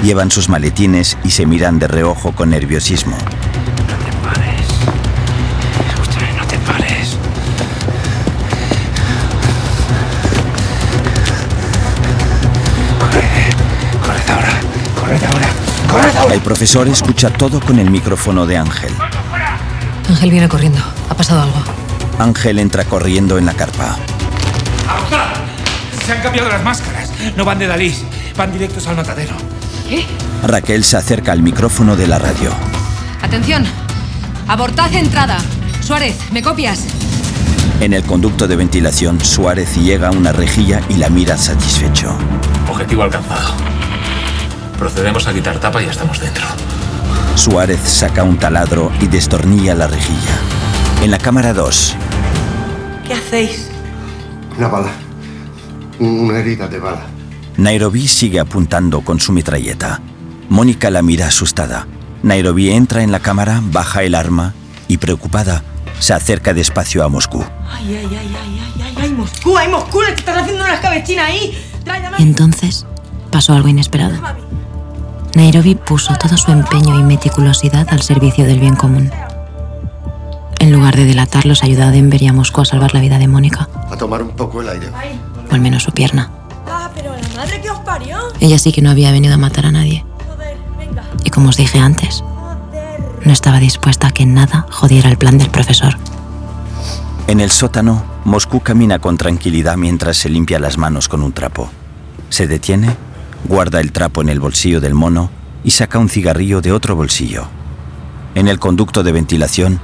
Llevan 0.02 0.30
sus 0.30 0.48
maletines 0.48 1.18
y 1.22 1.32
se 1.32 1.44
miran 1.44 1.78
de 1.78 1.88
reojo 1.88 2.32
con 2.32 2.50
nerviosismo. 2.50 3.16
El 16.30 16.40
profesor 16.40 16.88
escucha 16.88 17.30
todo 17.30 17.60
con 17.60 17.78
el 17.78 17.90
micrófono 17.90 18.46
de 18.46 18.56
Ángel. 18.56 18.92
Ángel 20.08 20.30
viene 20.30 20.48
corriendo. 20.48 20.80
Ha 21.08 21.14
pasado 21.14 21.42
algo. 21.42 21.62
Ángel 22.18 22.58
entra 22.58 22.84
corriendo 22.84 23.38
en 23.38 23.46
la 23.46 23.54
carpa. 23.54 23.96
¡Abortad! 24.88 25.34
Se 26.04 26.12
han 26.12 26.22
cambiado 26.22 26.48
las 26.48 26.62
máscaras. 26.62 27.10
No 27.36 27.44
van 27.44 27.58
de 27.58 27.66
Dalí, 27.66 27.94
van 28.36 28.52
directos 28.52 28.86
al 28.86 28.96
matadero. 28.96 29.34
¿Qué? 29.88 30.04
Raquel 30.42 30.84
se 30.84 30.96
acerca 30.96 31.32
al 31.32 31.42
micrófono 31.42 31.96
de 31.96 32.06
la 32.06 32.18
radio. 32.18 32.50
Atención. 33.22 33.64
Abortad 34.48 34.92
entrada. 34.94 35.38
Suárez, 35.80 36.16
¿me 36.32 36.42
copias? 36.42 36.84
En 37.80 37.92
el 37.92 38.04
conducto 38.04 38.46
de 38.46 38.56
ventilación, 38.56 39.24
Suárez 39.24 39.76
llega 39.76 40.08
a 40.08 40.12
una 40.12 40.32
rejilla 40.32 40.80
y 40.88 40.94
la 40.94 41.08
mira 41.08 41.36
satisfecho. 41.36 42.16
Objetivo 42.70 43.02
alcanzado. 43.02 43.71
Procedemos 44.82 45.28
a 45.28 45.32
quitar 45.32 45.60
tapa 45.60 45.80
y 45.80 45.84
ya 45.84 45.92
estamos 45.92 46.18
dentro. 46.18 46.44
Suárez 47.36 47.78
saca 47.82 48.24
un 48.24 48.36
taladro 48.36 48.90
y 49.00 49.06
destornilla 49.06 49.76
la 49.76 49.86
rejilla. 49.86 50.36
En 51.02 51.12
la 51.12 51.18
cámara 51.18 51.54
2, 51.54 51.94
¿Qué 53.06 53.14
hacéis? 53.14 53.70
Una 54.58 54.66
bala. 54.66 54.90
Una 56.00 56.36
herida 56.40 56.66
de 56.66 56.80
bala. 56.80 57.06
Nairobi 57.58 58.08
sigue 58.08 58.40
apuntando 58.40 59.02
con 59.02 59.20
su 59.20 59.30
metralleta. 59.30 60.00
Mónica 60.48 60.90
la 60.90 61.00
mira 61.00 61.28
asustada. 61.28 61.86
Nairobi 62.24 62.72
entra 62.72 63.04
en 63.04 63.12
la 63.12 63.20
cámara, 63.20 63.60
baja 63.62 64.02
el 64.02 64.16
arma 64.16 64.52
y, 64.88 64.96
preocupada, 64.96 65.62
se 66.00 66.12
acerca 66.12 66.54
despacio 66.54 67.04
a 67.04 67.08
Moscú. 67.08 67.44
Ay, 67.70 67.98
ay, 67.98 68.08
ay, 68.10 68.18
ay, 68.18 68.60
ay, 68.60 68.82
ay, 68.84 68.94
ay, 69.00 69.10
Moscú, 69.10 69.56
ay, 69.56 69.68
Moscú, 69.68 70.02
le 70.02 70.12
estás 70.12 70.38
haciendo 70.38 70.64
una 70.64 70.74
escabechina 70.74 71.26
ahí. 71.26 71.56
Entonces 72.18 72.84
pasó 73.30 73.54
algo 73.54 73.68
inesperado. 73.68 74.41
Nairobi 75.34 75.74
puso 75.74 76.14
todo 76.16 76.36
su 76.36 76.50
empeño 76.52 76.98
y 76.98 77.02
meticulosidad 77.02 77.86
al 77.90 78.02
servicio 78.02 78.44
del 78.44 78.60
bien 78.60 78.76
común. 78.76 79.10
En 80.58 80.70
lugar 80.72 80.94
de 80.96 81.04
delatarlos, 81.06 81.62
ayudó 81.64 81.84
a 81.84 81.90
Denver 81.90 82.22
y 82.22 82.28
a 82.28 82.32
Moscú 82.32 82.60
a 82.60 82.64
salvar 82.64 82.94
la 82.94 83.00
vida 83.00 83.18
de 83.18 83.26
Mónica, 83.28 83.68
A 83.90 83.96
tomar 83.96 84.22
un 84.22 84.30
poco 84.30 84.60
el 84.60 84.68
aire. 84.68 84.88
o 85.50 85.54
al 85.54 85.60
menos 85.60 85.82
su 85.82 85.92
pierna. 85.92 86.30
Ah, 86.68 86.90
pero 86.94 87.12
la 87.16 87.28
madre 87.40 87.60
que 87.60 87.70
os 87.70 87.80
parió. 87.80 88.18
Ella 88.40 88.58
sí 88.58 88.72
que 88.72 88.82
no 88.82 88.90
había 88.90 89.10
venido 89.10 89.34
a 89.34 89.38
matar 89.38 89.66
a 89.66 89.72
nadie. 89.72 90.04
Y 91.24 91.30
como 91.30 91.48
os 91.48 91.56
dije 91.56 91.78
antes, 91.78 92.22
no 93.24 93.32
estaba 93.32 93.58
dispuesta 93.58 94.08
a 94.08 94.10
que 94.12 94.26
nada 94.26 94.66
jodiera 94.70 95.08
el 95.08 95.16
plan 95.16 95.38
del 95.38 95.50
profesor. 95.50 95.96
En 97.26 97.40
el 97.40 97.50
sótano, 97.50 98.04
Moscú 98.24 98.60
camina 98.60 98.98
con 98.98 99.16
tranquilidad 99.16 99.76
mientras 99.76 100.16
se 100.16 100.28
limpia 100.28 100.58
las 100.58 100.76
manos 100.78 101.08
con 101.08 101.22
un 101.22 101.32
trapo. 101.32 101.70
Se 102.28 102.46
detiene, 102.46 102.96
guarda 103.44 103.80
el 103.80 103.92
trapo 103.92 104.22
en 104.22 104.28
el 104.28 104.40
bolsillo 104.40 104.80
del 104.80 104.94
mono 104.94 105.30
y 105.64 105.70
saca 105.72 105.98
un 105.98 106.08
cigarrillo 106.08 106.60
de 106.60 106.72
otro 106.72 106.96
bolsillo. 106.96 107.46
En 108.34 108.48
el 108.48 108.58
conducto 108.58 109.02
de 109.02 109.12
ventilación, 109.12 109.80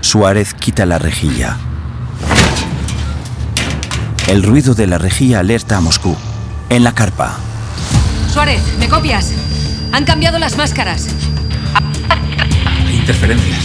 Suárez 0.00 0.54
quita 0.54 0.86
la 0.86 0.98
rejilla. 0.98 1.56
El 4.28 4.42
ruido 4.42 4.74
de 4.74 4.86
la 4.86 4.98
rejilla 4.98 5.40
alerta 5.40 5.76
a 5.76 5.80
Moscú. 5.80 6.16
En 6.68 6.84
la 6.84 6.92
carpa, 6.92 7.36
Suárez, 8.32 8.62
¿me 8.78 8.88
copias? 8.88 9.30
Han 9.92 10.04
cambiado 10.04 10.38
las 10.38 10.56
máscaras. 10.56 11.08
Hay 12.86 12.96
interferencias. 12.96 13.58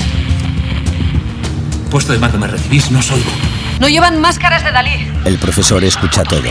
Puesto 1.89 2.11
de 2.11 2.19
mando, 2.19 2.37
¿me 2.37 2.47
recibís? 2.47 2.91
No 2.91 2.99
os 2.99 3.09
oigo. 3.11 3.31
No 3.79 3.87
llevan 3.87 4.19
máscaras 4.19 4.63
de 4.65 4.71
Dalí. 4.71 5.09
el 5.23 5.37
profesor 5.37 5.83
escucha 5.85 6.23
todo. 6.23 6.49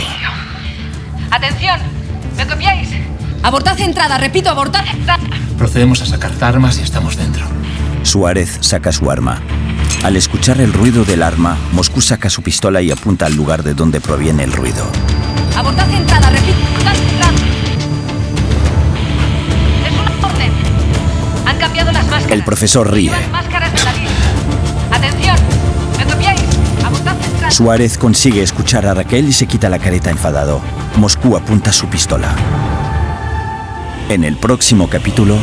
Atención, 1.29 1.79
¿me 2.37 2.47
copiáis? 2.47 2.89
Abortad 3.43 3.79
entrada, 3.79 4.17
repito, 4.17 4.49
abortad 4.49 4.85
entrada. 4.87 5.23
Procedemos 5.57 6.01
a 6.01 6.05
sacar 6.05 6.31
armas 6.41 6.79
y 6.79 6.83
estamos 6.83 7.17
dentro. 7.17 7.45
Suárez 8.03 8.57
saca 8.61 8.91
su 8.91 9.09
arma. 9.09 9.41
Al 10.03 10.15
escuchar 10.15 10.61
el 10.61 10.71
ruido 10.71 11.03
del 11.03 11.23
arma, 11.23 11.57
Moscú 11.71 12.01
saca 12.01 12.29
su 12.29 12.41
pistola 12.41 12.81
y 12.81 12.91
apunta 12.91 13.25
al 13.25 13.35
lugar 13.35 13.63
de 13.63 13.73
donde 13.73 13.99
proviene 13.99 14.43
el 14.43 14.51
ruido. 14.51 14.85
Abortad 15.55 15.89
entrada, 15.91 16.29
repito, 16.29 16.57
abortad 16.69 16.95
entrada. 16.95 17.33
Es 19.87 19.93
una 19.93 20.27
orden. 20.27 20.51
Han 21.47 21.57
cambiado 21.57 21.91
las 21.91 22.05
máscaras. 22.05 22.31
El 22.31 22.43
profesor 22.43 22.91
ríe. 22.91 23.11
Máscaras 23.31 23.73
de. 23.73 24.95
Atención, 24.95 25.35
¿me 25.97 26.05
copiáis? 26.05 26.41
Abortad 26.85 27.15
entrada. 27.25 27.51
Suárez 27.51 27.97
consigue 27.97 28.43
escuchar 28.43 28.85
a 28.85 28.93
Raquel 28.93 29.27
y 29.27 29.33
se 29.33 29.47
quita 29.47 29.69
la 29.69 29.79
careta 29.79 30.11
enfadado. 30.11 30.61
Moscú 30.97 31.37
apunta 31.37 31.71
su 31.71 31.85
pistola. 31.87 32.35
En 34.09 34.23
el 34.23 34.35
próximo 34.35 34.89
capítulo, 34.89 35.35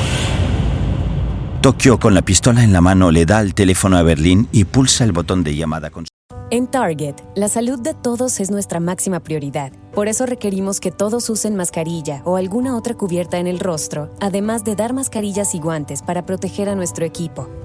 Tokio 1.60 2.00
con 2.00 2.12
la 2.12 2.22
pistola 2.22 2.64
en 2.64 2.72
la 2.72 2.80
mano 2.80 3.12
le 3.12 3.24
da 3.24 3.40
el 3.40 3.54
teléfono 3.54 3.96
a 3.96 4.02
Berlín 4.02 4.48
y 4.50 4.64
pulsa 4.64 5.04
el 5.04 5.12
botón 5.12 5.44
de 5.44 5.54
llamada 5.54 5.90
con 5.90 6.06
En 6.50 6.66
Target, 6.66 7.14
la 7.36 7.48
salud 7.48 7.78
de 7.78 7.94
todos 7.94 8.40
es 8.40 8.50
nuestra 8.50 8.80
máxima 8.80 9.20
prioridad. 9.20 9.72
Por 9.94 10.08
eso 10.08 10.26
requerimos 10.26 10.80
que 10.80 10.90
todos 10.90 11.30
usen 11.30 11.54
mascarilla 11.54 12.20
o 12.24 12.36
alguna 12.36 12.76
otra 12.76 12.94
cubierta 12.94 13.38
en 13.38 13.46
el 13.46 13.60
rostro, 13.60 14.12
además 14.20 14.64
de 14.64 14.74
dar 14.74 14.92
mascarillas 14.92 15.54
y 15.54 15.60
guantes 15.60 16.02
para 16.02 16.26
proteger 16.26 16.68
a 16.68 16.74
nuestro 16.74 17.04
equipo. 17.06 17.48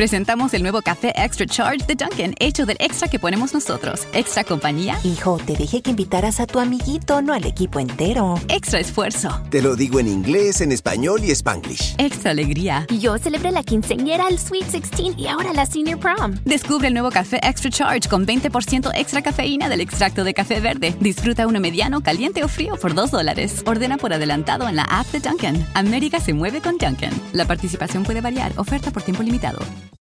Presentamos 0.00 0.54
el 0.54 0.62
nuevo 0.62 0.80
café 0.80 1.12
Extra 1.14 1.44
Charge 1.44 1.84
de 1.84 1.94
Dunkin', 1.94 2.34
hecho 2.38 2.64
del 2.64 2.78
extra 2.80 3.06
que 3.06 3.18
ponemos 3.18 3.52
nosotros. 3.52 4.08
Extra 4.14 4.44
compañía. 4.44 4.98
Hijo, 5.04 5.36
te 5.36 5.54
dije 5.54 5.82
que 5.82 5.90
invitaras 5.90 6.40
a 6.40 6.46
tu 6.46 6.58
amiguito, 6.58 7.20
no 7.20 7.34
al 7.34 7.44
equipo 7.44 7.80
entero. 7.80 8.40
Extra 8.48 8.80
esfuerzo. 8.80 9.42
Te 9.50 9.60
lo 9.60 9.76
digo 9.76 10.00
en 10.00 10.08
inglés, 10.08 10.62
en 10.62 10.72
español 10.72 11.22
y 11.22 11.32
spanglish. 11.32 11.96
Extra 11.98 12.30
alegría. 12.30 12.86
Yo 12.98 13.18
celebré 13.18 13.52
la 13.52 13.62
quinceañera, 13.62 14.28
el 14.28 14.38
Sweet 14.38 14.68
16 14.68 15.18
y 15.18 15.26
ahora 15.26 15.52
la 15.52 15.66
Senior 15.66 16.00
Prom. 16.00 16.34
Descubre 16.46 16.88
el 16.88 16.94
nuevo 16.94 17.10
café 17.10 17.38
Extra 17.42 17.68
Charge 17.70 18.08
con 18.08 18.26
20% 18.26 18.92
extra 18.94 19.20
cafeína 19.20 19.68
del 19.68 19.82
extracto 19.82 20.24
de 20.24 20.32
café 20.32 20.60
verde. 20.60 20.96
Disfruta 21.00 21.46
uno 21.46 21.60
mediano, 21.60 22.02
caliente 22.02 22.42
o 22.42 22.48
frío 22.48 22.76
por 22.76 22.94
2 22.94 23.10
dólares. 23.10 23.62
Ordena 23.66 23.98
por 23.98 24.14
adelantado 24.14 24.66
en 24.66 24.76
la 24.76 24.84
app 24.84 25.08
de 25.08 25.20
Dunkin'. 25.20 25.66
América 25.74 26.20
se 26.20 26.32
mueve 26.32 26.62
con 26.62 26.78
Dunkin'. 26.78 27.12
La 27.34 27.44
participación 27.44 28.02
puede 28.02 28.22
variar. 28.22 28.54
Oferta 28.56 28.90
por 28.92 29.02
tiempo 29.02 29.22
limitado. 29.22 29.58